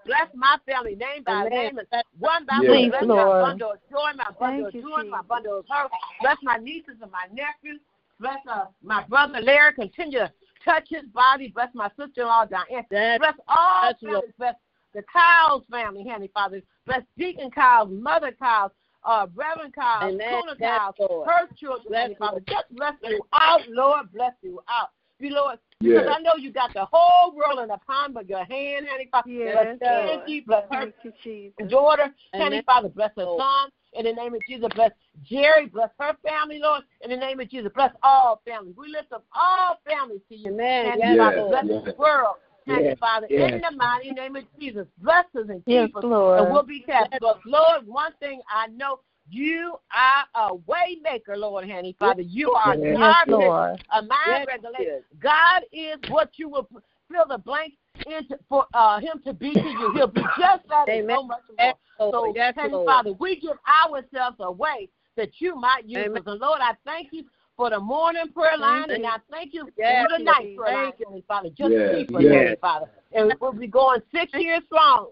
Bless 0.07 0.29
my 0.35 0.59
family, 0.67 0.95
name 0.95 1.23
by 1.25 1.47
Amen. 1.47 1.51
name, 1.51 1.79
and 1.79 2.05
one 2.19 2.47
by 2.47 2.59
one. 2.59 2.89
Bless 2.91 3.05
Lord. 3.05 3.43
my 3.43 3.49
bundle 3.49 3.73
of 3.73 3.79
joy, 3.91 4.11
my 4.17 4.31
bundle 4.39 4.71
Thank 4.71 4.85
of 4.85 4.91
joy, 4.91 5.11
my 5.11 5.23
bundle 5.23 5.59
of 5.59 5.67
hurt. 5.69 5.91
Bless 6.21 6.37
my 6.43 6.57
nieces 6.57 6.97
and 7.01 7.11
my 7.11 7.27
nephews. 7.33 7.81
Bless 8.21 8.39
uh, 8.51 8.67
my 8.83 9.05
brother 9.05 9.41
Larry. 9.41 9.73
Continue 9.75 10.21
to 10.21 10.33
touch 10.65 10.87
his 10.89 11.05
body. 11.13 11.49
Bless 11.49 11.69
my 11.75 11.89
sister-in-law 11.99 12.47
Diane. 12.47 12.85
That's 12.91 13.19
Bless 13.19 13.35
all 13.49 13.93
families. 14.01 14.33
Bless 14.39 14.55
the 14.95 15.03
Kyle's 15.13 15.65
family, 15.71 16.05
Heavenly 16.05 16.31
Father. 16.33 16.63
Bless 16.87 17.03
Deacon 17.19 17.51
Kyle's, 17.51 17.91
Mother 17.91 18.33
Kyle's, 18.39 18.73
uh, 19.05 19.27
Reverend 19.35 19.75
Kyle's, 19.75 20.15
Amen. 20.15 20.43
Tuna 20.43 20.57
Yes, 20.59 20.79
Kyle's, 20.79 20.95
Lord. 21.11 21.29
her 21.29 21.49
children, 21.57 21.87
Bless 21.89 22.11
Father. 22.19 22.41
Just 22.49 22.67
bless 22.71 22.95
you 23.03 23.21
out, 23.33 23.61
Lord. 23.69 24.13
Bless 24.13 24.33
you 24.43 24.61
out. 24.69 24.91
You 25.19 25.31
Lord, 25.31 25.59
because 25.85 26.07
Yes. 26.07 26.17
I 26.19 26.23
know 26.23 26.33
you 26.37 26.51
got 26.53 26.73
the 26.73 26.87
whole 26.91 27.33
world 27.35 27.61
in 27.61 27.69
the 27.69 27.79
palm 27.87 28.17
of 28.17 28.29
your 28.29 28.45
hand, 28.45 28.87
honey, 28.89 29.09
Father. 29.11 29.31
Yes, 29.31 29.79
bless 29.81 29.91
Angie, 29.91 30.41
bless 30.41 30.65
her 30.71 30.81
Thank 30.81 30.95
you, 31.03 31.13
Jesus. 31.23 31.71
daughter, 31.71 32.03
Amen. 32.03 32.13
Heavenly 32.33 32.63
Father, 32.63 32.89
bless 32.89 33.11
her 33.17 33.27
son. 33.39 33.71
In 33.93 34.07
the 34.07 34.13
name 34.13 34.35
of 34.35 34.41
Jesus, 34.49 34.69
bless 34.75 34.91
Jerry, 35.23 35.67
bless 35.67 35.91
her 36.01 36.17
family, 36.25 36.59
Lord. 36.61 36.83
In 37.03 37.11
the 37.11 37.17
name 37.17 37.39
of 37.39 37.49
Jesus, 37.49 37.71
bless 37.75 37.93
all 38.03 38.43
families. 38.45 38.75
We 38.77 38.89
lift 38.89 39.13
up 39.13 39.25
all 39.35 39.79
families 39.87 40.21
to 40.29 40.37
you. 40.37 40.49
Amen. 40.49 40.87
Heavenly 40.87 41.15
Yes, 41.15 41.19
Father, 41.19 41.37
Yes, 41.37 41.49
bless 41.51 41.65
yes. 41.67 41.85
the 41.85 41.95
world. 42.03 42.37
Heavenly 42.67 42.89
Yes, 42.89 42.99
Father, 42.99 43.27
in 43.27 43.61
the 43.61 43.77
mighty 43.77 44.11
name 44.11 44.37
of 44.37 44.45
Jesus, 44.59 44.87
bless 44.99 45.27
us 45.37 45.47
and 45.49 45.63
Yes, 45.67 45.87
keep 45.87 45.97
us, 45.97 46.05
Lord. 46.05 46.41
and 46.41 46.51
we'll 46.51 46.63
be 46.63 46.81
kept. 46.81 47.15
But 47.21 47.41
Lord, 47.45 47.87
one 47.87 48.13
thing 48.21 48.41
I 48.49 48.69
know, 48.69 49.01
you 49.31 49.77
are 49.95 50.51
a 50.51 50.57
waymaker, 50.57 51.37
Lord, 51.37 51.67
Heavenly 51.69 51.97
Father. 51.99 52.23
You 52.23 52.53
are 52.53 52.77
Yes, 52.77 52.87
Yes, 52.87 52.99
God, 52.99 53.29
Lord. 53.29 53.81
a 53.93 54.03
mind 54.03 54.13
Yes, 54.29 54.47
regulator. 54.47 54.83
yes. 54.85 55.03
God 55.21 55.63
is 55.73 55.97
what 56.09 56.31
you 56.37 56.49
will 56.49 56.69
fill 57.11 57.27
the 57.29 57.39
blank 57.39 57.75
into 58.07 58.39
for 58.49 58.67
uh, 58.75 59.01
him 59.01 59.21
to 59.25 59.33
be 59.33 59.55
to 59.55 59.69
you. 59.69 59.91
He'll 59.93 60.07
be 60.07 60.21
just 60.39 60.69
that 60.69 60.89
and 60.89 61.05
so 61.09 61.15
Amen. 61.15 61.29
much 61.29 61.43
more. 61.59 61.67
Yes, 61.69 61.77
So, 61.99 62.33
Yes, 62.35 62.55
Heavenly 62.57 62.85
Father, 62.85 63.13
we 63.15 63.41
give 63.41 63.57
ourselves 63.67 64.37
away 64.41 64.89
that 65.17 65.41
you 65.41 65.57
might 65.57 65.87
use 65.87 65.99
Amen. 65.99 66.19
us. 66.19 66.23
And 66.27 66.41
Lord, 66.41 66.61
I 66.63 66.73
thank 66.85 67.09
you 67.13 67.25
for 67.57 67.71
the 67.71 67.79
morning 67.81 68.29
prayer 68.35 68.59
line, 68.59 68.91
and. 68.91 69.07
I 69.07 69.17
thank 69.31 69.55
you 69.55 69.69
Yes, 69.79 70.07
for 70.11 70.19
the 70.19 70.25
night 70.25 70.57
prayer 70.57 70.75
line, 70.75 70.93
Heavenly 70.99 71.25
Father. 71.27 71.49
Just 71.51 71.73
Yes, 71.73 71.95
keep 71.95 72.15
us, 72.17 72.23
yes. 72.23 72.33
Heavenly 72.33 72.57
Father. 72.61 72.87
And 73.13 73.33
we'll 73.41 73.53
be 73.53 73.69
going 73.69 74.01
six 74.13 74.33
years 74.35 74.63
strong 74.67 75.11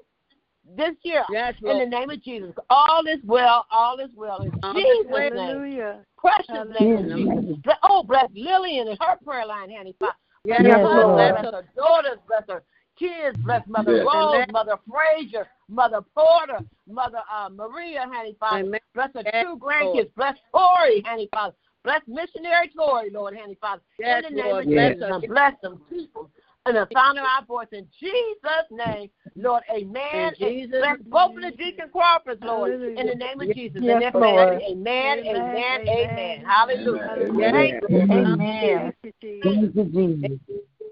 this 0.77 0.95
year. 1.03 1.25
Yes, 1.31 1.55
In 1.65 1.79
the 1.79 1.87
name 1.87 2.11
of 2.11 2.23
Jesus. 2.23 2.53
All 2.71 3.07
is 3.07 3.19
well, 3.25 3.67
all 3.71 3.99
is 3.99 4.11
well. 4.15 4.43
In 4.43 4.51
Jesus' 4.51 5.07
well. 5.11 5.21
name. 5.31 5.31
Hallelujah. 5.31 5.99
Precious 6.17 6.69
name 6.73 6.97
of 6.97 7.07
Jesus. 7.09 7.75
Oh, 7.83 8.03
bless 8.03 8.29
Lillian 8.35 8.89
and 8.89 8.99
her 9.01 9.17
prayer 9.25 9.47
line, 9.47 9.71
Heavenly 9.71 9.95
Father. 9.99 10.15
Yes, 10.45 10.63
Yes, 10.65 10.81
Bless 10.83 10.93
her, 10.93 11.03
Lord. 11.03 11.33
bless 11.35 11.45
her 11.45 11.63
daughters, 11.77 12.19
bless 12.27 12.43
her 12.49 12.63
kids, 12.99 13.39
bless 13.45 13.67
Mother 13.67 13.93
Yes. 13.93 14.07
Rose, 14.13 14.35
Amen. 14.35 14.47
Mother 14.53 14.77
Frazier, 14.91 15.47
Mother 15.69 16.01
Porter, 16.15 16.59
Mother 16.89 17.23
uh, 17.33 17.49
Maria, 17.49 18.07
Honey 18.11 18.37
Father. 18.39 18.65
Amen. 18.65 18.81
Bless 18.95 19.11
her 19.15 19.23
Yes, 19.25 19.45
two 19.45 19.57
grandkids. 19.59 20.11
Bless 20.17 20.37
Tori, 20.55 21.03
Honey 21.07 21.29
Father. 21.33 21.55
Bless 21.85 22.01
missionary 22.07 22.71
Tori, 22.77 23.11
Lord, 23.11 23.37
Honey 23.37 23.57
Father. 23.61 23.83
Yes, 23.99 24.25
In 24.25 24.37
the 24.37 24.43
name 24.43 24.51
Lord. 24.53 24.65
of 24.65 24.71
Jesus, 24.71 25.01
her. 25.01 25.15
and 25.15 25.29
bless 25.29 25.55
them, 25.63 25.81
keep 25.89 26.13
them. 26.15 26.29
And 26.67 26.77
the 26.77 26.87
sound 26.93 27.19
of 27.19 27.25
our 27.25 27.45
voice 27.45 27.67
in 27.73 27.87
Jesus' 27.99 28.71
name, 28.71 29.11
Lord, 29.37 29.63
amen. 29.75 30.35
In 30.41 30.49
Jesus' 30.49 30.79
Bless 30.81 30.99
both 31.07 31.37
of 31.37 31.43
the 31.43 31.57
Deacon 31.57 31.89
Crawfords, 31.91 32.41
Lord, 32.43 32.73
in 32.73 33.07
the 33.07 33.15
name 33.15 33.41
of 33.41 33.53
Jesus. 33.53 33.81
Yes, 33.83 33.95
and 33.95 34.03
their 34.03 34.13
Lord. 34.13 34.49
family. 34.49 34.65
Amen, 34.71 35.19
amen, 35.21 35.37
Amen, 35.37 35.81
amen. 35.81 36.11
amen. 36.11 36.45
Hallelujah. 36.47 37.17
Amen. 37.19 37.53
Thank 37.53 37.83
you. 37.89 38.13
Amen. 38.13 38.93
Thank 38.93 38.97
you, 39.03 39.13
Jesus. 39.21 39.75
Thank 39.75 39.77
you, 39.77 39.85
Jesus. 39.85 40.39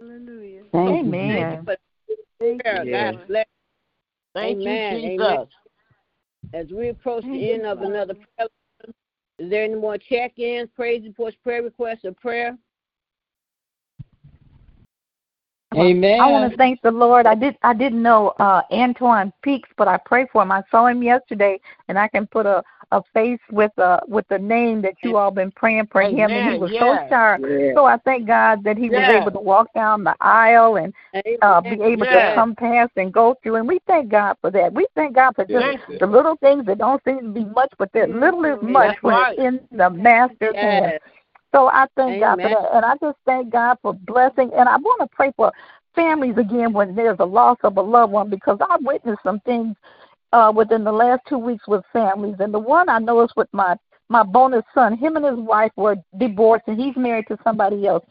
Hallelujah. 0.01 0.63
Amen. 0.75 1.67
Thank 2.41 2.63
prayer. 2.63 2.85
you, 2.85 2.91
Yes. 2.91 3.15
God 3.15 3.29
bless. 3.29 3.47
Thank 4.35 4.61
Amen, 4.61 4.95
you, 4.95 5.09
Jesus. 5.11 5.27
amen. 5.27 5.47
As 6.53 6.67
we 6.73 6.89
approach 6.89 7.23
Thank 7.23 7.35
the 7.35 7.47
you, 7.47 7.55
end 7.55 7.67
of 7.67 7.79
Father. 7.79 7.91
another 7.91 8.15
prayer, 8.15 8.49
lesson, 8.81 8.95
is 9.39 9.51
there 9.51 9.65
any 9.65 9.75
more 9.77 9.99
check-ins, 9.99 10.69
praise 10.75 11.05
reports, 11.05 11.37
prayer 11.45 11.63
requests, 11.63 12.05
or 12.05 12.13
prayer? 12.13 12.57
Amen. 15.77 16.21
I 16.21 16.27
want 16.27 16.51
to 16.51 16.57
thank 16.57 16.83
the 16.83 16.91
Lord. 16.91 17.27
I 17.27 17.35
did 17.35 17.57
I 17.63 17.75
didn't 17.75 18.03
know 18.03 18.29
uh 18.41 18.63
Antoine 18.73 19.33
Peaks, 19.43 19.69
but 19.77 19.87
I 19.87 19.99
pray 19.99 20.27
for 20.33 20.43
him. 20.43 20.51
I 20.51 20.63
saw 20.71 20.87
him 20.87 21.03
yesterday 21.03 21.61
and 21.89 21.99
I 21.99 22.09
can 22.09 22.27
put 22.27 22.47
a 22.47 22.63
a 22.93 23.01
face 23.15 23.39
with 23.53 23.71
uh 23.79 24.01
with 24.09 24.27
the 24.29 24.39
name 24.39 24.83
that 24.83 24.95
you 25.05 25.17
all 25.17 25.31
been 25.31 25.53
praying 25.53 25.87
for 25.93 26.03
him 26.03 26.33
and 26.33 26.53
he 26.53 26.59
was 26.59 26.73
yes. 26.73 26.81
so 26.81 27.09
sharp. 27.09 27.43
Yeah. 27.49 27.75
So 27.75 27.85
I 27.85 27.99
thank 27.99 28.27
God 28.27 28.65
that 28.65 28.77
he 28.77 28.91
was 28.91 29.09
able 29.09 29.31
to 29.31 29.39
walk 29.39 29.73
down 29.73 30.03
the 30.03 30.17
aisle 30.21 30.77
and 30.77 30.93
uh 31.43 31.61
be 31.61 31.81
able 31.81 32.07
to 32.07 32.33
come 32.35 32.57
past 32.57 32.91
and 32.97 33.13
go 33.13 33.37
through 33.41 33.57
and 33.57 33.69
we 33.69 33.79
thank 33.87 34.11
God 34.11 34.39
for 34.41 34.51
that. 34.51 34.73
We 34.73 34.87
thank 34.97 35.15
God 35.15 35.37
for 35.37 35.45
just 35.45 35.65
Thank 35.87 36.01
the 36.01 36.07
little 36.07 36.37
things 36.37 36.67
that 36.67 36.79
don't 36.79 37.03
seem 37.05 37.21
to 37.21 37.29
be 37.29 37.45
much, 37.45 37.73
but 37.79 37.93
that 37.93 38.11
little 38.11 38.45
is 38.45 38.59
much 38.61 38.89
That's 38.89 39.03
when 39.05 39.15
right. 39.15 39.39
it's 39.39 39.63
in 39.71 39.79
the 39.79 39.89
master's 39.89 40.57
hand. 40.57 40.99
So 41.53 41.69
I 41.69 41.87
thank 41.97 42.21
God 42.21 42.41
for 42.41 42.49
that. 42.49 42.75
And 42.75 42.85
I 42.85 42.95
just 43.01 43.19
thank 43.27 43.51
God 43.51 43.79
for 43.83 43.93
blessing. 43.93 44.51
And 44.57 44.69
I 44.69 44.77
want 44.77 45.01
to 45.01 45.09
pray 45.15 45.33
for 45.37 45.53
families 45.95 46.37
again 46.37 46.73
when 46.73 46.95
there's 46.95 47.19
a 47.19 47.25
loss 47.25 47.59
of 47.65 47.77
a 47.77 47.83
loved 47.83 48.13
one 48.13 48.31
because 48.31 48.59
I've 48.69 48.85
witnessed 48.85 49.23
some 49.25 49.41
things 49.41 49.77
uh, 50.33 50.53
within 50.55 50.85
the 50.85 50.93
last 50.93 51.23
two 51.29 51.39
weeks 51.39 51.67
with 51.67 51.83
families. 51.93 52.37
And 52.39 52.55
the 52.55 52.59
one 52.59 52.89
I 52.89 52.99
know 52.99 53.23
is 53.23 53.31
with 53.37 53.49
my 53.53 53.77
my 54.09 54.25
bonus 54.25 54.65
son. 54.75 54.97
Him 54.97 55.17
and 55.17 55.25
his 55.25 55.39
wife 55.39 55.71
were 55.77 55.97
divorced, 56.19 56.65
and 56.67 56.79
he's 56.79 56.97
married 56.97 57.27
to 57.29 57.39
somebody 57.45 57.87
else. 57.87 58.05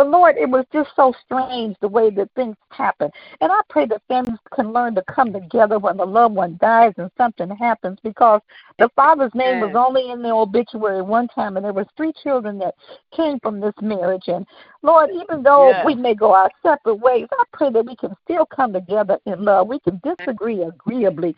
But 0.00 0.08
Lord, 0.08 0.38
it 0.38 0.48
was 0.48 0.64
just 0.72 0.88
so 0.96 1.12
strange 1.26 1.76
the 1.82 1.88
way 1.88 2.08
that 2.08 2.30
things 2.34 2.56
happen. 2.70 3.10
And 3.42 3.52
I 3.52 3.60
pray 3.68 3.84
that 3.84 4.00
families 4.08 4.40
can 4.54 4.72
learn 4.72 4.94
to 4.94 5.02
come 5.14 5.30
together 5.30 5.78
when 5.78 5.98
the 5.98 6.06
loved 6.06 6.36
one 6.36 6.56
dies 6.58 6.94
and 6.96 7.10
something 7.18 7.50
happens 7.50 7.98
because 8.02 8.40
the 8.78 8.88
father's 8.96 9.34
name 9.34 9.60
was 9.60 9.74
only 9.74 10.10
in 10.10 10.22
the 10.22 10.30
obituary 10.30 11.02
one 11.02 11.28
time, 11.28 11.58
and 11.58 11.66
there 11.66 11.74
was 11.74 11.84
three 11.98 12.14
children 12.22 12.56
that 12.60 12.76
came 13.14 13.38
from 13.40 13.60
this 13.60 13.74
marriage. 13.82 14.28
And 14.28 14.46
Lord, 14.80 15.10
even 15.10 15.42
though 15.42 15.72
Yes. 15.74 15.84
we 15.84 15.94
may 15.96 16.14
go 16.14 16.32
our 16.32 16.50
separate 16.62 16.94
ways, 16.94 17.28
I 17.32 17.44
pray 17.52 17.68
that 17.68 17.84
we 17.84 17.94
can 17.94 18.16
still 18.24 18.46
come 18.46 18.72
together 18.72 19.18
in 19.26 19.44
love. 19.44 19.68
We 19.68 19.80
can 19.80 20.00
disagree 20.02 20.62
agreeably. 20.62 21.36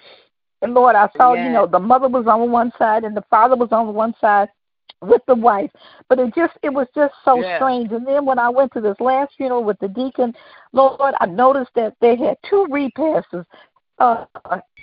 And 0.61 0.73
Lord, 0.73 0.95
I 0.95 1.09
saw, 1.17 1.35
you 1.35 1.51
know, 1.51 1.67
the 1.67 1.81
mother 1.81 2.07
was 2.07 2.29
on 2.29 2.53
one 2.53 2.71
side 2.79 3.03
and 3.03 3.17
the 3.17 3.25
father 3.29 3.57
was 3.57 3.73
on 3.73 3.93
one 3.93 4.15
side 4.21 4.51
with 5.03 5.23
the 5.27 5.35
wife. 5.35 5.71
But 6.09 6.19
it 6.19 6.35
just 6.35 6.55
it 6.63 6.71
was 6.71 6.87
just 6.95 7.15
so 7.25 7.41
Yes. 7.41 7.57
strange. 7.57 7.93
And 7.93 8.07
then 8.07 8.25
when 8.25 8.39
I 8.39 8.49
went 8.49 8.73
to 8.75 8.81
this 8.81 8.97
last 9.01 9.33
funeral 9.37 9.65
with 9.65 9.79
the 9.81 9.89
deacon, 9.89 10.35
Lord, 10.73 11.15
I 11.21 11.27
noticed 11.27 11.71
that 11.75 11.95
they 12.01 12.17
had 12.17 12.37
two 12.49 12.67
repasses. 12.71 13.45
Uh 13.99 14.25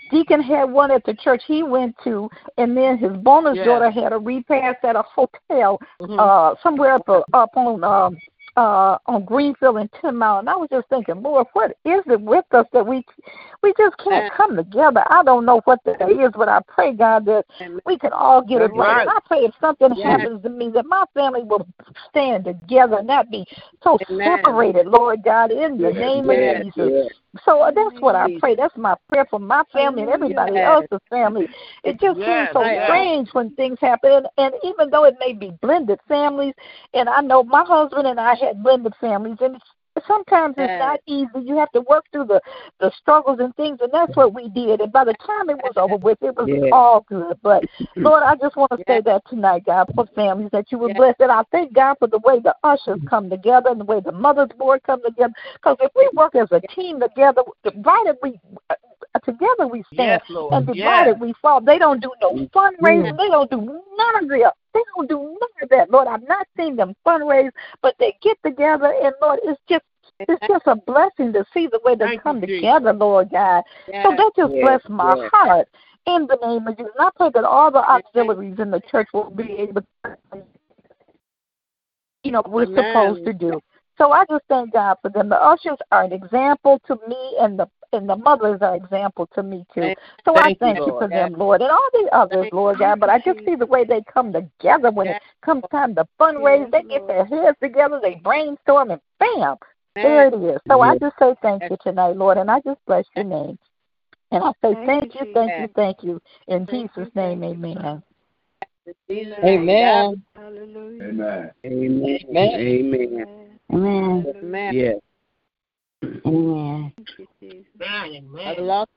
Deacon 0.10 0.42
had 0.42 0.64
one 0.64 0.90
at 0.90 1.04
the 1.06 1.14
church 1.14 1.44
he 1.46 1.62
went 1.62 1.96
to, 2.04 2.28
and 2.58 2.76
then 2.76 2.98
his 2.98 3.12
bonus 3.18 3.56
Yes. 3.56 3.66
daughter 3.66 3.92
had 3.92 4.12
a 4.12 4.18
repast 4.18 4.84
at 4.84 4.96
a 4.96 5.04
hotel 5.04 5.80
Mhm. 6.02 6.20
uh 6.20 6.56
somewhere 6.64 6.94
up 6.94 7.08
uh, 7.08 7.22
up 7.34 7.52
on 7.56 7.84
um 7.84 8.18
uh 8.60 8.98
on 9.06 9.24
Greenfield 9.24 9.78
and 9.78 9.90
Ten 10.02 10.18
Mile 10.18 10.40
and 10.40 10.50
I 10.50 10.56
was 10.58 10.70
just 10.70 10.90
thinking, 10.90 11.22
Lord, 11.22 11.48
what 11.54 11.72
is 11.86 12.02
it 12.08 12.20
with 12.20 12.44
us 12.52 12.66
that 12.74 12.86
we 12.86 13.06
we 13.64 13.74
just 13.78 13.98
can't 13.98 14.32
come 14.34 14.58
together? 14.58 15.02
I 15.10 15.24
don't 15.24 15.46
know 15.46 15.62
what 15.64 15.80
that 15.86 16.02
is, 16.10 16.32
but 16.36 16.50
I 16.50 16.60
pray 16.68 16.94
God 16.94 17.26
that 17.26 17.46
we 17.86 17.98
can 17.98 18.12
all 18.12 18.42
get 18.42 18.62
it 18.62 18.72
right. 18.74 19.02
And 19.02 19.10
I 19.10 19.20
pray 19.26 19.40
if 19.40 19.54
something 19.62 19.96
Yes. 19.96 20.06
happens 20.06 20.44
to 20.44 20.50
me 20.50 20.70
that 20.72 20.86
my 20.86 21.06
family 21.14 21.44
will 21.44 21.66
stand 22.10 22.46
together 22.46 22.98
and 22.98 23.08
not 23.08 23.32
be 23.32 23.46
so 23.82 23.98
Amen. 24.10 24.38
separated, 24.38 24.88
Lord 24.88 25.24
God, 25.24 25.52
in 25.52 25.78
the 25.78 25.94
name 25.94 26.30
Yes. 26.30 26.66
of 26.68 26.74
Jesus. 26.76 27.14
So 27.46 27.62
uh, 27.62 27.72
that's 27.72 28.02
what 28.02 28.16
I 28.16 28.28
pray. 28.40 28.56
That's 28.56 28.76
my 28.76 28.96
prayer 29.08 29.26
for 29.30 29.40
my 29.40 29.64
family 29.72 30.02
and 30.02 30.10
everybody 30.12 30.54
Yes. 30.56 30.66
else's 30.68 31.00
family. 31.10 31.48
It 31.84 32.00
just 32.00 32.20
Yes, 32.20 32.26
seems 32.26 32.50
so 32.54 32.64
yes. 32.64 32.90
strange 32.90 33.30
when 33.34 33.52
things 33.52 33.78
happen. 33.82 34.12
And, 34.12 34.28
and 34.38 34.54
even 34.64 34.90
though 34.90 35.06
it 35.06 35.16
may 35.20 35.34
be 35.34 35.52
blended 35.62 36.00
families, 36.08 36.54
and 36.94 37.08
I 37.08 37.22
know 37.22 37.44
my 37.44 37.64
husband 37.64 38.08
and 38.08 38.20
I 38.20 38.36
had 38.36 38.64
blended 38.64 38.94
families, 39.00 39.38
and 39.42 39.56
it's, 39.56 39.66
sometimes 40.08 40.56
it's 40.58 40.70
Yes. 40.72 40.80
not 40.80 41.00
easy. 41.06 41.46
You 41.46 41.58
have 41.58 41.72
to 41.72 41.82
work 41.82 42.06
through 42.12 42.26
the 42.26 42.42
the 42.80 42.92
struggles 43.00 43.40
and 43.40 43.56
things, 43.56 43.80
and 43.82 43.92
that's 43.92 44.16
what 44.16 44.34
we 44.34 44.50
did. 44.50 44.82
And 44.82 44.92
by 44.92 45.04
the 45.04 45.14
time 45.26 45.50
it 45.50 45.58
was 45.58 45.74
over 45.76 45.98
with, 45.98 46.18
it 46.22 46.36
was 46.38 46.48
Yes. 46.48 46.70
all 46.72 47.02
good. 47.02 47.38
But 47.42 47.64
Lord, 47.98 48.24
I 48.24 48.36
just 48.36 48.56
want 48.56 48.72
to 48.72 48.84
say 48.88 49.02
that 49.02 49.24
tonight, 49.28 49.64
God, 49.66 49.88
for 49.96 50.06
families 50.16 50.50
that 50.52 50.72
you 50.72 50.78
would 50.80 50.90
Yes. 50.90 50.98
bless. 50.98 51.16
And 51.20 51.32
I 51.32 51.44
thank 51.52 51.74
God 51.74 51.96
for 52.00 52.08
the 52.08 52.20
way 52.20 52.40
the 52.40 52.56
ushers 52.64 53.00
come 53.10 53.30
together 53.30 53.70
and 53.70 53.80
the 53.82 53.86
way 53.86 54.00
the 54.00 54.12
mothers 54.12 54.50
board 54.58 54.82
come 54.84 55.04
together. 55.04 55.34
Because 55.56 55.78
if 55.82 55.92
we 55.96 56.10
work 56.14 56.36
as 56.36 56.48
a 56.52 56.62
team 56.74 57.00
together, 57.00 57.42
divided 57.64 58.18
we 58.22 58.40
uh, 58.70 58.76
together 59.24 59.68
we 59.68 59.84
stand, 59.94 60.22
Yes, 60.30 60.50
and 60.52 60.66
divided 60.68 61.12
Yes. 61.12 61.20
we 61.20 61.34
fall. 61.42 61.62
They 61.62 61.78
don't 61.78 62.02
do 62.02 62.12
no 62.22 62.48
fundraising. 62.54 63.18
They 63.18 63.28
don't 63.28 63.50
do 63.50 63.58
none 63.58 64.24
of 64.24 64.30
the. 64.30 64.54
They 64.74 64.82
don't 64.96 65.10
do 65.10 65.18
none 65.18 65.64
of 65.64 65.70
that, 65.70 65.90
Lord. 65.90 66.08
I've 66.08 66.28
not 66.28 66.48
seen 66.56 66.76
them 66.76 66.94
fundraise, 67.06 67.52
but 67.82 67.96
they 68.00 68.16
get 68.22 68.38
together, 68.46 68.94
and 69.04 69.14
Lord, 69.22 69.40
it's 69.44 69.60
just. 69.68 69.84
It's 70.28 70.48
just 70.48 70.68
a 70.68 70.76
blessing 70.76 71.32
to 71.34 71.46
see 71.54 71.68
the 71.68 71.80
way 71.84 71.96
they 71.96 72.06
Thank 72.06 72.24
come 72.24 72.42
Jesus. 72.42 72.58
together, 72.58 72.94
Lord 72.94 73.30
God. 73.32 73.64
So 74.04 74.12
that 74.16 74.32
just 74.36 74.54
Yes, 74.54 74.64
bless 74.64 74.82
my 74.90 75.16
yes. 75.16 75.30
heart 75.32 75.68
in 76.08 76.28
the 76.28 76.38
name 76.46 76.68
of 76.68 76.78
Jesus. 76.78 76.92
And 76.98 77.08
I 77.08 77.10
pray 77.16 77.30
that 77.34 77.46
all 77.46 77.72
the 77.72 77.80
auxiliaries 77.80 78.60
in 78.60 78.72
the 78.72 78.82
church 78.92 79.08
will 79.14 79.30
be 79.30 79.52
able 79.54 79.82
to, 80.04 80.18
you 82.24 82.32
know, 82.32 82.44
we're 82.48 82.66
Amen. 82.66 82.76
supposed 82.76 83.26
to 83.26 83.34
do. 83.34 83.62
So 83.98 84.12
I 84.12 84.24
just 84.30 84.44
thank 84.48 84.74
God 84.74 84.98
for 85.02 85.10
them. 85.10 85.30
The 85.30 85.42
ushers 85.42 85.78
are 85.92 86.04
an 86.04 86.14
example 86.14 86.80
to 86.88 86.98
me, 87.08 87.36
and 87.40 87.60
the 87.60 87.68
and 87.92 88.08
the 88.08 88.16
mothers 88.16 88.60
are 88.62 88.76
an 88.76 88.84
example 88.84 89.28
to 89.34 89.42
me 89.44 89.66
too. 89.74 89.82
Thank- 89.82 89.98
So 90.24 90.36
I 90.38 90.54
thank 90.60 90.78
you, 90.78 90.86
Lord. 90.86 91.06
for 91.06 91.08
them, 91.10 91.34
Lord, 91.34 91.62
and 91.62 91.72
all 91.72 91.90
the 91.92 92.08
others, 92.14 92.44
Thank 92.44 92.54
Lord 92.54 92.80
God. 92.80 93.00
But 93.00 93.10
I 93.10 93.18
just 93.20 93.40
see 93.46 93.56
the 93.56 93.66
way 93.66 93.84
they 93.84 94.02
come 94.04 94.32
together 94.32 94.92
when 94.92 95.08
it 95.08 95.22
comes 95.42 95.64
time 95.72 95.96
to 95.96 96.08
fundraise. 96.20 96.70
Yes, 96.72 96.72
They 96.72 96.84
get 96.84 97.08
their 97.08 97.26
heads 97.26 97.58
together, 97.62 98.00
they 98.02 98.16
brainstorm, 98.16 98.92
and 98.92 99.02
bam, 99.20 99.58
there 99.96 100.28
it 100.28 100.34
is. 100.34 100.60
So 100.68 100.82
I 100.82 100.98
just 100.98 101.16
say 101.20 101.36
thank 101.42 101.64
you 101.70 101.78
tonight, 101.82 102.16
Lord, 102.16 102.38
and 102.38 102.50
I 102.50 102.60
just 102.62 102.80
bless 102.86 103.06
your 103.16 103.26
name. 103.26 103.58
And 104.32 104.44
I 104.44 104.52
say 104.62 104.74
Thank 104.74 104.86
thank 104.86 105.16
you, 105.16 105.22
you, 105.22 105.34
thank 105.34 105.52
you, 105.58 105.64
Jesus. 105.64 105.72
thank 105.76 106.04
you. 106.04 106.22
In 106.48 106.66
Thank 106.66 106.92
Jesus' 106.92 106.96
you, 106.98 107.12
name, 107.16 107.42
thank 107.42 107.58
you, 107.58 107.74
amen. 107.74 108.04
Jesus. 109.10 109.34
Amen. 109.44 110.24
Hallelujah. 110.36 111.04
Amen. 111.04 111.52
Amen. 111.66 112.20
Amen. 112.36 113.26
Amen. 113.74 114.26
Amen. 114.36 114.74
Yes. 114.74 115.00
Amen. 116.26 116.94
Thank 116.96 117.10
you, 117.18 117.28
Jesus. 117.40 117.66
Amen. 117.82 118.30
Are 118.46 118.56
the 118.56 118.62
Amen. 118.62 118.68
lost? 118.68 118.90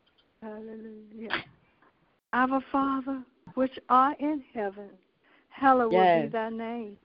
Hallelujah. 0.43 1.45
Our 2.32 2.62
Father, 2.72 3.22
which 3.55 3.78
art 3.88 4.18
in 4.20 4.43
heaven, 4.55 4.90
hallowed 5.51 5.90
be 5.90 5.97
Yes. 5.97 6.32
thy 6.32 6.49
name. 6.49 6.97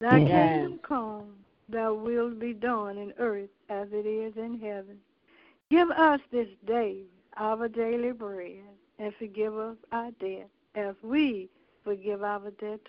Thy 0.00 0.20
Yes. 0.20 0.30
kingdom 0.30 0.78
come, 0.86 1.34
thy 1.68 1.90
will 1.90 2.30
be 2.30 2.52
done 2.52 2.98
in 2.98 3.12
earth 3.18 3.50
as 3.68 3.88
it 3.92 4.06
is 4.06 4.36
in 4.36 4.58
heaven. 4.60 4.98
Give 5.70 5.90
us 5.90 6.20
this 6.30 6.48
day 6.66 7.02
our 7.36 7.68
daily 7.68 8.12
bread, 8.12 8.62
and 8.98 9.12
forgive 9.18 9.56
us 9.56 9.76
our 9.92 10.10
debt 10.12 10.48
as 10.74 10.94
we 11.02 11.48
forgive 11.84 12.22
our 12.22 12.50
debtors. 12.52 12.80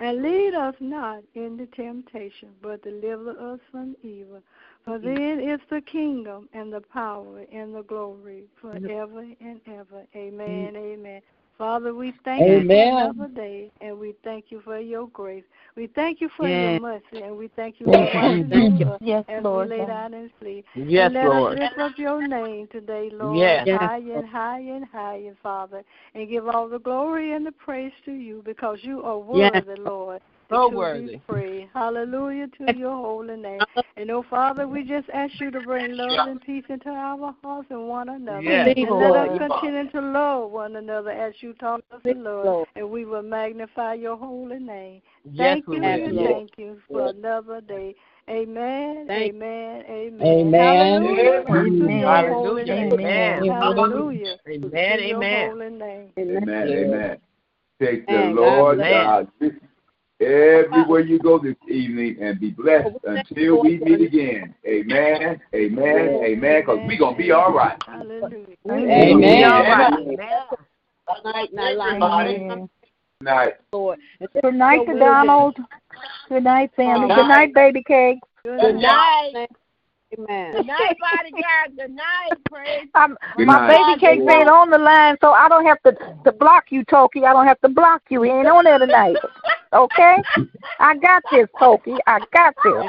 And 0.00 0.22
lead 0.22 0.54
us 0.54 0.74
not 0.80 1.22
into 1.34 1.66
temptation, 1.66 2.50
but 2.62 2.82
deliver 2.82 3.30
us 3.30 3.60
from 3.70 3.96
evil. 4.02 4.42
For 4.84 4.98
then 4.98 5.40
is 5.40 5.60
the 5.70 5.80
kingdom 5.80 6.48
and 6.52 6.72
the 6.72 6.80
power 6.80 7.44
and 7.52 7.74
the 7.74 7.82
glory 7.82 8.44
forever 8.60 9.26
and 9.40 9.60
ever. 9.66 10.04
Amen. 10.14 10.76
Amen. 10.76 11.22
Father, 11.58 11.92
we 11.92 12.14
thank 12.24 12.46
you 12.46 12.64
for 12.68 12.72
another 12.72 13.28
day, 13.34 13.72
and 13.80 13.98
we 13.98 14.14
thank 14.22 14.46
you 14.50 14.60
for 14.60 14.78
your 14.78 15.08
grace. 15.08 15.42
We 15.76 15.88
thank 15.88 16.20
you 16.20 16.28
for 16.36 16.48
Yes. 16.48 16.62
your 16.62 16.80
mercy, 16.80 17.22
and 17.24 17.36
we 17.36 17.48
thank 17.56 17.80
you 17.80 17.86
for 17.86 17.92
Thank 17.92 18.14
watching 18.14 18.52
you. 18.52 18.86
over 18.86 18.94
us 18.94 19.00
Yes, 19.02 19.24
as 19.28 19.42
Lord 19.42 19.68
we 19.68 19.76
lay 19.76 19.78
God. 19.80 19.88
down 19.88 20.14
and 20.14 20.30
sleep. 20.40 20.64
Yes, 20.76 21.06
and 21.06 21.14
let 21.14 21.24
Lord. 21.26 21.52
us 21.54 21.58
lift 21.58 21.78
up 21.80 21.98
your 21.98 22.22
name 22.22 22.68
today, 22.70 23.10
Lord, 23.12 23.36
Yes. 23.36 23.66
Yes. 23.66 23.80
higher 23.80 24.18
and 24.18 24.28
higher 24.28 24.74
and 24.76 24.84
higher, 24.84 25.34
Father, 25.42 25.82
and 26.14 26.28
give 26.28 26.46
all 26.48 26.68
the 26.68 26.78
glory 26.78 27.32
and 27.32 27.44
the 27.44 27.52
praise 27.52 27.92
to 28.04 28.12
you 28.12 28.40
because 28.44 28.78
you 28.82 29.02
are 29.02 29.18
Yes. 29.34 29.50
worthy, 29.52 29.80
Lord. 29.82 30.22
So 30.50 30.68
worthy. 30.70 31.12
Be 31.12 31.16
praised. 31.28 31.70
Hallelujah 31.74 32.48
to 32.58 32.72
your 32.76 32.96
holy 32.96 33.36
name. 33.36 33.60
And 33.96 34.10
oh 34.10 34.24
Father, 34.30 34.66
we 34.66 34.84
just 34.84 35.08
ask 35.10 35.32
you 35.40 35.50
to 35.50 35.60
bring 35.60 35.96
love 35.96 36.26
and 36.26 36.40
peace 36.40 36.64
into 36.68 36.88
our 36.88 37.34
hearts 37.42 37.66
and 37.70 37.88
one 37.88 38.08
another. 38.08 38.42
Yes. 38.42 38.74
And 38.76 38.90
Lord. 38.90 39.14
let 39.14 39.30
us 39.30 39.38
continue 39.60 39.90
to 39.90 40.00
love 40.00 40.50
one 40.50 40.76
another 40.76 41.10
as 41.10 41.34
you 41.40 41.52
taught 41.54 41.84
us 41.92 42.00
to 42.04 42.12
love. 42.14 42.44
Lord. 42.44 42.68
And 42.76 42.90
we 42.90 43.04
will 43.04 43.22
magnify 43.22 43.94
your 43.94 44.16
holy 44.16 44.58
name. 44.58 45.02
Thank 45.36 45.66
we 45.66 45.76
you 45.76 45.84
and 45.84 46.14
Yes. 46.14 46.32
thank 46.32 46.50
you 46.56 46.80
for 46.88 47.08
another 47.08 47.60
day. 47.60 47.94
Amen. 48.30 49.06
Thank- 49.06 49.34
Amen. 49.34 49.84
Amen. 49.88 50.26
Amen. 50.26 50.60
Hallelujah. 50.60 51.44
Amen. 51.48 51.78
To 51.78 51.92
your 51.92 52.28
holy 52.28 52.64
Hallelujah. 52.64 52.74
name. 52.74 52.92
Amen. 53.00 53.48
Hallelujah. 53.48 54.38
Amen. 54.48 54.98
To 54.98 55.06
your 55.06 55.16
Amen. 55.16 55.50
holy 55.50 55.70
name. 55.70 56.12
Amen. 56.18 56.68
Amen. 56.68 57.18
Take 57.80 58.06
the 58.06 58.12
Amen. 58.12 58.34
Lord 58.34 58.78
God 58.78 59.28
with 59.40 59.52
you 59.54 59.67
everywhere 60.20 61.00
you 61.00 61.18
go 61.18 61.38
this 61.38 61.56
evening 61.68 62.16
and 62.20 62.40
be 62.40 62.50
blessed 62.50 62.96
until 63.04 63.62
we 63.62 63.78
meet 63.78 64.00
again. 64.00 64.54
Amen. 64.66 65.40
Amen. 65.54 66.20
Amen. 66.24 66.60
Because 66.60 66.80
we're 66.86 66.98
going 66.98 67.14
to 67.14 67.22
be 67.22 67.30
all 67.30 67.52
right. 67.52 67.80
Hallelujah. 67.86 68.46
Amen. 68.68 69.44
All 69.44 69.62
right. 69.62 70.18
Good 71.08 71.24
night, 71.24 71.50
and 71.50 71.60
I 71.60 71.72
like 71.72 72.70
Night. 73.20 73.54
Lord. 73.72 73.98
Good 74.42 74.54
night 74.54 74.86
to 74.86 74.98
Donald. 74.98 75.56
Good 76.28 76.44
night, 76.44 76.70
family. 76.76 77.08
Good 77.08 77.26
night, 77.26 77.54
baby 77.54 77.82
cake. 77.82 78.18
Good 78.44 78.76
night. 78.76 79.48
Amen. 80.16 80.52
Good 80.54 80.66
night, 80.66 80.96
bodyguard. 81.00 81.76
Good 81.76 81.90
night. 81.90 82.38
Praise. 82.50 82.88
Um, 82.94 83.16
Good 83.36 83.46
my 83.46 83.58
night. 83.58 83.86
baby 83.86 84.00
cakes 84.00 84.32
ain't 84.32 84.48
on 84.48 84.70
the 84.70 84.78
line, 84.78 85.16
so 85.20 85.30
I 85.30 85.48
don't 85.48 85.66
have 85.66 85.80
to 85.82 85.92
to 86.24 86.32
block 86.32 86.64
you, 86.70 86.84
Toki. 86.84 87.24
I 87.24 87.32
don't 87.32 87.46
have 87.46 87.60
to 87.60 87.68
block 87.68 88.02
you. 88.08 88.22
He 88.22 88.30
ain't 88.30 88.48
on 88.48 88.64
there 88.64 88.78
tonight. 88.78 89.16
Okay? 89.72 90.22
I 90.80 90.96
got 90.96 91.22
this, 91.30 91.46
Toki. 91.58 91.96
I 92.06 92.20
got 92.32 92.54
this. 92.64 92.74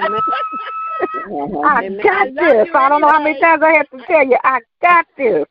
I 1.63 1.83
Amen. 1.83 1.99
got 2.01 2.27
I 2.27 2.31
this. 2.33 2.65
you 2.65 2.75
I 2.75 2.89
don't 2.89 3.01
know 3.01 3.09
how 3.09 3.21
many 3.21 3.39
times 3.39 3.61
I 3.61 3.73
have 3.73 3.89
to 3.89 4.03
tell 4.07 4.25
you. 4.25 4.37
I 4.43 4.59
got 4.81 5.05
this. 5.17 5.45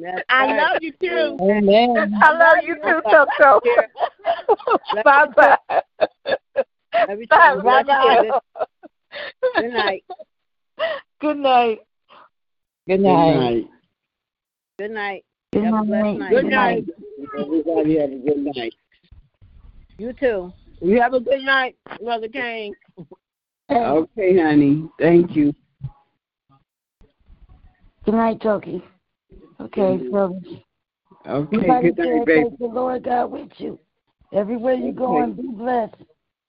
That's 0.00 0.24
I 0.28 0.56
love 0.56 0.82
you 0.82 0.92
too. 0.92 1.38
Amen. 1.40 2.14
I 2.22 2.32
love 2.32 2.58
you 2.66 2.74
too, 2.76 3.00
Toto. 3.10 3.60
bye 5.02 5.26
bye. 5.34 5.58
Bye 7.06 7.82
bye. 7.84 8.30
Good 9.58 9.72
night. 9.72 10.04
Good 11.20 11.38
night. 11.38 11.80
Good 12.86 12.98
Good 12.98 13.02
night. 13.02 13.68
Good 14.78 14.90
night. 14.92 15.24
Good 15.52 15.64
Have 15.64 15.74
a 15.74 15.84
night. 15.84 16.18
night. 16.18 16.30
Good 16.30 16.44
night. 16.46 16.84
Everybody 17.38 17.98
have 17.98 18.12
a 18.12 18.16
good 18.16 18.38
night. 18.56 18.74
You 19.98 20.12
too. 20.12 20.52
You 20.80 21.00
have 21.00 21.14
a 21.14 21.20
good 21.20 21.42
night, 21.42 21.76
Mother 22.00 22.28
Kane. 22.28 22.74
Okay, 23.70 24.38
honey. 24.40 24.88
Thank 25.00 25.34
you. 25.34 25.52
Good 28.04 28.14
night, 28.14 28.40
Toki. 28.40 28.82
Okay, 29.60 30.00
so 30.10 30.40
Okay, 31.26 31.56
everybody 31.56 31.92
good 31.92 31.98
night, 31.98 32.06
said, 32.06 32.26
baby. 32.26 32.48
take 32.50 32.58
the 32.58 32.66
Lord 32.66 33.04
God 33.04 33.30
with 33.32 33.50
you. 33.58 33.78
Everywhere 34.32 34.74
you 34.74 34.92
go 34.92 35.16
Okay. 35.16 35.24
and 35.24 35.36
be 35.36 35.48
blessed 35.48 35.96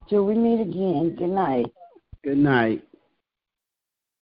till 0.08 0.26
we 0.26 0.36
meet 0.36 0.62
again. 0.62 1.16
Good 1.18 1.30
night. 1.30 1.66
Good 2.24 2.38
night. 2.38 2.84